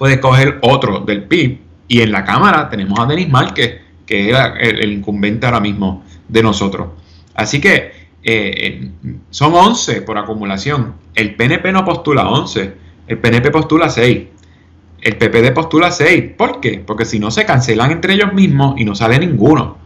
puede 0.02 0.18
coger 0.18 0.58
otro 0.62 0.98
del 0.98 1.22
PIB. 1.28 1.60
Y 1.86 2.00
en 2.00 2.10
la 2.10 2.24
Cámara 2.24 2.68
tenemos 2.68 2.98
a 2.98 3.06
Denis 3.06 3.28
Márquez, 3.28 3.82
que 4.04 4.30
es 4.30 4.36
el, 4.58 4.90
incumbente 4.90 5.46
ahora 5.46 5.60
mismo 5.60 6.02
de 6.26 6.42
nosotros. 6.42 6.88
Así 7.36 7.60
que 7.60 7.92
eh, 8.24 8.90
son 9.30 9.54
11 9.54 10.02
por 10.02 10.18
acumulación. 10.18 10.94
El 11.14 11.36
PNP 11.36 11.70
no 11.70 11.84
postula 11.84 12.28
11, 12.28 12.74
el 13.06 13.18
PNP 13.18 13.52
postula 13.52 13.88
6. 13.88 14.22
El 15.02 15.16
PPD 15.18 15.54
postula 15.54 15.92
6. 15.92 16.32
¿Por 16.36 16.58
qué? 16.58 16.82
Porque 16.84 17.04
si 17.04 17.20
no 17.20 17.30
se 17.30 17.44
cancelan 17.46 17.92
entre 17.92 18.14
ellos 18.14 18.32
mismos 18.32 18.74
y 18.78 18.84
no 18.84 18.96
sale 18.96 19.20
ninguno. 19.20 19.78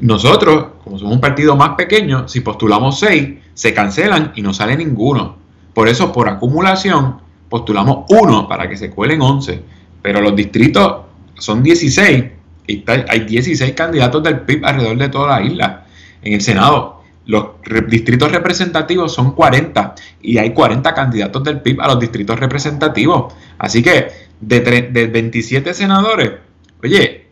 Nosotros, 0.00 0.66
como 0.82 0.98
somos 0.98 1.14
un 1.14 1.20
partido 1.20 1.54
más 1.54 1.76
pequeño, 1.76 2.26
si 2.26 2.40
postulamos 2.40 2.98
6, 2.98 3.34
se 3.54 3.72
cancelan 3.72 4.32
y 4.34 4.42
no 4.42 4.52
sale 4.52 4.76
ninguno. 4.76 5.36
Por 5.74 5.88
eso, 5.88 6.12
por 6.12 6.28
acumulación, 6.28 7.27
postulamos 7.48 8.04
uno 8.10 8.48
para 8.48 8.68
que 8.68 8.76
se 8.76 8.90
cuelen 8.90 9.22
11, 9.22 9.62
pero 10.02 10.20
los 10.20 10.34
distritos 10.34 11.02
son 11.38 11.62
16 11.62 12.24
y 12.66 12.84
hay 12.86 13.20
16 13.20 13.72
candidatos 13.72 14.22
del 14.22 14.40
PIB 14.40 14.64
alrededor 14.64 14.98
de 14.98 15.08
toda 15.08 15.40
la 15.40 15.46
isla. 15.46 15.86
En 16.22 16.34
el 16.34 16.40
Senado, 16.40 17.02
los 17.26 17.46
distritos 17.88 18.30
representativos 18.30 19.12
son 19.12 19.32
40 19.32 19.94
y 20.22 20.38
hay 20.38 20.52
40 20.52 20.94
candidatos 20.94 21.44
del 21.44 21.60
PIB 21.60 21.80
a 21.80 21.88
los 21.88 22.00
distritos 22.00 22.38
representativos. 22.38 23.32
Así 23.58 23.82
que 23.82 24.08
de, 24.40 24.60
de 24.60 25.06
27 25.06 25.74
senadores, 25.74 26.32
oye, 26.82 27.26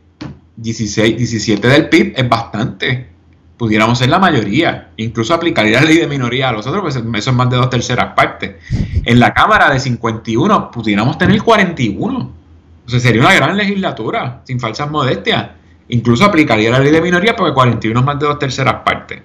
16, 0.57 1.17
17 1.17 1.69
del 1.69 1.89
PIB 1.89 2.15
es 2.17 2.29
bastante 2.29 3.16
pudiéramos 3.57 3.99
ser 3.99 4.09
la 4.09 4.19
mayoría, 4.19 4.91
incluso 4.97 5.33
aplicaría 5.35 5.81
la 5.81 5.87
ley 5.87 5.97
de 5.97 6.07
minoría 6.07 6.51
a 6.51 6.53
los 6.53 6.67
otros, 6.67 6.83
pues 6.83 6.97
eso 6.97 7.31
es 7.31 7.37
más 7.37 7.51
de 7.51 7.57
dos 7.57 7.71
terceras 7.71 8.15
partes. 8.15 8.57
En 9.05 9.19
la 9.19 9.33
Cámara 9.33 9.71
de 9.71 9.81
51 9.81 10.71
pudiéramos 10.71 11.17
tener 11.17 11.43
41. 11.43 12.33
O 12.87 12.89
sea, 12.89 13.01
sería 13.01 13.21
una 13.21 13.35
gran 13.35 13.57
legislatura, 13.57 14.43
sin 14.45 14.61
falsas 14.61 14.91
modestias. 14.91 15.49
Incluso 15.89 16.25
aplicaría 16.25 16.71
la 16.71 16.81
ley 16.81 16.93
de 16.93 17.01
minoría 17.01 17.35
porque 17.35 17.55
41 17.55 17.99
es 17.99 18.07
más 18.07 18.19
de 18.19 18.27
dos 18.27 18.39
terceras 18.39 18.77
partes. 18.85 19.23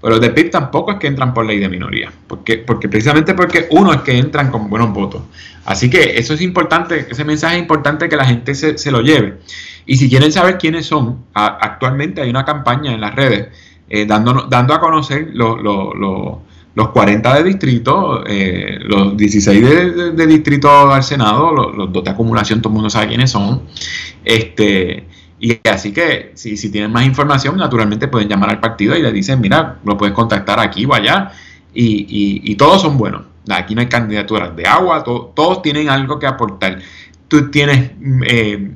Pero 0.00 0.12
los 0.12 0.20
de 0.20 0.30
PIB 0.30 0.50
tampoco 0.50 0.92
es 0.92 0.98
que 0.98 1.08
entran 1.08 1.34
por 1.34 1.44
ley 1.44 1.58
de 1.58 1.68
minoría, 1.68 2.12
porque, 2.28 2.58
porque 2.58 2.88
precisamente 2.88 3.34
porque 3.34 3.66
uno 3.70 3.92
es 3.92 4.02
que 4.02 4.16
entran 4.16 4.50
con 4.50 4.70
buenos 4.70 4.92
votos. 4.92 5.22
Así 5.64 5.90
que 5.90 6.18
eso 6.18 6.34
es 6.34 6.40
importante, 6.40 7.08
ese 7.10 7.24
mensaje 7.24 7.56
es 7.56 7.62
importante 7.62 8.08
que 8.08 8.16
la 8.16 8.24
gente 8.24 8.54
se, 8.54 8.78
se 8.78 8.92
lo 8.92 9.00
lleve. 9.00 9.38
Y 9.86 9.96
si 9.96 10.08
quieren 10.08 10.30
saber 10.30 10.56
quiénes 10.56 10.86
son, 10.86 11.24
actualmente 11.34 12.20
hay 12.20 12.30
una 12.30 12.44
campaña 12.44 12.92
en 12.92 13.00
las 13.00 13.14
redes 13.14 13.48
eh, 13.90 14.04
dando, 14.06 14.46
dando 14.48 14.74
a 14.74 14.80
conocer 14.80 15.30
los 15.32 16.88
40 16.92 17.34
de 17.34 17.42
distrito, 17.44 18.22
eh, 18.26 18.78
los 18.82 19.16
16 19.16 19.62
de, 19.62 20.12
de, 20.12 20.26
distrito 20.26 20.92
al 20.92 21.02
Senado, 21.02 21.52
los, 21.52 21.92
dos 21.92 22.04
de 22.04 22.10
acumulación, 22.10 22.60
todo 22.60 22.70
el 22.70 22.74
mundo 22.74 22.90
sabe 22.90 23.08
quiénes 23.08 23.30
son. 23.30 23.62
Este, 24.24 25.06
y 25.40 25.58
así 25.68 25.92
que 25.92 26.32
si, 26.34 26.56
si 26.56 26.70
tienen 26.70 26.92
más 26.92 27.06
información, 27.06 27.56
naturalmente 27.56 28.08
pueden 28.08 28.28
llamar 28.28 28.50
al 28.50 28.60
partido 28.60 28.94
y 28.96 29.02
le 29.02 29.12
dicen, 29.12 29.40
mira, 29.40 29.78
lo 29.84 29.96
puedes 29.96 30.14
contactar 30.14 30.60
aquí 30.60 30.84
o 30.84 30.94
allá. 30.94 31.32
Y, 31.72 32.54
todos 32.56 32.82
son 32.82 32.98
buenos. 32.98 33.22
Aquí 33.48 33.74
no 33.74 33.80
hay 33.80 33.86
candidaturas 33.86 34.54
de 34.54 34.66
agua, 34.66 35.04
todos 35.04 35.62
tienen 35.62 35.88
algo 35.88 36.18
que 36.18 36.26
aportar. 36.26 36.80
Tú 37.28 37.50
tienes 37.50 37.92
eh, 38.26 38.72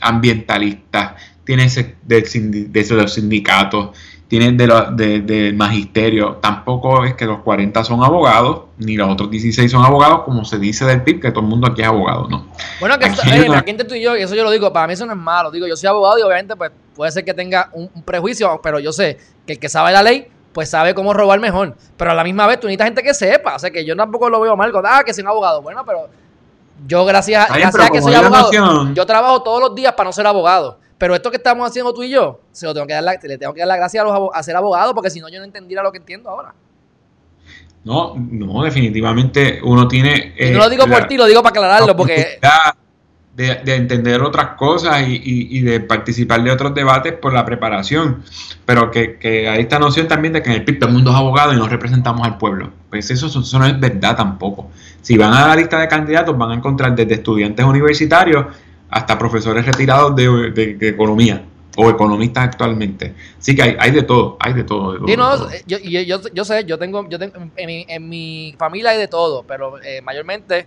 ambientalistas, 0.00 1.12
tienes 1.44 1.74
de, 2.02 2.68
de 2.68 2.86
los 2.90 3.14
sindicatos, 3.14 3.96
tienen 4.32 4.56
de 4.56 5.20
del 5.20 5.54
magisterio. 5.54 6.38
Tampoco 6.40 7.04
es 7.04 7.14
que 7.14 7.26
los 7.26 7.40
40 7.40 7.84
son 7.84 8.02
abogados, 8.02 8.62
ni 8.78 8.96
los 8.96 9.10
otros 9.10 9.30
16 9.30 9.70
son 9.70 9.84
abogados, 9.84 10.22
como 10.22 10.42
se 10.46 10.58
dice 10.58 10.86
del 10.86 11.02
PIB, 11.02 11.20
que 11.20 11.30
todo 11.32 11.40
el 11.40 11.50
mundo 11.50 11.66
aquí 11.66 11.82
es 11.82 11.88
abogado, 11.88 12.28
¿no? 12.30 12.46
Bueno, 12.80 12.98
que 12.98 13.04
aquí, 13.04 13.70
entre 13.70 13.86
tú 13.86 13.94
y 13.94 14.00
yo, 14.00 14.16
y 14.16 14.22
eso 14.22 14.34
yo 14.34 14.42
lo 14.42 14.50
digo, 14.50 14.72
para 14.72 14.86
mí 14.86 14.94
eso 14.94 15.04
no 15.04 15.12
es 15.12 15.18
malo. 15.18 15.50
Digo, 15.50 15.66
yo 15.66 15.76
soy 15.76 15.86
abogado 15.86 16.18
y 16.18 16.22
obviamente 16.22 16.56
pues 16.56 16.70
puede 16.96 17.12
ser 17.12 17.26
que 17.26 17.34
tenga 17.34 17.68
un, 17.74 17.90
prejuicio, 18.06 18.58
pero 18.62 18.78
yo 18.78 18.90
sé 18.90 19.18
que 19.46 19.52
el 19.52 19.58
que 19.58 19.68
sabe 19.68 19.92
la 19.92 20.02
ley, 20.02 20.28
pues 20.54 20.70
sabe 20.70 20.94
cómo 20.94 21.12
robar 21.12 21.38
mejor. 21.38 21.76
Pero 21.98 22.12
a 22.12 22.14
la 22.14 22.24
misma 22.24 22.46
vez 22.46 22.58
tú 22.58 22.68
necesitas 22.68 22.86
gente 22.86 23.02
que 23.02 23.12
sepa. 23.12 23.56
O 23.56 23.58
sea, 23.58 23.70
que 23.70 23.84
yo 23.84 23.94
tampoco 23.94 24.30
lo 24.30 24.40
veo 24.40 24.56
mal. 24.56 24.72
Ah, 24.86 25.02
que 25.04 25.12
soy 25.12 25.24
un 25.24 25.28
abogado. 25.28 25.60
Bueno, 25.60 25.84
pero 25.84 26.08
yo 26.86 27.04
gracias, 27.04 27.48
gracias 27.48 27.84
a 27.84 27.90
que 27.90 28.00
soy 28.00 28.14
abogado, 28.14 28.94
yo 28.94 29.04
trabajo 29.04 29.42
todos 29.42 29.60
los 29.60 29.74
días 29.74 29.92
para 29.92 30.08
no 30.08 30.12
ser 30.14 30.26
abogado. 30.26 30.78
Pero 31.02 31.16
esto 31.16 31.32
que 31.32 31.36
estamos 31.38 31.68
haciendo 31.68 31.92
tú 31.92 32.04
y 32.04 32.10
yo, 32.10 32.38
se 32.52 32.64
lo 32.64 32.72
tengo 32.72 32.86
que 32.86 32.92
dar 32.92 33.02
la, 33.02 33.18
le 33.20 33.36
tengo 33.36 33.52
que 33.52 33.58
dar 33.58 33.66
la 33.66 33.74
gracia 33.74 34.02
a, 34.02 34.04
los, 34.04 34.30
a 34.32 34.40
ser 34.44 34.54
abogado, 34.54 34.94
porque 34.94 35.10
si 35.10 35.18
no, 35.18 35.28
yo 35.28 35.40
no 35.40 35.44
entendiera 35.44 35.82
lo 35.82 35.90
que 35.90 35.98
entiendo 35.98 36.30
ahora. 36.30 36.54
No, 37.82 38.14
no, 38.16 38.62
definitivamente 38.62 39.58
uno 39.64 39.88
tiene. 39.88 40.32
no 40.52 40.60
lo 40.60 40.70
digo 40.70 40.86
por 40.86 41.08
ti, 41.08 41.16
lo 41.16 41.26
digo 41.26 41.42
para 41.42 41.50
aclararlo, 41.50 41.96
porque. 41.96 42.38
De, 43.34 43.62
de, 43.64 43.74
entender 43.74 44.22
otras 44.22 44.50
cosas 44.56 45.08
y, 45.08 45.20
y, 45.24 45.60
de 45.62 45.80
participar 45.80 46.44
de 46.44 46.52
otros 46.52 46.72
debates 46.72 47.14
por 47.14 47.32
la 47.32 47.44
preparación. 47.44 48.22
Pero 48.64 48.88
que, 48.92 49.18
que, 49.18 49.48
hay 49.48 49.62
esta 49.62 49.80
noción 49.80 50.06
también 50.06 50.34
de 50.34 50.42
que 50.42 50.50
en 50.50 50.56
el 50.56 50.64
PIB 50.64 50.78
todo 50.78 50.88
el 50.90 50.94
mundo 50.94 51.10
es 51.10 51.16
abogado 51.16 51.52
y 51.52 51.56
no 51.56 51.66
representamos 51.66 52.24
al 52.24 52.38
pueblo. 52.38 52.70
Pues 52.90 53.10
eso, 53.10 53.26
eso 53.26 53.58
no 53.58 53.66
es 53.66 53.80
verdad 53.80 54.16
tampoco. 54.16 54.70
Si 55.00 55.16
van 55.16 55.34
a 55.34 55.48
la 55.48 55.56
lista 55.56 55.80
de 55.80 55.88
candidatos, 55.88 56.38
van 56.38 56.52
a 56.52 56.54
encontrar 56.54 56.94
desde 56.94 57.14
estudiantes 57.14 57.64
universitarios 57.64 58.46
hasta 58.92 59.18
profesores 59.18 59.64
retirados 59.64 60.14
de, 60.14 60.76
economía 60.82 61.42
o 61.76 61.88
economistas 61.88 62.44
actualmente. 62.44 63.14
Sí 63.38 63.56
que 63.56 63.62
hay, 63.62 63.76
hay 63.78 63.90
de 63.90 64.02
todo, 64.02 64.36
hay 64.38 64.52
de 64.52 64.64
todo. 64.64 65.06
Yo, 65.66 65.78
yo, 66.34 66.44
sé, 66.44 66.64
yo 66.66 66.78
tengo, 66.78 67.08
yo 67.08 67.18
tengo 67.18 67.32
en, 67.56 67.66
mi, 67.66 67.86
en 67.88 68.08
mi 68.08 68.54
familia 68.58 68.90
hay 68.90 68.98
de 68.98 69.08
todo, 69.08 69.44
pero 69.44 69.82
eh, 69.82 70.02
mayormente 70.02 70.66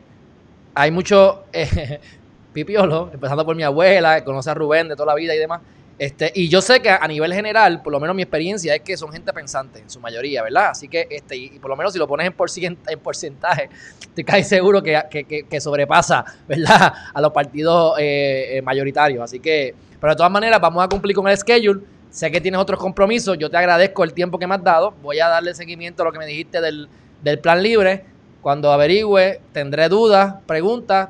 hay 0.74 0.90
mucho 0.90 1.44
eh, 1.54 2.00
pipiolo, 2.54 3.12
empezando 3.14 3.46
por 3.46 3.56
mi 3.56 3.62
abuela, 3.62 4.20
que 4.20 4.26
conoce 4.26 4.50
a 4.50 4.56
Rubén 4.56 4.90
de 4.90 4.96
toda 4.96 5.08
la 5.08 5.16
vida 5.16 5.36
y 5.36 5.38
demás. 5.38 5.62
Este, 5.98 6.30
y 6.36 6.50
yo 6.50 6.62
sé 6.62 6.82
que 6.82 6.90
a 6.90 7.08
nivel 7.08 7.34
general, 7.34 7.82
por 7.82 7.94
lo 7.94 8.02
menos 8.02 8.16
mi 8.16 8.22
experiencia 8.22 8.76
es 8.76 8.82
que 8.82 8.98
son 8.98 9.14
gente 9.14 9.32
pensante, 9.32 9.80
en 9.80 9.90
su 9.90 10.02
mayoría, 10.02 10.44
¿verdad? 10.44 10.72
Así 10.72 10.90
que, 10.90 11.08
este, 11.10 11.38
y, 11.38 11.50
por 11.60 11.70
lo 11.70 11.78
menos 11.78 11.94
si 11.94 12.00
lo 12.00 12.08
pones 12.08 12.28
en, 12.28 12.78
en 12.88 13.00
porcentaje, 13.00 13.70
te 14.14 14.24
caes 14.26 14.48
seguro 14.48 14.84
que, 14.84 15.46
que, 15.50 15.62
sobrepasa, 15.62 16.26
¿verdad? 16.48 16.94
A 17.14 17.22
los 17.22 17.32
partidos 17.32 17.98
eh, 17.98 18.58
eh, 18.58 18.62
mayoritarios. 18.62 19.24
Así 19.24 19.40
que, 19.40 19.74
pero 20.00 20.12
de 20.12 20.18
todas 20.18 20.32
maneras, 20.32 20.60
vamos 20.60 20.84
a 20.84 20.90
cumplir 20.90 21.16
con 21.16 21.28
el 21.30 21.38
schedule. 21.38 21.82
Sé 22.10 22.30
que 22.30 22.42
tienes 22.42 22.60
otros 22.60 22.80
compromisos, 22.80 23.38
yo 23.38 23.50
te 23.50 23.58
agradezco 23.58 24.04
el 24.04 24.14
tiempo 24.14 24.38
que 24.38 24.48
me 24.48 24.56
has 24.56 24.64
dado. 24.64 24.94
Voy 25.02 25.20
a 25.20 25.28
darle 25.28 25.54
seguimiento 25.54 26.04
a 26.04 26.06
lo 26.06 26.12
que 26.12 26.20
me 26.20 26.26
dijiste 26.26 26.60
del, 26.60 26.90
del 27.24 27.40
plan 27.40 27.64
libre. 27.64 28.06
Cuando 28.42 28.72
averigüe, 28.72 29.42
tendré 29.54 29.90
dudas, 29.90 30.36
preguntas, 30.46 31.10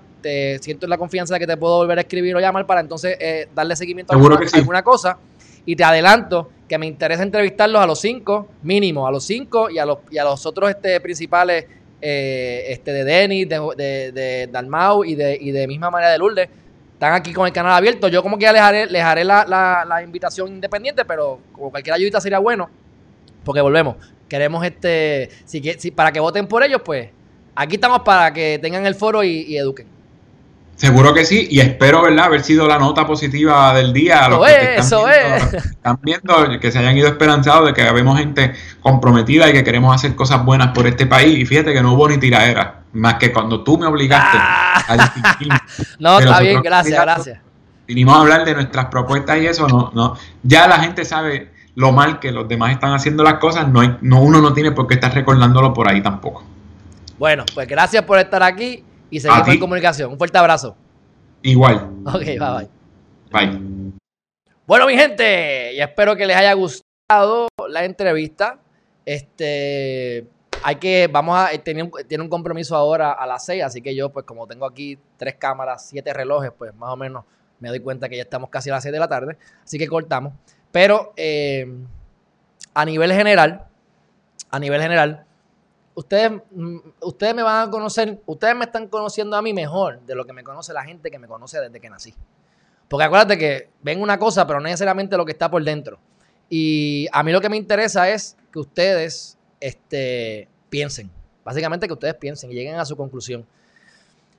siento 0.61 0.87
la 0.87 0.97
confianza 0.97 1.35
de 1.35 1.39
que 1.39 1.47
te 1.47 1.57
puedo 1.57 1.77
volver 1.77 1.97
a 1.97 2.01
escribir 2.01 2.35
o 2.35 2.39
llamar 2.39 2.65
para 2.65 2.81
entonces 2.81 3.17
eh, 3.19 3.47
darle 3.53 3.75
seguimiento 3.75 4.13
a 4.13 4.15
alguna, 4.15 4.83
cosa. 4.83 5.17
Y 5.65 5.75
te 5.75 5.83
adelanto 5.83 6.49
que 6.67 6.77
me 6.77 6.85
interesa 6.85 7.23
entrevistarlos 7.23 7.81
a 7.81 7.87
los 7.87 7.99
cinco, 7.99 8.47
mínimo, 8.63 9.07
a 9.07 9.11
los 9.11 9.23
cinco 9.23 9.69
y 9.69 9.79
a 9.79 9.85
los, 9.85 9.99
y 10.11 10.17
a 10.17 10.23
los 10.23 10.45
otros 10.45 10.69
este, 10.69 10.99
principales 10.99 11.65
eh, 12.01 12.65
este, 12.69 12.91
de 12.91 13.03
Denis, 13.03 13.49
de, 13.49 14.11
de, 14.11 14.49
Dalmau 14.51 15.03
y 15.03 15.15
de, 15.15 15.37
y 15.39 15.51
de 15.51 15.67
misma 15.67 15.89
manera 15.89 16.11
de 16.11 16.17
Lourdes. 16.17 16.49
Están 16.93 17.13
aquí 17.13 17.33
con 17.33 17.45
el 17.45 17.53
canal 17.53 17.73
abierto. 17.73 18.07
Yo 18.07 18.21
como 18.21 18.37
que 18.37 18.43
ya 18.43 18.53
les 18.53 18.61
haré, 18.61 18.85
les 18.85 19.03
haré 19.03 19.23
la, 19.23 19.45
la, 19.45 20.03
invitación 20.03 20.49
independiente, 20.49 21.03
pero 21.03 21.39
como 21.51 21.71
cualquier 21.71 21.95
ayudita 21.95 22.21
sería 22.21 22.39
bueno. 22.39 22.69
Porque 23.43 23.61
volvemos. 23.61 23.95
Queremos 24.29 24.65
este. 24.65 25.29
Si, 25.45 25.61
si, 25.77 25.91
para 25.91 26.11
que 26.11 26.19
voten 26.19 26.47
por 26.47 26.63
ellos, 26.63 26.81
pues 26.83 27.09
aquí 27.53 27.75
estamos 27.75 27.99
para 28.01 28.33
que 28.33 28.59
tengan 28.61 28.85
el 28.85 28.95
foro 28.95 29.23
y 29.23 29.57
eduquen. 29.57 29.94
Seguro 30.75 31.13
que 31.13 31.23
sí, 31.23 31.47
y 31.49 31.61
espero, 31.61 32.01
¿verdad?, 32.01 32.25
haber 32.25 32.43
sido 32.43 32.67
la 32.67 32.77
nota 32.77 33.07
positiva 33.07 33.73
del 33.73 33.93
día. 33.93 34.25
A 34.25 34.29
los 34.29 34.45
que 34.45 34.75
eso 34.75 35.07
están, 35.07 35.39
viendo, 35.49 35.57
están 35.57 35.99
viendo, 36.03 36.59
que 36.59 36.69
se 36.69 36.79
hayan 36.79 36.97
ido 36.97 37.07
esperanzados 37.07 37.67
de 37.67 37.73
que 37.73 37.89
vemos 37.91 38.19
gente 38.19 38.53
comprometida 38.81 39.49
y 39.49 39.53
que 39.53 39.63
queremos 39.63 39.95
hacer 39.95 40.15
cosas 40.15 40.43
buenas 40.43 40.73
por 40.73 40.85
este 40.85 41.05
país. 41.05 41.39
Y 41.39 41.45
fíjate 41.45 41.73
que 41.73 41.81
no 41.81 41.93
hubo 41.93 42.09
ni 42.09 42.17
tiraera, 42.17 42.81
más 42.91 43.13
que 43.15 43.31
cuando 43.31 43.63
tú 43.63 43.77
me 43.77 43.85
obligaste 43.85 44.37
ah. 44.37 44.83
a 44.85 44.97
distinguir. 44.97 45.53
no, 45.99 46.19
está 46.19 46.41
bien, 46.41 46.61
gracias, 46.61 47.01
gracias. 47.01 47.39
Vinimos 47.87 48.13
a 48.17 48.19
hablar 48.19 48.43
de 48.43 48.53
nuestras 48.55 48.85
propuestas 48.87 49.37
y 49.37 49.47
eso, 49.47 49.69
no, 49.69 49.91
no. 49.93 50.17
Ya 50.43 50.67
la 50.67 50.79
gente 50.79 51.05
sabe 51.05 51.51
lo 51.75 51.93
mal 51.93 52.19
que 52.19 52.33
los 52.33 52.49
demás 52.49 52.71
están 52.71 52.93
haciendo 52.93 53.23
las 53.23 53.35
cosas, 53.35 53.67
no, 53.69 53.79
hay, 53.79 53.97
no 54.01 54.21
uno 54.21 54.41
no 54.41 54.53
tiene 54.53 54.73
por 54.73 54.87
qué 54.87 54.95
estar 54.95 55.13
recordándolo 55.13 55.73
por 55.73 55.89
ahí 55.89 56.01
tampoco. 56.01 56.43
Bueno, 57.17 57.45
pues 57.53 57.65
gracias 57.65 58.03
por 58.03 58.19
estar 58.19 58.43
aquí 58.43 58.83
y 59.15 59.19
seguimos 59.21 59.47
en 59.47 59.59
comunicación. 59.59 60.11
Un 60.11 60.17
fuerte 60.17 60.37
abrazo. 60.37 60.75
Igual. 61.41 61.89
Ok, 62.05 62.25
bye 62.25 62.37
bye. 62.37 62.69
Bye. 63.31 63.93
Bueno, 64.67 64.87
mi 64.87 64.95
gente, 64.97 65.73
y 65.73 65.79
espero 65.79 66.15
que 66.15 66.25
les 66.25 66.35
haya 66.35 66.51
gustado 66.53 67.47
la 67.69 67.85
entrevista. 67.85 68.59
Este, 69.05 70.27
hay 70.63 70.75
que, 70.75 71.07
vamos 71.07 71.37
a, 71.37 71.57
tener, 71.59 71.89
tiene 72.07 72.23
un 72.23 72.29
compromiso 72.29 72.75
ahora 72.75 73.13
a 73.13 73.25
las 73.25 73.45
6, 73.45 73.63
así 73.63 73.81
que 73.81 73.95
yo, 73.95 74.09
pues 74.09 74.25
como 74.25 74.47
tengo 74.47 74.65
aquí 74.65 74.97
tres 75.15 75.35
cámaras, 75.35 75.87
siete 75.87 76.11
relojes, 76.11 76.51
pues 76.57 76.75
más 76.75 76.91
o 76.91 76.97
menos 76.97 77.23
me 77.59 77.69
doy 77.69 77.79
cuenta 77.79 78.09
que 78.09 78.17
ya 78.17 78.23
estamos 78.23 78.49
casi 78.49 78.69
a 78.69 78.73
las 78.73 78.83
6 78.83 78.91
de 78.91 78.99
la 78.99 79.07
tarde, 79.07 79.37
así 79.63 79.77
que 79.77 79.87
cortamos. 79.87 80.33
Pero 80.73 81.13
eh, 81.15 81.73
a 82.73 82.83
nivel 82.83 83.13
general, 83.13 83.67
a 84.51 84.59
nivel 84.59 84.81
general, 84.81 85.25
ustedes, 85.95 86.31
mm, 86.51 86.77
ustedes 87.01 87.33
me 87.33 87.41
van 87.41 87.67
a 87.67 87.71
conocer, 87.71 88.21
ustedes 88.25 88.55
me 88.55 88.65
están 88.65 88.87
conociendo 88.87 89.35
a 89.35 89.41
mí 89.41 89.53
mejor 89.53 90.01
de 90.01 90.15
lo 90.15 90.25
que 90.25 90.33
me 90.33 90.43
conoce 90.43 90.73
la 90.73 90.83
gente 90.83 91.09
que 91.09 91.17
me 91.17 91.27
conoce 91.27 91.59
desde 91.59 91.79
que 91.79 91.89
nací. 91.89 92.13
Porque 92.87 93.05
acuérdate 93.05 93.37
que 93.37 93.69
ven 93.81 94.01
una 94.01 94.19
cosa, 94.19 94.45
pero 94.45 94.59
no 94.59 94.65
necesariamente 94.65 95.17
lo 95.17 95.25
que 95.25 95.31
está 95.31 95.49
por 95.49 95.63
dentro. 95.63 95.97
Y 96.49 97.07
a 97.11 97.23
mí 97.23 97.31
lo 97.31 97.41
que 97.41 97.49
me 97.49 97.57
interesa 97.57 98.09
es 98.09 98.37
que 98.51 98.59
ustedes 98.59 99.37
este, 99.59 100.47
piensen. 100.69 101.09
Básicamente 101.43 101.87
que 101.87 101.93
ustedes 101.93 102.15
piensen 102.15 102.51
y 102.51 102.55
lleguen 102.55 102.75
a 102.75 102.85
su 102.85 102.95
conclusión. 102.95 103.45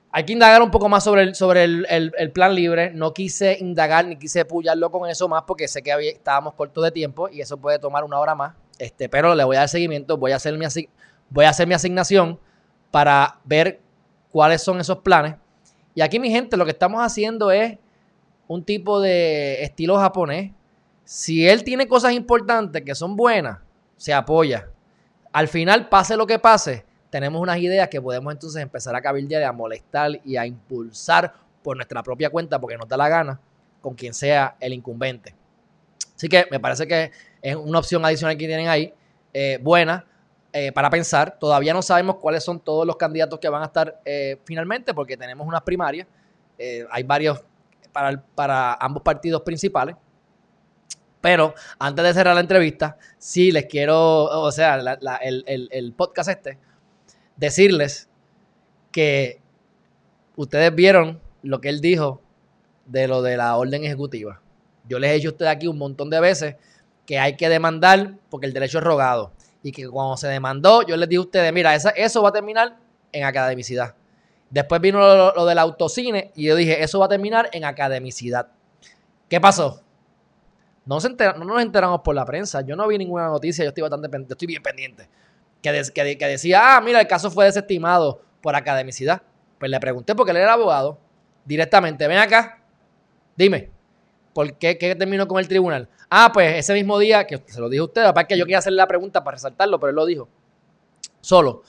Hay 0.09 0.23
que 0.25 0.33
indagar 0.33 0.61
un 0.61 0.71
poco 0.71 0.87
más 0.87 1.03
sobre 1.03 1.23
el, 1.23 1.35
sobre 1.35 1.65
el, 1.65 2.31
plan 2.31 2.55
libre. 2.55 2.91
No 2.91 3.13
quise 3.13 3.57
indagar 3.59 4.05
ni 4.05 4.15
quise 4.15 4.45
pullarlo 4.45 4.89
con 4.89 5.09
eso 5.09 5.27
más 5.27 5.43
porque 5.43 5.67
sé 5.67 5.83
que 5.83 5.91
estábamos 6.09 6.53
cortos 6.53 6.83
de 6.83 6.91
tiempo 6.91 7.27
y 7.29 7.41
eso 7.41 7.57
puede 7.57 7.77
tomar 7.77 8.05
una 8.05 8.17
hora 8.19 8.33
más. 8.33 8.55
Este, 8.79 9.09
pero 9.09 9.35
le 9.35 9.43
voy 9.43 9.57
a 9.57 9.59
dar 9.59 9.69
seguimiento. 9.69 10.17
Voy 10.17 10.31
a 10.31 10.37
hacer 10.37 10.57
mi, 10.57 10.65
voy 11.29 11.45
a 11.45 11.49
hacer 11.49 11.67
mi 11.67 11.73
asignación 11.73 12.39
para 12.91 13.39
ver 13.43 13.79
cuáles 14.31 14.61
son 14.61 14.79
esos 14.79 14.99
planes. 14.99 15.35
Y 15.95 16.01
aquí, 16.01 16.19
mi 16.19 16.29
gente, 16.29 16.57
lo 16.57 16.65
que 16.65 16.71
estamos 16.71 17.01
haciendo 17.01 17.51
es 17.51 17.77
un 18.47 18.63
tipo 18.63 19.01
de 19.01 19.63
estilo 19.63 19.97
japonés. 19.97 20.51
Si 21.03 21.47
él 21.47 21.63
tiene 21.63 21.87
cosas 21.87 22.13
importantes 22.13 22.83
que 22.83 22.95
son 22.95 23.15
buenas, 23.15 23.59
se 23.97 24.13
apoya. 24.13 24.69
Al 25.31 25.47
final, 25.47 25.89
pase 25.89 26.15
lo 26.17 26.27
que 26.27 26.39
pase, 26.39 26.85
tenemos 27.09 27.41
unas 27.41 27.57
ideas 27.57 27.87
que 27.89 28.01
podemos 28.01 28.33
entonces 28.33 28.61
empezar 28.61 28.95
a 28.95 29.01
cabildear, 29.01 29.43
a 29.43 29.51
molestar 29.51 30.19
y 30.23 30.37
a 30.37 30.45
impulsar 30.45 31.33
por 31.63 31.75
nuestra 31.75 32.03
propia 32.03 32.29
cuenta, 32.29 32.59
porque 32.59 32.77
nos 32.77 32.87
da 32.87 32.97
la 32.97 33.09
gana, 33.09 33.39
con 33.81 33.95
quien 33.95 34.13
sea 34.13 34.55
el 34.59 34.73
incumbente. 34.73 35.33
Así 36.15 36.27
que 36.27 36.45
me 36.51 36.59
parece 36.59 36.87
que 36.87 37.11
es 37.41 37.55
una 37.55 37.79
opción 37.79 38.03
adicional 38.03 38.37
que 38.37 38.47
tienen 38.47 38.67
ahí, 38.67 38.93
eh, 39.33 39.59
buena. 39.61 40.05
Eh, 40.53 40.71
para 40.71 40.89
pensar. 40.89 41.37
Todavía 41.37 41.73
no 41.73 41.81
sabemos 41.81 42.17
cuáles 42.17 42.43
son 42.43 42.59
todos 42.59 42.85
los 42.85 42.95
candidatos 42.95 43.39
que 43.39 43.49
van 43.49 43.63
a 43.63 43.65
estar 43.65 44.01
eh, 44.05 44.39
finalmente, 44.45 44.93
porque 44.93 45.17
tenemos 45.17 45.45
unas 45.45 45.61
primarias. 45.61 46.07
Eh, 46.57 46.85
hay 46.89 47.03
varios 47.03 47.43
para, 48.33 48.73
ambos 48.75 49.03
partidos 49.03 49.41
principales. 49.41 49.95
Pero 51.19 51.53
antes 51.79 52.05
de 52.05 52.13
cerrar 52.13 52.35
la 52.35 52.41
entrevista, 52.41 52.97
sí 53.17 53.51
les 53.51 53.65
quiero, 53.65 54.25
o 54.25 54.51
sea, 54.51 54.75
el, 55.21 55.69
el, 55.71 55.93
podcast 55.93 56.29
este, 56.29 56.57
decirles 57.35 58.07
que 58.91 59.41
ustedes 60.35 60.73
vieron 60.73 61.19
lo 61.41 61.59
que 61.59 61.69
él 61.69 61.81
dijo 61.81 62.21
de 62.85 63.07
lo 63.07 63.21
de 63.21 63.35
la 63.35 63.57
orden 63.57 63.83
ejecutiva. 63.83 64.41
Yo 64.87 64.99
les 64.99 65.11
he 65.11 65.13
dicho 65.15 65.29
a 65.29 65.31
ustedes 65.31 65.51
aquí 65.51 65.67
un 65.67 65.77
montón 65.77 66.09
de 66.09 66.19
veces 66.19 66.55
que 67.05 67.19
hay 67.19 67.35
que 67.35 67.49
demandar 67.49 68.13
porque 68.29 68.45
el 68.45 68.53
derecho 68.53 68.77
es 68.77 68.83
rogado 68.83 69.33
y 69.63 69.71
que 69.71 69.87
cuando 69.87 70.17
se 70.17 70.27
demandó, 70.27 70.81
yo 70.83 70.95
les 70.97 71.09
dije 71.09 71.17
a 71.17 71.21
ustedes, 71.21 71.53
mira, 71.53 71.75
eso 71.75 72.21
va 72.21 72.29
a 72.29 72.31
terminar 72.31 72.77
en 73.11 73.23
academicidad. 73.23 73.95
Después 74.49 74.79
vino 74.79 74.99
lo, 74.99 75.45
del 75.45 75.57
autocine 75.57 76.31
y 76.35 76.45
yo 76.45 76.55
dije, 76.55 76.81
eso 76.81 76.99
va 76.99 77.07
a 77.07 77.09
terminar 77.09 77.49
en 77.51 77.65
academicidad. 77.65 78.47
¿Qué 79.29 79.41
pasó? 79.41 79.81
No, 80.85 80.95
nos 80.95 81.61
enteramos 81.61 82.01
por 82.01 82.15
la 82.15 82.23
prensa. 82.23 82.61
Yo 82.61 82.75
no 82.77 82.87
vi 82.87 82.97
ninguna 82.97 83.27
noticia, 83.27 83.65
yo 83.65 83.69
estoy, 83.69 83.81
bastante, 83.81 84.09
estoy 84.29 84.47
bien 84.47 84.63
pendiente. 84.63 85.09
Que, 85.61 85.83
que, 85.93 86.17
que, 86.17 86.27
decía, 86.27 86.77
ah, 86.77 86.81
mira, 86.81 87.01
el 87.01 87.07
caso 87.07 87.29
fue 87.29 87.45
desestimado 87.45 88.21
por 88.41 88.55
academicidad. 88.55 89.21
Pues 89.59 89.69
le 89.69 89.79
pregunté 89.79 90.15
porque 90.15 90.31
él 90.31 90.37
era 90.37 90.53
abogado 90.53 90.97
directamente, 91.43 92.07
ven 92.07 92.19
acá, 92.19 92.61
dime, 93.35 93.71
¿por 94.33 94.53
qué, 94.57 94.77
qué 94.77 94.95
terminó 94.95 95.27
con 95.27 95.39
el 95.39 95.47
tribunal? 95.47 95.89
Ah, 96.09 96.31
pues 96.33 96.55
ese 96.55 96.73
mismo 96.73 96.97
día, 96.99 97.27
que 97.27 97.41
se 97.45 97.59
lo 97.59 97.67
dijo 97.67 97.85
usted, 97.85 98.03
aparte 98.03 98.33
que 98.33 98.39
yo 98.39 98.45
quería 98.45 98.59
hacerle 98.59 98.77
la 98.77 98.87
pregunta 98.87 99.23
para 99.23 99.35
resaltarlo, 99.35 99.79
pero 99.79 99.89
él 99.89 99.95
lo 99.95 100.05
dijo. 100.05 100.29
Solo. 101.19 101.63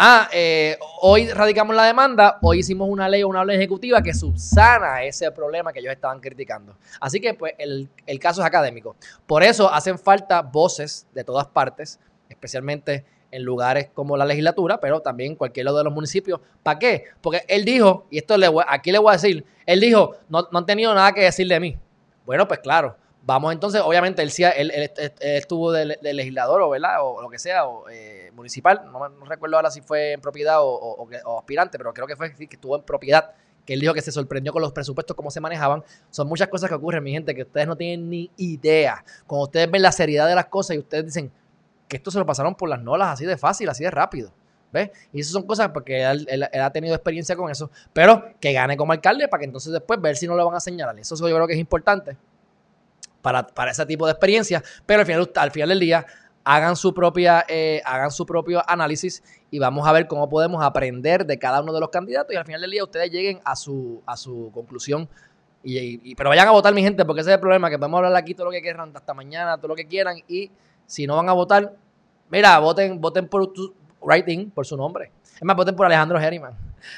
Ah, 0.00 0.28
eh, 0.32 0.78
hoy 1.02 1.28
radicamos 1.28 1.74
la 1.74 1.84
demanda, 1.84 2.38
hoy 2.40 2.60
hicimos 2.60 2.88
una 2.88 3.08
ley 3.08 3.24
o 3.24 3.28
una 3.28 3.44
ley 3.44 3.56
ejecutiva 3.56 4.00
que 4.00 4.14
subsana 4.14 5.02
ese 5.02 5.30
problema 5.32 5.72
que 5.72 5.80
ellos 5.80 5.92
estaban 5.92 6.20
criticando. 6.20 6.76
Así 7.00 7.20
que, 7.20 7.34
pues, 7.34 7.54
el, 7.58 7.90
el 8.06 8.18
caso 8.18 8.40
es 8.40 8.46
académico. 8.46 8.96
Por 9.26 9.42
eso 9.42 9.70
hacen 9.70 9.98
falta 9.98 10.40
voces 10.40 11.06
de 11.12 11.24
todas 11.24 11.48
partes, 11.48 11.98
especialmente 12.28 13.04
en 13.30 13.42
lugares 13.42 13.90
como 13.92 14.16
la 14.16 14.24
legislatura, 14.24 14.80
pero 14.80 15.00
también 15.00 15.34
cualquier 15.34 15.66
lado 15.66 15.78
de 15.78 15.84
los 15.84 15.92
municipios. 15.92 16.40
¿Para 16.62 16.78
qué? 16.78 17.04
Porque 17.20 17.44
él 17.48 17.64
dijo, 17.64 18.06
y 18.10 18.18
esto 18.18 18.38
le 18.38 18.48
aquí 18.66 18.92
le 18.92 18.98
voy 18.98 19.10
a 19.10 19.12
decir, 19.14 19.44
él 19.66 19.80
dijo, 19.80 20.14
no, 20.28 20.48
no 20.50 20.58
han 20.60 20.66
tenido 20.66 20.94
nada 20.94 21.12
que 21.12 21.22
decir 21.22 21.46
de 21.48 21.60
mí. 21.60 21.76
Bueno, 22.24 22.46
pues 22.46 22.60
claro, 22.60 22.96
Vamos 23.28 23.52
entonces, 23.52 23.82
obviamente, 23.84 24.22
él, 24.22 24.32
él, 24.56 24.70
él, 24.72 24.90
estuvo 25.20 25.70
de, 25.70 25.98
legislador 26.14 26.62
o, 26.62 26.70
¿verdad? 26.70 27.02
o 27.02 27.20
lo 27.20 27.28
que 27.28 27.38
sea, 27.38 27.66
o, 27.66 27.86
eh, 27.90 28.30
municipal, 28.34 28.90
no, 28.90 29.06
recuerdo 29.26 29.56
ahora 29.56 29.70
si 29.70 29.82
fue 29.82 30.12
en 30.12 30.22
propiedad 30.22 30.60
o, 30.62 31.06
aspirante, 31.38 31.76
pero 31.76 31.92
creo 31.92 32.06
que 32.06 32.16
fue 32.16 32.34
que 32.34 32.48
estuvo 32.50 32.76
en 32.76 32.84
propiedad, 32.84 33.32
que 33.66 33.74
él 33.74 33.80
dijo 33.80 33.92
que 33.92 34.00
se 34.00 34.12
sorprendió 34.12 34.50
con 34.50 34.62
los 34.62 34.72
presupuestos, 34.72 35.14
cómo 35.14 35.30
se 35.30 35.42
manejaban. 35.42 35.84
Son 36.08 36.26
muchas 36.26 36.48
cosas 36.48 36.70
que 36.70 36.76
ocurren, 36.76 37.04
mi 37.04 37.12
gente, 37.12 37.34
que 37.34 37.42
ustedes 37.42 37.66
no 37.66 37.76
tienen 37.76 38.08
ni 38.08 38.30
idea. 38.38 39.04
Cuando 39.26 39.44
ustedes 39.44 39.70
ven 39.70 39.82
la 39.82 39.92
seriedad 39.92 40.26
de 40.26 40.34
las 40.34 40.46
cosas 40.46 40.76
y 40.76 40.78
ustedes 40.78 41.04
dicen 41.04 41.30
que 41.86 41.98
esto 41.98 42.10
se 42.10 42.18
lo 42.18 42.24
pasaron 42.24 42.54
por 42.54 42.70
las 42.70 42.80
nolas 42.80 43.08
así 43.10 43.26
de 43.26 43.36
fácil, 43.36 43.68
así 43.68 43.84
de 43.84 43.90
rápido. 43.90 44.32
¿Ves? 44.72 44.90
Y 45.12 45.20
eso 45.20 45.32
son 45.32 45.42
cosas 45.42 45.68
porque 45.68 46.02
él, 46.02 46.48
ha 46.50 46.70
tenido 46.70 46.94
experiencia 46.94 47.36
con 47.36 47.50
eso, 47.50 47.70
pero 47.92 48.24
que 48.40 48.54
gane 48.54 48.74
como 48.78 48.92
alcalde 48.92 49.28
para 49.28 49.40
que 49.40 49.44
entonces 49.44 49.70
después 49.70 50.00
ver 50.00 50.16
si 50.16 50.26
no 50.26 50.34
lo 50.34 50.46
van 50.46 50.56
a 50.56 50.60
señalar. 50.60 50.98
Eso 50.98 51.14
yo 51.28 51.34
creo 51.34 51.46
que 51.46 51.52
es 51.52 51.60
importante 51.60 52.16
para, 53.54 53.70
ese 53.70 53.86
tipo 53.86 54.06
de 54.06 54.12
experiencias, 54.12 54.62
pero 54.86 55.00
al 55.00 55.06
final, 55.06 55.30
al 55.34 55.50
final 55.50 55.68
del 55.70 55.80
día 55.80 56.06
hagan 56.44 56.76
su 56.76 56.94
propia, 56.94 57.44
eh, 57.46 57.82
hagan 57.84 58.10
su 58.10 58.24
propio 58.24 58.62
análisis 58.66 59.22
y 59.50 59.58
vamos 59.58 59.86
a 59.86 59.92
ver 59.92 60.06
cómo 60.06 60.28
podemos 60.28 60.64
aprender 60.64 61.26
de 61.26 61.38
cada 61.38 61.60
uno 61.60 61.74
de 61.74 61.80
los 61.80 61.90
candidatos 61.90 62.32
y 62.32 62.36
al 62.36 62.46
final 62.46 62.62
del 62.62 62.70
día 62.70 62.84
ustedes 62.84 63.10
lleguen 63.10 63.40
a 63.44 63.54
su, 63.54 64.02
a 64.06 64.16
su 64.16 64.50
conclusión. 64.54 65.08
Y, 65.62 66.14
pero 66.14 66.30
vayan 66.30 66.48
a 66.48 66.52
votar, 66.52 66.72
mi 66.72 66.82
gente, 66.82 67.04
porque 67.04 67.20
ese 67.20 67.30
es 67.30 67.34
el 67.34 67.40
problema, 67.40 67.68
que 67.68 67.78
podemos 67.78 67.98
hablar 67.98 68.16
aquí 68.16 68.32
todo 68.32 68.46
lo 68.46 68.52
que 68.52 68.62
quieran, 68.62 68.92
hasta 68.94 69.12
mañana, 69.12 69.58
todo 69.58 69.68
lo 69.68 69.74
que 69.74 69.86
quieran, 69.86 70.16
y 70.26 70.50
si 70.86 71.06
no 71.06 71.16
van 71.16 71.28
a 71.28 71.32
votar, 71.34 71.74
mira, 72.30 72.58
voten, 72.60 72.98
voten 72.98 73.28
por 73.28 73.52
tu 73.52 73.74
writing, 74.00 74.50
por 74.50 74.64
su 74.64 74.76
nombre. 74.76 75.10
Es 75.34 75.42
más, 75.42 75.56
voten 75.56 75.76
por 75.76 75.84
Alejandro 75.84 76.18
Herriman, 76.18 76.54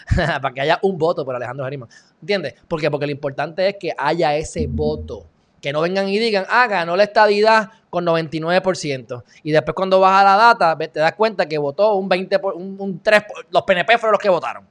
para 0.14 0.54
que 0.54 0.60
haya 0.60 0.78
un 0.82 0.96
voto 0.96 1.24
por 1.24 1.34
Alejandro 1.34 1.66
Herriman. 1.66 1.88
¿Entiendes? 2.20 2.54
¿Por 2.68 2.80
qué? 2.80 2.90
Porque 2.90 3.06
lo 3.06 3.12
importante 3.12 3.66
es 3.66 3.76
que 3.80 3.92
haya 3.98 4.36
ese 4.36 4.68
voto. 4.68 5.26
Que 5.60 5.72
no 5.72 5.80
vengan 5.80 6.08
y 6.08 6.18
digan, 6.18 6.46
ah, 6.48 6.66
ganó 6.66 6.96
la 6.96 7.04
estadidad 7.04 7.70
con 7.90 8.06
99%. 8.06 9.24
Y 9.42 9.52
después 9.52 9.74
cuando 9.74 10.00
vas 10.00 10.20
a 10.20 10.24
la 10.24 10.36
data, 10.36 10.76
te 10.76 11.00
das 11.00 11.12
cuenta 11.14 11.46
que 11.46 11.58
votó 11.58 11.94
un 11.94 12.08
20, 12.08 12.40
un, 12.54 13.00
3, 13.02 13.22
los 13.50 13.62
PNP 13.62 13.98
fueron 13.98 14.12
los 14.12 14.20
que 14.20 14.28
votaron. 14.28 14.66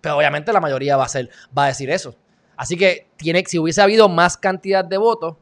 Pero 0.00 0.16
obviamente 0.16 0.52
la 0.52 0.60
mayoría 0.60 0.96
va 0.96 1.04
a, 1.04 1.08
ser, 1.08 1.28
va 1.56 1.64
a 1.64 1.68
decir 1.68 1.90
eso. 1.90 2.14
Así 2.56 2.76
que 2.76 3.08
tiene, 3.16 3.44
si 3.46 3.58
hubiese 3.58 3.82
habido 3.82 4.08
más 4.08 4.36
cantidad 4.36 4.84
de 4.84 4.96
votos, 4.96 5.36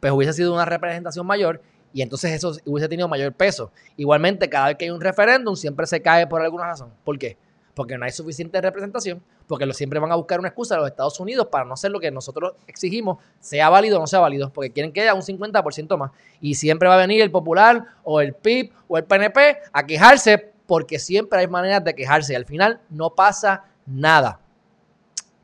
pues 0.00 0.12
hubiese 0.12 0.32
sido 0.32 0.52
una 0.54 0.64
representación 0.64 1.26
mayor 1.26 1.60
y 1.92 2.02
entonces 2.02 2.32
eso 2.32 2.56
hubiese 2.64 2.88
tenido 2.88 3.08
mayor 3.08 3.32
peso. 3.32 3.72
Igualmente, 3.96 4.48
cada 4.48 4.68
vez 4.68 4.76
que 4.76 4.84
hay 4.84 4.90
un 4.90 5.00
referéndum, 5.00 5.56
siempre 5.56 5.86
se 5.86 6.00
cae 6.00 6.26
por 6.26 6.42
alguna 6.42 6.66
razón. 6.66 6.92
¿Por 7.04 7.18
qué? 7.18 7.36
Porque 7.80 7.96
no 7.96 8.04
hay 8.04 8.12
suficiente 8.12 8.60
representación 8.60 9.22
porque 9.46 9.72
siempre 9.72 9.98
van 9.98 10.12
a 10.12 10.14
buscar 10.14 10.38
una 10.38 10.48
excusa 10.48 10.74
de 10.74 10.82
los 10.82 10.90
Estados 10.90 11.18
Unidos 11.18 11.46
para 11.50 11.64
no 11.64 11.72
hacer 11.72 11.90
lo 11.90 11.98
que 11.98 12.10
nosotros 12.10 12.52
exigimos, 12.66 13.16
sea 13.40 13.70
válido 13.70 13.96
o 13.96 14.00
no 14.00 14.06
sea 14.06 14.20
válido, 14.20 14.52
porque 14.52 14.70
quieren 14.70 14.92
que 14.92 15.00
haya 15.00 15.14
un 15.14 15.22
50% 15.22 15.96
más. 15.96 16.10
Y 16.42 16.56
siempre 16.56 16.90
va 16.90 16.96
a 16.96 16.98
venir 16.98 17.22
el 17.22 17.30
Popular 17.30 17.82
o 18.04 18.20
el 18.20 18.34
PIB 18.34 18.70
o 18.86 18.98
el 18.98 19.04
PNP 19.04 19.60
a 19.72 19.86
quejarse, 19.86 20.52
porque 20.66 20.98
siempre 20.98 21.38
hay 21.38 21.46
maneras 21.46 21.82
de 21.82 21.94
quejarse 21.94 22.34
y 22.34 22.36
al 22.36 22.44
final 22.44 22.82
no 22.90 23.14
pasa 23.14 23.64
nada. 23.86 24.40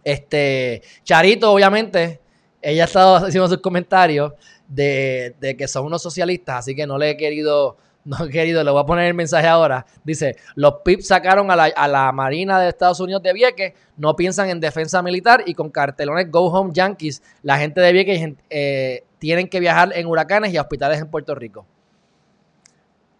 Este, 0.04 0.82
Charito, 1.04 1.50
obviamente, 1.50 2.20
ella 2.60 2.82
ha 2.82 2.86
estado 2.86 3.16
haciendo 3.24 3.48
sus 3.48 3.62
comentarios 3.62 4.34
de 4.68 5.54
que 5.56 5.66
son 5.66 5.86
unos 5.86 6.02
socialistas, 6.02 6.56
así 6.58 6.76
que 6.76 6.86
no 6.86 6.98
le 6.98 7.12
he 7.12 7.16
querido 7.16 7.78
no, 8.06 8.16
querido, 8.30 8.62
le 8.62 8.70
voy 8.70 8.80
a 8.80 8.86
poner 8.86 9.06
el 9.06 9.14
mensaje 9.14 9.46
ahora. 9.46 9.84
Dice, 10.04 10.36
los 10.54 10.76
PIP 10.84 11.00
sacaron 11.00 11.50
a 11.50 11.56
la, 11.56 12.12
Marina 12.12 12.58
de 12.60 12.68
Estados 12.68 13.00
Unidos 13.00 13.22
de 13.22 13.32
Vieques, 13.32 13.74
no 13.96 14.14
piensan 14.16 14.48
en 14.48 14.60
defensa 14.60 15.02
militar 15.02 15.42
y 15.44 15.54
con 15.54 15.70
cartelones 15.70 16.30
Go 16.30 16.46
Home 16.46 16.70
Yankees, 16.72 17.22
la 17.42 17.58
gente 17.58 17.80
de 17.80 17.92
Vieques 17.92 18.34
eh, 18.48 19.04
tienen 19.18 19.48
que 19.48 19.60
viajar 19.60 19.90
en 19.94 20.06
huracanes 20.06 20.52
y 20.52 20.56
a 20.56 20.62
hospitales 20.62 21.00
en 21.00 21.10
Puerto 21.10 21.34
Rico. 21.34 21.66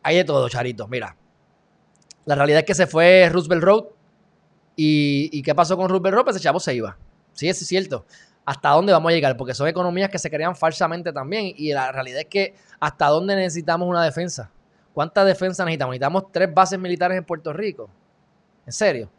Hay 0.03 0.17
de 0.17 0.25
todo, 0.25 0.49
Charito. 0.49 0.87
Mira, 0.87 1.17
la 2.25 2.37
realidad 2.37 2.61
es 2.61 2.65
que 2.65 2.75
se 2.75 2.87
fue 2.87 3.29
Roosevelt 3.29 3.65
Road 3.65 3.85
y, 4.77 5.43
¿qué 5.43 5.55
pasó 5.55 5.77
con 5.77 5.89
Roosevelt 5.89 6.15
Road? 6.15 6.25
Pues 6.25 6.37
ese 6.37 6.45
chavo 6.45 6.61
se 6.61 6.75
iba. 6.75 6.97
Sí, 7.33 7.49
es 7.49 7.59
cierto. 7.59 8.07
¿Hasta 8.45 8.71
dónde 8.71 8.93
vamos 8.93 9.11
a 9.11 9.15
llegar? 9.15 9.37
Porque 9.37 9.53
son 9.53 9.67
economías 9.67 10.09
que 10.09 10.21
se 10.21 10.31
crean 10.31 10.55
falsamente 10.55 11.13
también 11.13 11.53
y 11.57 11.73
la 11.73 11.91
realidad 11.91 12.21
es 12.21 12.27
que 12.27 12.55
¿hasta 12.79 13.09
dónde 13.09 13.35
necesitamos 13.35 13.89
una 13.89 14.05
defensa? 14.05 14.53
¿Cuánta 14.97 15.27
defensa 15.27 15.63
necesitamos? 15.63 15.93
Necesitamos 15.93 16.33
tres 16.33 16.55
bases 16.55 16.79
militares 16.79 17.19
en 17.19 17.25
Puerto 17.25 17.53
Rico. 17.53 17.91
¿En 18.65 18.73
serio? 18.73 19.11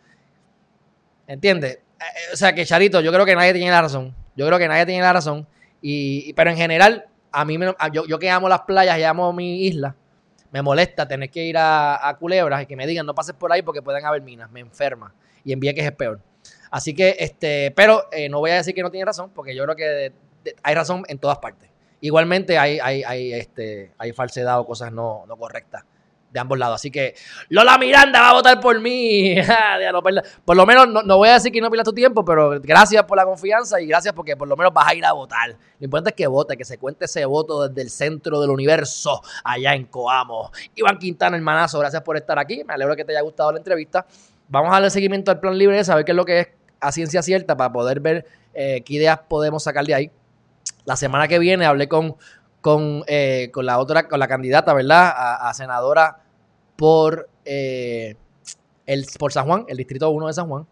¿Entiendes? 1.27 1.75
Eh, 1.75 1.81
eh, 1.99 2.33
o 2.33 2.35
sea 2.35 2.51
que, 2.55 2.65
Charito, 2.65 2.99
yo 2.99 3.11
creo 3.13 3.27
que 3.27 3.35
nadie 3.35 3.53
tiene 3.53 3.69
la 3.69 3.83
razón. 3.83 4.15
Yo 4.35 4.47
creo 4.47 4.57
que 4.57 4.67
nadie 4.67 4.87
tiene 4.87 5.03
la 5.03 5.13
razón. 5.13 5.45
Y, 5.79 6.33
pero 6.33 6.49
en 6.49 6.57
general, 6.57 7.05
a 7.31 7.45
mí, 7.45 7.59
me, 7.59 7.75
yo, 7.93 8.07
yo 8.07 8.17
que 8.17 8.27
amo 8.27 8.49
las 8.49 8.61
playas 8.61 8.97
y 8.97 9.03
amo 9.03 9.31
mi 9.33 9.67
isla, 9.67 9.95
me 10.49 10.63
molesta 10.63 11.07
tener 11.07 11.29
que 11.29 11.43
ir 11.43 11.57
a, 11.59 12.17
Culebras 12.19 12.63
y 12.63 12.65
que 12.65 12.75
me 12.75 12.87
digan 12.87 13.05
no 13.05 13.13
pases 13.13 13.35
por 13.35 13.51
ahí 13.53 13.61
porque 13.61 13.83
pueden 13.83 14.03
haber 14.03 14.23
minas. 14.23 14.49
Me 14.49 14.61
enferma. 14.61 15.13
Y 15.43 15.53
en 15.53 15.59
que 15.59 15.69
es 15.69 15.91
peor. 15.91 16.19
Así 16.71 16.95
que, 16.95 17.17
este, 17.19 17.69
pero 17.75 18.07
eh, 18.11 18.29
no 18.29 18.39
voy 18.39 18.49
a 18.49 18.55
decir 18.55 18.73
que 18.73 18.81
no 18.81 18.89
tiene 18.89 19.05
razón, 19.05 19.29
porque 19.29 19.55
yo 19.55 19.63
creo 19.65 19.75
que 19.75 20.11
hay 20.63 20.73
razón 20.73 21.03
en 21.07 21.19
todas 21.19 21.37
partes. 21.37 21.69
Igualmente 22.01 22.57
hay, 22.57 22.79
hay, 22.79 23.03
hay, 23.03 23.33
este, 23.33 23.93
hay 23.97 24.13
falsedad 24.13 24.59
o 24.59 24.65
cosas 24.65 24.91
no, 24.91 25.25
no 25.27 25.35
correctas 25.37 25.83
de 26.31 26.39
ambos 26.39 26.57
lados. 26.57 26.75
Así 26.75 26.91
que 26.91 27.15
Lola 27.49 27.77
Miranda 27.77 28.21
va 28.21 28.29
a 28.29 28.33
votar 28.33 28.59
por 28.59 28.79
mí. 28.79 29.35
Ah, 29.49 29.77
por 30.45 30.55
lo 30.55 30.65
menos 30.65 30.87
no, 30.87 31.17
voy 31.17 31.29
a 31.29 31.33
decir 31.33 31.51
que 31.51 31.61
no 31.61 31.69
pierdas 31.69 31.85
tu 31.85 31.93
tiempo, 31.93 32.23
pero 32.23 32.59
gracias 32.61 33.03
por 33.03 33.17
la 33.17 33.25
confianza 33.25 33.79
y 33.81 33.87
gracias 33.87 34.13
porque 34.13 34.35
por 34.35 34.47
lo 34.47 34.55
menos 34.55 34.73
vas 34.73 34.87
a 34.87 34.93
ir 34.93 35.05
a 35.05 35.13
votar. 35.13 35.49
Lo 35.51 35.85
importante 35.85 36.09
es 36.09 36.15
que 36.15 36.27
vote, 36.27 36.57
que 36.57 36.65
se 36.65 36.77
cuente 36.77 37.05
ese 37.05 37.25
voto 37.25 37.67
desde 37.67 37.81
el 37.81 37.89
centro 37.89 38.39
del 38.39 38.49
universo, 38.49 39.21
allá 39.43 39.73
en 39.73 39.85
Coamo. 39.85 40.51
Iván 40.75 40.97
Quintana, 40.99 41.37
hermanazo, 41.37 41.79
gracias 41.79 42.03
por 42.03 42.17
estar 42.17 42.37
aquí. 42.37 42.63
Me 42.63 42.73
alegro 42.73 42.95
que 42.95 43.05
te 43.05 43.13
haya 43.13 43.21
gustado 43.21 43.51
la 43.51 43.57
entrevista. 43.57 44.05
Vamos 44.49 44.69
a 44.69 44.73
darle 44.73 44.89
seguimiento 44.89 45.31
al 45.31 45.39
plan 45.39 45.57
libre, 45.57 45.83
saber 45.83 46.05
qué 46.05 46.11
es 46.11 46.15
lo 46.15 46.25
que 46.25 46.39
es 46.41 46.47
a 46.79 46.91
ciencia 46.91 47.21
cierta 47.21 47.55
para 47.57 47.71
poder 47.71 47.99
ver 47.99 48.25
eh, 48.53 48.81
qué 48.85 48.95
ideas 48.95 49.19
podemos 49.27 49.63
sacar 49.63 49.85
de 49.85 49.95
ahí. 49.95 50.11
La 50.87 50.95
semana 50.95 51.27
que 51.27 51.37
viene 51.37 51.65
hablé 51.65 51.89
con, 51.89 52.15
con, 52.61 53.03
eh, 53.07 53.49
con 53.51 53.65
la 53.65 53.77
otra, 53.77 54.07
con 54.07 54.19
la 54.21 54.27
candidata, 54.29 54.73
¿verdad? 54.73 55.13
A, 55.13 55.53
senadora 55.53 56.23
por, 56.77 57.27
eh, 57.43 58.15
el, 58.85 59.05
por 59.19 59.33
San 59.33 59.47
Juan, 59.47 59.65
el 59.67 59.75
distrito 59.75 60.09
1 60.09 60.27
de 60.27 60.33
San 60.33 60.47
Juan. 60.47 60.65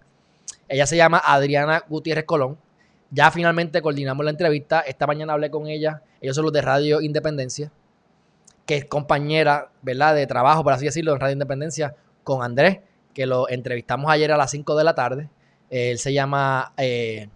Ella 0.69 0.85
se 0.85 0.95
llama 0.95 1.21
Adriana 1.21 1.83
Gutiérrez 1.89 2.23
Colón. 2.23 2.57
Ya 3.11 3.29
finalmente 3.29 3.81
coordinamos 3.81 4.23
la 4.23 4.31
entrevista. 4.31 4.79
Esta 4.79 5.05
mañana 5.05 5.33
hablé 5.33 5.51
con 5.51 5.67
ella. 5.67 6.01
Ellos 6.21 6.33
son 6.33 6.45
los 6.45 6.53
de 6.53 6.61
Radio 6.61 7.01
Independencia, 7.01 7.73
que 8.65 8.77
es 8.77 8.85
compañera, 8.85 9.69
¿verdad? 9.81 10.15
De 10.15 10.25
trabajo, 10.27 10.63
por 10.63 10.71
así 10.71 10.85
decirlo, 10.85 11.11
en 11.11 11.19
Radio 11.19 11.33
Independencia, 11.33 11.93
con 12.23 12.41
Andrés, 12.41 12.79
que 13.13 13.25
lo 13.25 13.49
entrevistamos 13.49 14.09
ayer 14.09 14.31
a 14.31 14.37
las 14.37 14.49
5 14.49 14.77
de 14.77 14.83
la 14.85 14.95
tarde. 14.95 15.29
Él 15.69 15.99
se 15.99 16.13
llama 16.13 16.71
eh, 16.77 17.27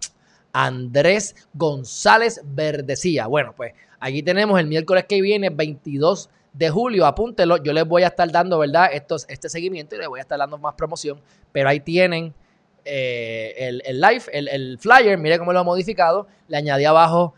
Andrés 0.59 1.35
González 1.53 2.41
Verdecía. 2.43 3.27
Bueno, 3.27 3.53
pues 3.55 3.73
aquí 4.01 4.21
tenemos 4.23 4.59
el 4.59 4.67
miércoles 4.67 5.05
que 5.07 5.21
viene, 5.21 5.49
22 5.49 6.29
de 6.51 6.69
julio, 6.69 7.05
apúntelo. 7.05 7.63
Yo 7.63 7.71
les 7.71 7.85
voy 7.85 8.03
a 8.03 8.07
estar 8.07 8.29
dando, 8.29 8.59
¿verdad? 8.59 8.89
Estos, 8.91 9.25
este 9.29 9.47
seguimiento 9.47 9.95
y 9.95 9.99
les 9.99 10.09
voy 10.09 10.19
a 10.19 10.23
estar 10.23 10.37
dando 10.37 10.57
más 10.57 10.75
promoción. 10.75 11.21
Pero 11.53 11.69
ahí 11.69 11.79
tienen 11.79 12.33
eh, 12.83 13.81
el, 13.85 14.01
live, 14.01 14.23
el, 14.33 14.77
flyer. 14.79 15.17
Mire 15.17 15.39
cómo 15.39 15.53
lo 15.53 15.61
he 15.61 15.63
modificado. 15.63 16.27
Le 16.49 16.57
añadí 16.57 16.83
abajo 16.83 17.35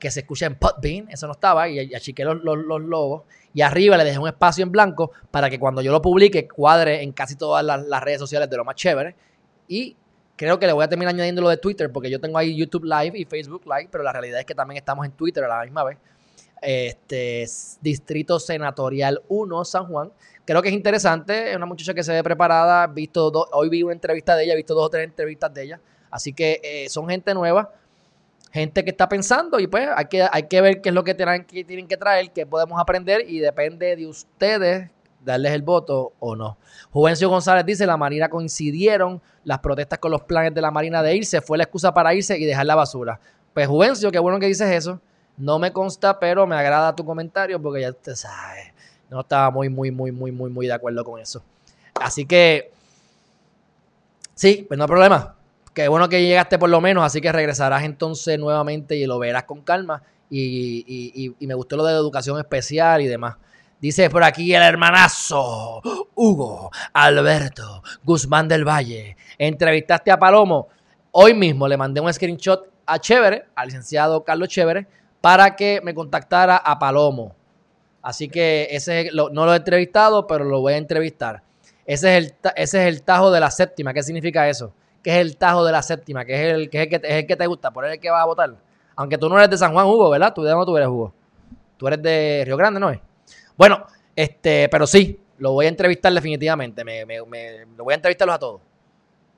que 0.00 0.10
se 0.10 0.20
escucha 0.20 0.46
en 0.46 0.56
Podbean. 0.56 1.08
Eso 1.10 1.28
no 1.28 1.34
estaba. 1.34 1.68
Y 1.68 1.94
achiqué 1.94 2.24
los, 2.24 2.42
los, 2.42 2.58
los. 2.58 3.22
Y 3.54 3.62
arriba 3.62 3.96
le 3.96 4.02
dejé 4.02 4.18
un 4.18 4.26
espacio 4.26 4.64
en 4.64 4.72
blanco 4.72 5.12
para 5.30 5.48
que 5.48 5.60
cuando 5.60 5.80
yo 5.80 5.92
lo 5.92 6.02
publique 6.02 6.48
cuadre 6.48 7.04
en 7.04 7.12
casi 7.12 7.36
todas 7.36 7.64
las, 7.64 7.86
las 7.86 8.02
redes 8.02 8.18
sociales 8.18 8.50
de 8.50 8.56
lo 8.56 8.64
más 8.64 8.74
chévere. 8.74 9.14
Y 9.68 9.96
Creo 10.38 10.56
que 10.60 10.68
le 10.68 10.72
voy 10.72 10.84
a 10.84 10.88
terminar 10.88 11.12
añadiendo 11.12 11.42
lo 11.42 11.48
de 11.48 11.56
Twitter 11.56 11.90
porque 11.90 12.08
yo 12.08 12.20
tengo 12.20 12.38
ahí 12.38 12.56
YouTube 12.56 12.84
Live 12.84 13.18
y 13.18 13.24
Facebook 13.24 13.62
Live, 13.64 13.88
pero 13.90 14.04
la 14.04 14.12
realidad 14.12 14.38
es 14.38 14.46
que 14.46 14.54
también 14.54 14.78
estamos 14.78 15.04
en 15.04 15.10
Twitter 15.10 15.42
a 15.42 15.48
la 15.48 15.64
misma 15.64 15.82
vez. 15.82 15.98
Este 16.62 17.44
Distrito 17.80 18.38
Senatorial 18.38 19.20
1, 19.26 19.64
San 19.64 19.86
Juan. 19.86 20.12
Creo 20.44 20.62
que 20.62 20.68
es 20.68 20.74
interesante, 20.74 21.50
es 21.50 21.56
una 21.56 21.66
muchacha 21.66 21.92
que 21.92 22.04
se 22.04 22.12
ve 22.12 22.22
preparada, 22.22 22.86
visto 22.86 23.32
hoy 23.50 23.68
vi 23.68 23.82
una 23.82 23.94
entrevista 23.94 24.36
de 24.36 24.44
ella, 24.44 24.52
he 24.52 24.56
visto 24.56 24.74
dos 24.74 24.86
o 24.86 24.90
tres 24.90 25.04
entrevistas 25.04 25.52
de 25.52 25.64
ella, 25.64 25.80
así 26.08 26.32
que 26.32 26.60
eh, 26.62 26.88
son 26.88 27.08
gente 27.08 27.34
nueva, 27.34 27.72
gente 28.52 28.84
que 28.84 28.90
está 28.90 29.08
pensando 29.08 29.58
y 29.58 29.66
pues 29.66 29.88
hay 29.92 30.04
que, 30.04 30.24
hay 30.30 30.44
que 30.44 30.60
ver 30.60 30.80
qué 30.80 30.90
es 30.90 30.94
lo 30.94 31.02
que 31.02 31.14
tienen, 31.14 31.44
que 31.44 31.64
tienen 31.64 31.88
que 31.88 31.96
traer, 31.96 32.30
qué 32.30 32.46
podemos 32.46 32.80
aprender 32.80 33.28
y 33.28 33.40
depende 33.40 33.96
de 33.96 34.06
ustedes 34.06 34.88
darles 35.32 35.52
el 35.52 35.62
voto 35.62 36.12
o 36.18 36.34
no. 36.34 36.58
Juvencio 36.90 37.28
González 37.28 37.64
dice, 37.64 37.86
la 37.86 37.96
Marina 37.96 38.28
coincidieron 38.28 39.20
las 39.44 39.60
protestas 39.60 39.98
con 39.98 40.10
los 40.10 40.22
planes 40.22 40.54
de 40.54 40.60
la 40.60 40.70
Marina 40.70 41.02
de 41.02 41.16
irse, 41.16 41.40
fue 41.40 41.58
la 41.58 41.64
excusa 41.64 41.92
para 41.94 42.14
irse 42.14 42.38
y 42.38 42.44
dejar 42.44 42.66
la 42.66 42.74
basura. 42.74 43.20
Pues 43.54 43.66
Juvencio, 43.68 44.10
qué 44.10 44.18
bueno 44.18 44.38
que 44.38 44.46
dices 44.46 44.70
eso. 44.70 45.00
No 45.36 45.58
me 45.58 45.72
consta, 45.72 46.18
pero 46.18 46.46
me 46.46 46.56
agrada 46.56 46.94
tu 46.96 47.04
comentario 47.04 47.60
porque 47.60 47.82
ya 47.82 47.90
usted 47.90 48.14
sabe, 48.14 48.74
no 49.08 49.20
estaba 49.20 49.50
muy, 49.50 49.68
muy, 49.68 49.90
muy, 49.90 50.10
muy, 50.10 50.32
muy, 50.32 50.50
muy 50.50 50.66
de 50.66 50.72
acuerdo 50.72 51.04
con 51.04 51.20
eso. 51.20 51.42
Así 51.94 52.26
que, 52.26 52.72
sí, 54.34 54.64
pues 54.66 54.76
no 54.76 54.84
hay 54.84 54.88
problema. 54.88 55.34
Qué 55.72 55.86
bueno 55.86 56.08
que 56.08 56.20
llegaste 56.22 56.58
por 56.58 56.68
lo 56.68 56.80
menos, 56.80 57.04
así 57.04 57.20
que 57.20 57.30
regresarás 57.30 57.84
entonces 57.84 58.38
nuevamente 58.38 58.96
y 58.96 59.06
lo 59.06 59.18
verás 59.18 59.44
con 59.44 59.62
calma. 59.62 60.02
Y, 60.30 61.34
y 61.38 61.46
me 61.46 61.54
gustó 61.54 61.76
lo 61.76 61.84
de 61.84 61.92
la 61.92 61.98
educación 61.98 62.38
especial 62.38 63.00
y 63.00 63.06
demás. 63.06 63.36
Dice 63.80 64.10
por 64.10 64.24
aquí 64.24 64.52
el 64.52 64.62
hermanazo 64.62 65.80
Hugo 66.16 66.68
Alberto 66.92 67.84
Guzmán 68.02 68.48
del 68.48 68.66
Valle. 68.66 69.16
Entrevistaste 69.38 70.10
a 70.10 70.18
Palomo. 70.18 70.66
Hoy 71.12 71.32
mismo 71.32 71.68
le 71.68 71.76
mandé 71.76 72.00
un 72.00 72.12
screenshot 72.12 72.66
a 72.84 72.98
Chévere, 72.98 73.46
al 73.54 73.66
licenciado 73.66 74.24
Carlos 74.24 74.48
Chévere, 74.48 74.88
para 75.20 75.54
que 75.54 75.80
me 75.84 75.94
contactara 75.94 76.56
a 76.56 76.76
Palomo. 76.76 77.36
Así 78.02 78.28
que 78.28 78.66
ese 78.72 79.10
no 79.12 79.28
lo 79.28 79.52
he 79.52 79.56
entrevistado, 79.58 80.26
pero 80.26 80.44
lo 80.44 80.60
voy 80.60 80.72
a 80.72 80.78
entrevistar. 80.78 81.42
Ese 81.86 82.18
es, 82.18 82.24
el, 82.24 82.34
ese 82.56 82.82
es 82.82 82.88
el 82.88 83.02
tajo 83.04 83.30
de 83.30 83.38
la 83.38 83.50
séptima. 83.52 83.94
¿Qué 83.94 84.02
significa 84.02 84.48
eso? 84.48 84.72
¿Qué 85.04 85.10
es 85.10 85.16
el 85.18 85.36
tajo 85.36 85.64
de 85.64 85.70
la 85.70 85.82
séptima? 85.82 86.24
¿Qué 86.24 86.34
es 86.34 86.54
el, 86.54 86.68
que, 86.68 86.82
es 86.82 87.00
el 87.04 87.26
que 87.28 87.36
te 87.36 87.46
gusta? 87.46 87.70
¿Por 87.70 87.84
el 87.84 88.00
que 88.00 88.10
vas 88.10 88.22
a 88.22 88.26
votar? 88.26 88.56
Aunque 88.96 89.18
tú 89.18 89.28
no 89.28 89.38
eres 89.38 89.50
de 89.50 89.56
San 89.56 89.72
Juan, 89.72 89.86
Hugo, 89.86 90.10
¿verdad? 90.10 90.32
¿Tú 90.34 90.42
de 90.42 90.50
dónde 90.50 90.66
tú 90.66 90.76
eres, 90.76 90.88
Hugo? 90.88 91.14
Tú 91.76 91.86
eres 91.86 92.02
de 92.02 92.42
Río 92.44 92.56
Grande, 92.56 92.80
¿no 92.80 92.90
es? 92.90 92.98
Bueno, 93.58 93.84
este, 94.16 94.70
pero 94.70 94.86
sí, 94.86 95.20
lo 95.38 95.52
voy 95.52 95.66
a 95.66 95.68
entrevistar 95.68 96.12
definitivamente. 96.12 96.84
Me, 96.84 97.04
lo 97.76 97.84
voy 97.84 97.92
a 97.92 97.96
entrevistarlos 97.96 98.36
a 98.36 98.38
todos. 98.38 98.60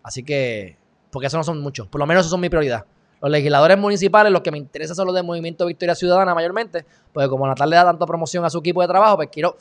Así 0.02 0.22
que, 0.22 0.76
porque 1.10 1.26
esos 1.26 1.38
no 1.38 1.44
son 1.44 1.60
muchos. 1.60 1.88
Por 1.88 1.98
lo 1.98 2.06
menos 2.06 2.20
esos 2.20 2.30
son 2.30 2.40
mi 2.40 2.48
prioridad. 2.48 2.84
Los 3.20 3.30
legisladores 3.30 3.76
municipales, 3.76 4.32
los 4.32 4.42
que 4.42 4.50
me 4.50 4.58
interesan 4.58 4.94
son 4.94 5.06
los 5.06 5.14
del 5.14 5.24
Movimiento 5.24 5.66
Victoria 5.66 5.94
Ciudadana 5.94 6.34
mayormente, 6.34 6.86
porque 7.12 7.28
como 7.28 7.46
Natal 7.46 7.68
le 7.68 7.76
da 7.76 7.84
tanta 7.84 8.06
promoción 8.06 8.44
a 8.44 8.50
su 8.50 8.58
equipo 8.58 8.80
de 8.80 8.88
trabajo, 8.88 9.16
pues 9.16 9.28
quiero. 9.32 9.56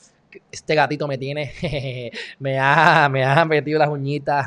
Este 0.51 0.75
gatito 0.75 1.07
me 1.07 1.17
tiene. 1.17 1.53
me, 2.39 2.59
ha, 2.59 3.09
me 3.09 3.25
ha 3.25 3.43
metido 3.45 3.79
las 3.79 3.89
uñitas. 3.89 4.45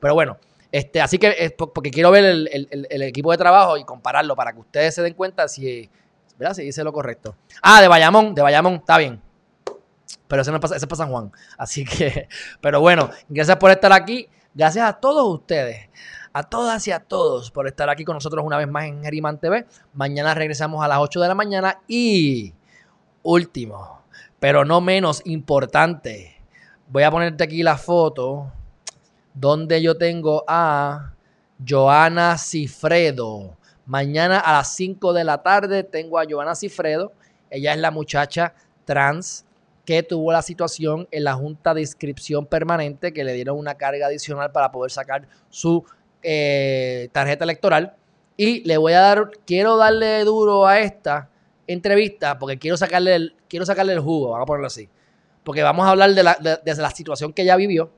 Pero 0.00 0.14
bueno, 0.14 0.38
este, 0.74 1.00
así 1.00 1.18
que 1.18 1.36
es 1.38 1.52
porque 1.52 1.92
quiero 1.92 2.10
ver 2.10 2.24
el, 2.24 3.02
equipo 3.02 3.30
de 3.30 3.38
trabajo 3.38 3.76
y 3.76 3.84
compararlo 3.84 4.34
para 4.34 4.52
que 4.52 4.58
ustedes 4.58 4.92
se 4.92 5.02
den 5.02 5.14
cuenta 5.14 5.46
si, 5.46 5.88
¿verdad? 6.36 6.54
si 6.54 6.64
dice 6.64 6.82
lo 6.82 6.92
correcto. 6.92 7.36
Ah, 7.62 7.80
de 7.80 7.86
Bayamón, 7.86 8.34
de 8.34 8.42
Bayamón, 8.42 8.74
está 8.74 8.98
bien. 8.98 9.20
Pero 10.28 10.42
ese, 10.42 10.52
no 10.52 10.60
pasa, 10.60 10.76
ese 10.76 10.86
es 10.90 10.98
San 10.98 11.10
Juan. 11.10 11.32
Así 11.58 11.84
que, 11.84 12.28
pero 12.60 12.80
bueno, 12.80 13.10
gracias 13.28 13.56
por 13.56 13.70
estar 13.70 13.92
aquí. 13.92 14.28
Gracias 14.54 14.88
a 14.88 14.92
todos 14.92 15.26
ustedes, 15.34 15.88
a 16.32 16.44
todas 16.44 16.86
y 16.86 16.92
a 16.92 17.00
todos 17.00 17.50
por 17.50 17.66
estar 17.66 17.90
aquí 17.90 18.04
con 18.04 18.14
nosotros 18.14 18.44
una 18.44 18.56
vez 18.56 18.68
más 18.68 18.84
en 18.84 19.02
Geriman 19.02 19.38
TV. 19.38 19.66
Mañana 19.92 20.32
regresamos 20.32 20.84
a 20.84 20.86
las 20.86 20.98
8 20.98 21.20
de 21.20 21.28
la 21.28 21.34
mañana 21.34 21.80
y 21.88 22.54
último, 23.24 24.02
pero 24.38 24.64
no 24.64 24.80
menos 24.80 25.22
importante, 25.24 26.40
voy 26.88 27.02
a 27.02 27.10
ponerte 27.10 27.42
aquí 27.42 27.64
la 27.64 27.76
foto 27.76 28.52
donde 29.34 29.82
yo 29.82 29.96
tengo 29.98 30.44
a 30.46 31.12
Joana 31.66 32.38
Cifredo. 32.38 33.56
Mañana 33.86 34.38
a 34.38 34.52
las 34.52 34.74
5 34.76 35.12
de 35.12 35.24
la 35.24 35.42
tarde 35.42 35.82
tengo 35.82 36.18
a 36.18 36.24
Joana 36.28 36.54
Cifredo. 36.54 37.12
Ella 37.50 37.74
es 37.74 37.80
la 37.80 37.90
muchacha 37.90 38.54
trans 38.84 39.43
que 39.84 40.02
tuvo 40.02 40.32
la 40.32 40.42
situación 40.42 41.08
en 41.10 41.24
la 41.24 41.34
Junta 41.34 41.74
de 41.74 41.82
Inscripción 41.82 42.46
Permanente, 42.46 43.12
que 43.12 43.24
le 43.24 43.34
dieron 43.34 43.58
una 43.58 43.74
carga 43.74 44.06
adicional 44.06 44.50
para 44.52 44.72
poder 44.72 44.90
sacar 44.90 45.28
su 45.50 45.84
eh, 46.22 47.08
tarjeta 47.12 47.44
electoral. 47.44 47.94
Y 48.36 48.64
le 48.64 48.78
voy 48.78 48.94
a 48.94 49.00
dar, 49.00 49.30
quiero 49.46 49.76
darle 49.76 50.24
duro 50.24 50.66
a 50.66 50.80
esta 50.80 51.28
entrevista 51.66 52.38
porque 52.38 52.58
quiero 52.58 52.76
sacarle 52.76 53.14
el, 53.14 53.36
quiero 53.48 53.66
sacarle 53.66 53.92
el 53.92 54.00
jugo, 54.00 54.30
vamos 54.30 54.44
a 54.44 54.46
ponerlo 54.46 54.66
así. 54.66 54.88
Porque 55.44 55.62
vamos 55.62 55.86
a 55.86 55.90
hablar 55.90 56.14
de 56.14 56.22
la, 56.22 56.90
situación 56.90 57.32
que 57.32 57.42
ella 57.42 57.56
vivió, 57.56 57.92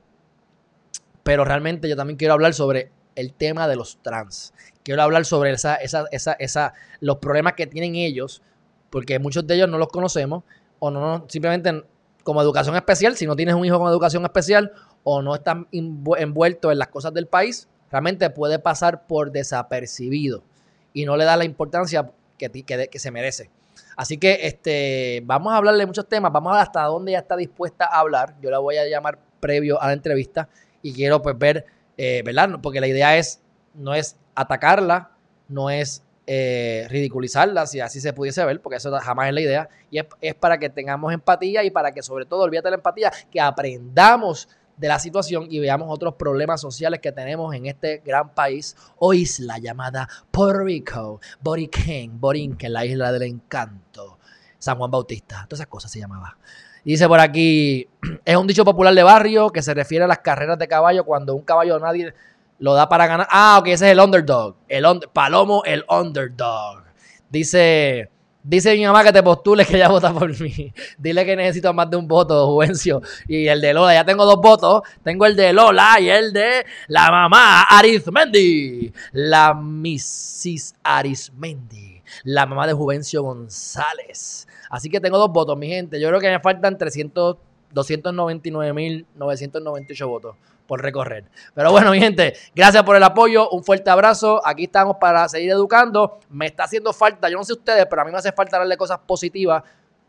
pero 1.23 1.45
realmente 1.45 1.87
yo 1.87 1.95
también 1.95 2.17
quiero 2.17 2.33
hablar 2.33 2.53
sobre 2.53 2.91
el 3.15 3.33
tema 3.33 3.67
de 3.67 3.77
los 3.77 3.97
trans. 4.01 4.53
Quiero 4.83 5.01
hablar 5.01 5.25
sobre 5.25 5.51
esa, 5.51 5.75
esa, 5.75 6.05
esa, 6.11 6.73
los 6.99 7.17
problemas 7.17 7.53
que 7.53 7.65
tienen 7.65 7.95
ellos, 7.95 8.41
porque 8.89 9.19
muchos 9.19 9.47
de 9.47 9.55
ellos 9.55 9.69
no 9.69 9.77
los 9.77 9.87
conocemos, 9.87 10.43
o 10.79 10.91
no 10.91 11.25
simplemente 11.27 11.83
como 12.23 12.41
educación 12.41 12.75
especial, 12.75 13.15
si 13.15 13.25
no 13.25 13.35
tienes 13.35 13.55
un 13.55 13.65
hijo 13.65 13.79
con 13.79 13.89
educación 13.89 14.23
especial, 14.23 14.73
o 15.03 15.21
no 15.21 15.35
están 15.35 15.67
envuelto 15.71 16.71
en 16.71 16.79
las 16.79 16.89
cosas 16.89 17.13
del 17.13 17.27
país, 17.27 17.69
realmente 17.89 18.29
puede 18.29 18.59
pasar 18.59 19.07
por 19.07 19.31
desapercibido 19.31 20.43
y 20.91 21.05
no 21.05 21.15
le 21.15 21.23
da 21.23 21.37
la 21.37 21.45
importancia 21.45 22.11
que, 22.37 22.49
que, 22.49 22.99
se 22.99 23.11
merece. 23.11 23.49
Así 23.95 24.17
que 24.17 24.39
este, 24.43 25.21
vamos 25.25 25.53
a 25.53 25.57
hablarle 25.57 25.79
de 25.79 25.85
muchos 25.87 26.07
temas, 26.09 26.31
vamos 26.33 26.51
a 26.51 26.55
ver 26.57 26.63
hasta 26.63 26.83
dónde 26.83 27.11
ella 27.11 27.19
está 27.19 27.37
dispuesta 27.37 27.85
a 27.85 27.99
hablar. 27.99 28.35
Yo 28.41 28.51
la 28.51 28.59
voy 28.59 28.75
a 28.77 28.87
llamar 28.87 29.19
previo 29.39 29.81
a 29.81 29.87
la 29.87 29.93
entrevista 29.93 30.49
y 30.81 30.93
quiero 30.93 31.21
pues 31.21 31.37
ver 31.37 31.65
eh, 31.97 32.21
¿verdad? 32.23 32.59
Porque 32.61 32.79
la 32.79 32.87
idea 32.87 33.17
es, 33.17 33.41
no 33.73 33.95
es 33.95 34.15
atacarla, 34.35 35.11
no 35.49 35.69
es 35.69 36.03
eh, 36.29 36.85
ridiculizarla, 36.89 37.65
si 37.65 37.79
así 37.79 38.01
se 38.01 38.11
pudiese 38.11 38.43
ver, 38.43 38.61
porque 38.61 38.75
eso 38.75 38.91
jamás 38.99 39.29
es 39.29 39.33
la 39.33 39.41
idea, 39.41 39.69
y 39.89 39.99
es, 40.19 40.35
para 40.35 40.57
que 40.57 40.69
tengamos 40.69 41.13
empatía 41.13 41.63
y 41.63 41.71
para 41.71 41.93
que 41.93 42.03
sobre 42.03 42.25
todo, 42.25 42.41
olvídate 42.41 42.67
de 42.67 42.71
la 42.71 42.77
empatía, 42.77 43.11
que 43.31 43.39
aprendamos 43.39 44.49
de 44.75 44.87
la 44.89 44.99
situación 44.99 45.47
y 45.49 45.59
veamos 45.59 45.87
otros 45.89 46.15
problemas 46.15 46.59
sociales 46.61 46.99
que 46.99 47.13
tenemos 47.13 47.55
en 47.55 47.65
este 47.65 48.01
gran 48.05 48.33
país. 48.33 48.75
O 48.97 49.13
isla 49.13 49.57
llamada 49.57 50.07
Puerto 50.29 50.63
Rico, 50.63 51.21
Boriken, 51.41 52.19
Borinquen, 52.19 52.73
la 52.73 52.85
isla 52.85 53.11
del 53.11 53.23
encanto, 53.23 54.19
San 54.59 54.77
Juan 54.77 54.91
Bautista, 54.91 55.45
todas 55.47 55.61
esas 55.61 55.67
cosas 55.67 55.91
se 55.91 55.99
llamaba. 55.99 56.37
Dice 56.83 57.07
por 57.07 57.19
aquí, 57.19 57.87
es 58.25 58.35
un 58.35 58.47
dicho 58.47 58.63
popular 58.63 58.93
de 58.93 59.03
barrio 59.03 59.49
que 59.49 59.61
se 59.61 59.73
refiere 59.73 60.05
a 60.05 60.07
las 60.07 60.19
carreras 60.19 60.59
de 60.59 60.67
caballo 60.67 61.05
cuando 61.05 61.35
un 61.35 61.41
caballo 61.41 61.79
nadie 61.79 62.13
lo 62.59 62.73
da 62.73 62.89
para 62.89 63.07
ganar. 63.07 63.27
Ah, 63.29 63.57
ok, 63.59 63.67
ese 63.67 63.87
es 63.87 63.91
el 63.91 63.99
underdog. 63.99 64.55
El 64.67 64.85
Palomo, 65.13 65.63
el 65.65 65.85
underdog. 65.89 66.83
Dice, 67.29 68.09
dice 68.43 68.75
mi 68.75 68.85
mamá 68.85 69.03
que 69.03 69.11
te 69.11 69.21
postules 69.21 69.67
que 69.67 69.75
ella 69.75 69.89
vota 69.89 70.13
por 70.13 70.39
mí. 70.39 70.73
Dile 70.97 71.25
que 71.25 71.35
necesito 71.35 71.73
más 71.73 71.89
de 71.89 71.97
un 71.97 72.07
voto, 72.07 72.47
Juvencio. 72.47 73.01
Y 73.27 73.47
el 73.47 73.61
de 73.61 73.73
Lola, 73.73 73.93
ya 73.93 74.05
tengo 74.05 74.25
dos 74.25 74.37
votos. 74.37 74.81
Tengo 75.03 75.25
el 75.25 75.35
de 75.35 75.53
Lola 75.53 75.99
y 75.99 76.09
el 76.09 76.33
de 76.33 76.65
la 76.87 77.11
mamá 77.11 77.63
Arizmendi. 77.63 78.91
La 79.11 79.53
Mrs. 79.53 80.75
Arizmendi. 80.83 82.01
La 82.23 82.45
mamá 82.45 82.65
de 82.65 82.73
Juvencio 82.73 83.21
González. 83.21 84.47
Así 84.69 84.89
que 84.89 84.99
tengo 84.99 85.17
dos 85.17 85.31
votos, 85.31 85.57
mi 85.57 85.67
gente. 85.67 85.99
Yo 85.99 86.07
creo 86.07 86.19
que 86.19 86.29
me 86.29 86.39
faltan 86.39 86.77
300, 86.77 87.37
299.998 87.73 90.07
votos 90.07 90.35
por 90.67 90.81
recorrer. 90.81 91.25
Pero 91.55 91.71
bueno, 91.71 91.91
mi 91.91 91.99
gente, 91.99 92.35
gracias 92.53 92.83
por 92.83 92.95
el 92.95 93.03
apoyo, 93.03 93.49
un 93.49 93.63
fuerte 93.63 93.89
abrazo. 93.89 94.41
Aquí 94.45 94.65
estamos 94.65 94.97
para 94.97 95.27
seguir 95.29 95.49
educando. 95.51 96.19
Me 96.29 96.45
está 96.45 96.65
haciendo 96.65 96.93
falta, 96.93 97.29
yo 97.29 97.37
no 97.37 97.43
sé 97.43 97.53
ustedes, 97.53 97.85
pero 97.89 98.01
a 98.01 98.05
mí 98.05 98.11
me 98.11 98.17
hace 98.17 98.31
falta 98.31 98.59
darle 98.59 98.77
cosas 98.77 98.99
positivas 98.99 99.63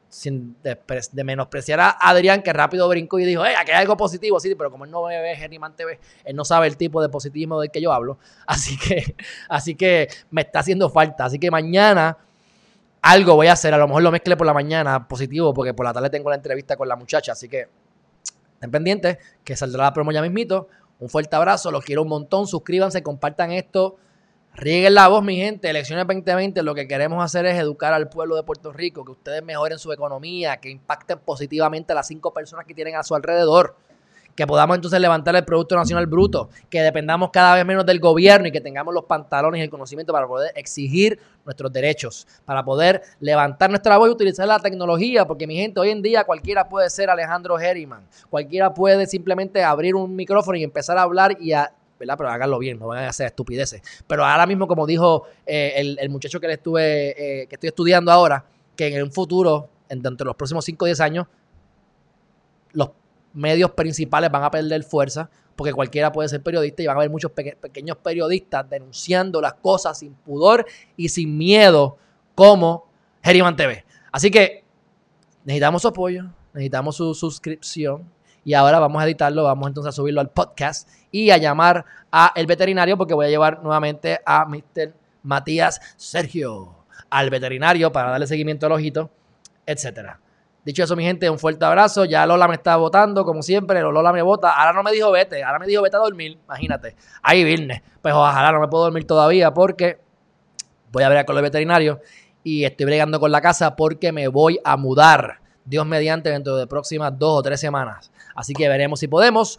sin 0.08 0.56
de, 0.62 1.24
menospreciar 1.24 1.80
a 1.80 1.90
Adrián, 1.90 2.42
que 2.42 2.52
rápido 2.52 2.88
brincó 2.88 3.18
y 3.18 3.24
dijo, 3.24 3.44
hey, 3.44 3.54
aquí 3.58 3.72
hay 3.72 3.78
algo 3.78 3.96
positivo, 3.96 4.40
sí, 4.40 4.54
pero 4.54 4.70
como 4.70 4.84
él 4.84 4.90
no 4.90 5.02
ve 5.04 5.36
Geriman 5.36 5.76
TV, 5.76 6.00
él 6.24 6.34
no 6.34 6.44
sabe 6.44 6.66
el 6.66 6.76
tipo 6.76 7.02
de 7.02 7.08
positivismo 7.08 7.60
del 7.60 7.70
que 7.70 7.80
yo 7.80 7.92
hablo. 7.92 8.18
Así 8.46 8.78
que, 8.78 9.14
así 9.48 9.74
que 9.74 10.08
me 10.30 10.40
está 10.42 10.60
haciendo 10.60 10.88
falta. 10.88 11.26
Así 11.26 11.38
que 11.38 11.50
mañana 11.50 12.16
algo 13.02 13.34
voy 13.34 13.48
a 13.48 13.52
hacer. 13.52 13.74
A 13.74 13.78
lo 13.78 13.86
mejor 13.86 14.02
lo 14.02 14.10
mezcle 14.10 14.36
por 14.36 14.46
la 14.46 14.54
mañana 14.54 15.06
positivo, 15.06 15.52
porque 15.52 15.74
por 15.74 15.84
la 15.84 15.92
tarde 15.92 16.10
tengo 16.10 16.30
la 16.30 16.36
entrevista 16.36 16.76
con 16.76 16.88
la 16.88 16.96
muchacha. 16.96 17.32
Así 17.32 17.48
que 17.48 17.68
estén 18.58 18.72
pendientes, 18.72 19.18
que 19.44 19.56
saldrá 19.56 19.84
la 19.84 19.92
promo 19.92 20.10
ya 20.10 20.20
mismito. 20.20 20.68
Un 20.98 21.08
fuerte 21.08 21.36
abrazo, 21.36 21.70
los 21.70 21.84
quiero 21.84 22.02
un 22.02 22.08
montón. 22.08 22.48
Suscríbanse, 22.48 23.02
compartan 23.04 23.52
esto. 23.52 23.96
Rieguen 24.54 24.94
la 24.94 25.06
voz, 25.06 25.22
mi 25.22 25.36
gente. 25.36 25.70
Elecciones 25.70 26.04
2020, 26.08 26.64
lo 26.64 26.74
que 26.74 26.88
queremos 26.88 27.24
hacer 27.24 27.46
es 27.46 27.56
educar 27.56 27.94
al 27.94 28.08
pueblo 28.08 28.34
de 28.34 28.42
Puerto 28.42 28.72
Rico, 28.72 29.04
que 29.04 29.12
ustedes 29.12 29.44
mejoren 29.44 29.78
su 29.78 29.92
economía, 29.92 30.56
que 30.56 30.70
impacten 30.70 31.20
positivamente 31.20 31.92
a 31.92 31.94
las 31.94 32.08
cinco 32.08 32.32
personas 32.34 32.66
que 32.66 32.74
tienen 32.74 32.96
a 32.96 33.04
su 33.04 33.14
alrededor 33.14 33.76
que 34.38 34.46
podamos 34.46 34.76
entonces 34.76 35.00
levantar 35.00 35.34
el 35.34 35.44
Producto 35.44 35.74
Nacional 35.74 36.06
Bruto, 36.06 36.48
que 36.70 36.80
dependamos 36.80 37.30
cada 37.32 37.56
vez 37.56 37.66
menos 37.66 37.84
del 37.84 37.98
gobierno 37.98 38.46
y 38.46 38.52
que 38.52 38.60
tengamos 38.60 38.94
los 38.94 39.04
pantalones 39.04 39.58
y 39.58 39.64
el 39.64 39.68
conocimiento 39.68 40.12
para 40.12 40.28
poder 40.28 40.52
exigir 40.54 41.18
nuestros 41.44 41.72
derechos, 41.72 42.24
para 42.44 42.64
poder 42.64 43.02
levantar 43.18 43.68
nuestra 43.68 43.98
voz 43.98 44.10
y 44.10 44.12
utilizar 44.12 44.46
la 44.46 44.60
tecnología, 44.60 45.26
porque 45.26 45.48
mi 45.48 45.56
gente, 45.56 45.80
hoy 45.80 45.90
en 45.90 46.02
día 46.02 46.22
cualquiera 46.22 46.68
puede 46.68 46.88
ser 46.88 47.10
Alejandro 47.10 47.58
Herriman, 47.58 48.06
cualquiera 48.30 48.72
puede 48.72 49.06
simplemente 49.06 49.64
abrir 49.64 49.96
un 49.96 50.14
micrófono 50.14 50.56
y 50.56 50.62
empezar 50.62 50.98
a 50.98 51.02
hablar 51.02 51.36
y 51.40 51.50
a 51.54 51.72
¿verdad? 51.98 52.14
Pero 52.16 52.28
háganlo 52.28 52.60
bien, 52.60 52.78
no 52.78 52.86
van 52.86 53.06
a 53.06 53.08
hacer 53.08 53.26
estupideces. 53.26 53.82
Pero 54.06 54.24
ahora 54.24 54.46
mismo, 54.46 54.68
como 54.68 54.86
dijo 54.86 55.24
eh, 55.44 55.96
el, 55.98 56.10
muchacho 56.10 56.38
que 56.38 56.46
le 56.46 56.52
estuve, 56.52 57.42
eh, 57.42 57.46
que 57.48 57.56
estoy 57.56 57.70
estudiando 57.70 58.12
ahora, 58.12 58.44
que 58.76 58.86
en 58.86 59.02
un 59.02 59.10
futuro, 59.10 59.68
entre 59.88 60.24
los 60.24 60.36
próximos 60.36 60.64
5 60.64 60.84
o 60.84 60.86
10 60.86 61.00
años, 61.00 61.26
los 62.70 62.90
medios 63.32 63.70
principales 63.72 64.30
van 64.30 64.44
a 64.44 64.50
perder 64.50 64.82
fuerza 64.84 65.30
porque 65.58 65.72
cualquiera 65.72 66.12
puede 66.12 66.28
ser 66.28 66.40
periodista 66.40 66.82
y 66.82 66.86
van 66.86 66.96
a 66.96 67.00
haber 67.00 67.10
muchos 67.10 67.32
pequeños 67.32 67.96
periodistas 67.96 68.70
denunciando 68.70 69.40
las 69.40 69.54
cosas 69.54 69.98
sin 69.98 70.14
pudor 70.14 70.64
y 70.96 71.08
sin 71.08 71.36
miedo 71.36 71.98
como 72.36 72.88
Geriman 73.24 73.56
TV. 73.56 73.84
Así 74.12 74.30
que 74.30 74.62
necesitamos 75.44 75.82
su 75.82 75.88
apoyo, 75.88 76.26
necesitamos 76.52 76.96
su 76.96 77.12
suscripción 77.12 78.08
y 78.44 78.54
ahora 78.54 78.78
vamos 78.78 79.02
a 79.02 79.04
editarlo, 79.04 79.42
vamos 79.42 79.66
entonces 79.66 79.88
a 79.88 79.92
subirlo 79.92 80.20
al 80.20 80.30
podcast 80.30 80.88
y 81.10 81.30
a 81.30 81.38
llamar 81.38 81.84
a 82.12 82.32
el 82.36 82.46
veterinario 82.46 82.96
porque 82.96 83.14
voy 83.14 83.26
a 83.26 83.28
llevar 83.28 83.60
nuevamente 83.60 84.20
a 84.24 84.44
Mr. 84.44 84.94
Matías 85.24 85.80
Sergio 85.96 86.76
al 87.10 87.30
veterinario 87.30 87.90
para 87.90 88.10
darle 88.10 88.26
seguimiento 88.26 88.66
al 88.66 88.72
ojito, 88.72 89.10
etcétera. 89.66 90.20
Dicho 90.68 90.84
eso, 90.84 90.94
mi 90.96 91.02
gente, 91.02 91.30
un 91.30 91.38
fuerte 91.38 91.64
abrazo. 91.64 92.04
Ya 92.04 92.26
Lola 92.26 92.46
me 92.46 92.56
está 92.56 92.76
votando, 92.76 93.24
como 93.24 93.40
siempre. 93.40 93.80
Lola 93.80 94.12
me 94.12 94.20
vota. 94.20 94.52
Ahora 94.52 94.74
no 94.74 94.82
me 94.82 94.92
dijo 94.92 95.10
vete, 95.10 95.42
ahora 95.42 95.58
me 95.58 95.66
dijo 95.66 95.80
vete 95.80 95.96
a 95.96 96.00
dormir. 96.00 96.38
Imagínate. 96.44 96.94
Ahí 97.22 97.42
vine. 97.42 97.82
Pues 98.02 98.12
ojalá 98.12 98.52
no 98.52 98.60
me 98.60 98.68
puedo 98.68 98.84
dormir 98.84 99.06
todavía 99.06 99.54
porque 99.54 99.98
voy 100.92 101.04
a 101.04 101.08
ver 101.08 101.24
con 101.24 101.38
el 101.38 101.42
veterinario 101.42 102.02
y 102.44 102.64
estoy 102.64 102.84
bregando 102.84 103.18
con 103.18 103.32
la 103.32 103.40
casa 103.40 103.76
porque 103.76 104.12
me 104.12 104.28
voy 104.28 104.60
a 104.62 104.76
mudar. 104.76 105.40
Dios 105.64 105.86
mediante 105.86 106.28
dentro 106.28 106.54
de 106.56 106.66
próximas 106.66 107.18
dos 107.18 107.38
o 107.38 107.42
tres 107.42 107.60
semanas. 107.60 108.12
Así 108.34 108.52
que 108.52 108.68
veremos 108.68 109.00
si 109.00 109.08
podemos 109.08 109.58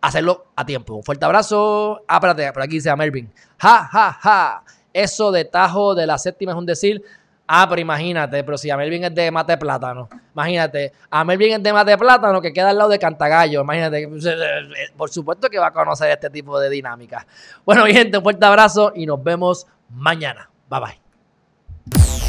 hacerlo 0.00 0.46
a 0.56 0.66
tiempo. 0.66 0.94
Un 0.94 1.04
fuerte 1.04 1.24
abrazo. 1.24 2.02
Ah, 2.08 2.18
por 2.18 2.30
aquí 2.62 2.74
dice 2.78 2.90
a. 2.90 2.96
Ja, 2.96 3.88
ja, 3.92 4.18
ja. 4.20 4.64
Eso 4.92 5.30
de 5.30 5.44
tajo 5.44 5.94
de 5.94 6.04
la 6.04 6.18
séptima 6.18 6.50
es 6.50 6.58
un 6.58 6.66
decir. 6.66 7.04
Ah, 7.46 7.66
pero 7.68 7.80
imagínate, 7.80 8.44
pero 8.44 8.56
si 8.56 8.70
a 8.70 8.76
Melvin 8.76 9.04
es 9.04 9.14
de 9.14 9.30
mate 9.30 9.58
plátano, 9.58 10.08
imagínate, 10.32 10.92
a 11.10 11.24
Melvin 11.24 11.54
es 11.54 11.62
de 11.62 11.72
mate 11.72 11.98
plátano 11.98 12.40
que 12.40 12.52
queda 12.52 12.70
al 12.70 12.78
lado 12.78 12.90
de 12.90 12.98
Cantagallo, 12.98 13.60
imagínate, 13.60 14.08
por 14.96 15.10
supuesto 15.10 15.50
que 15.50 15.58
va 15.58 15.66
a 15.66 15.72
conocer 15.72 16.10
este 16.10 16.30
tipo 16.30 16.58
de 16.58 16.70
dinámica. 16.70 17.26
Bueno, 17.64 17.84
gente, 17.86 18.16
un 18.18 18.22
fuerte 18.22 18.46
abrazo 18.46 18.92
y 18.94 19.06
nos 19.06 19.22
vemos 19.22 19.66
mañana. 19.90 20.48
Bye 20.70 20.80
bye. 20.80 22.21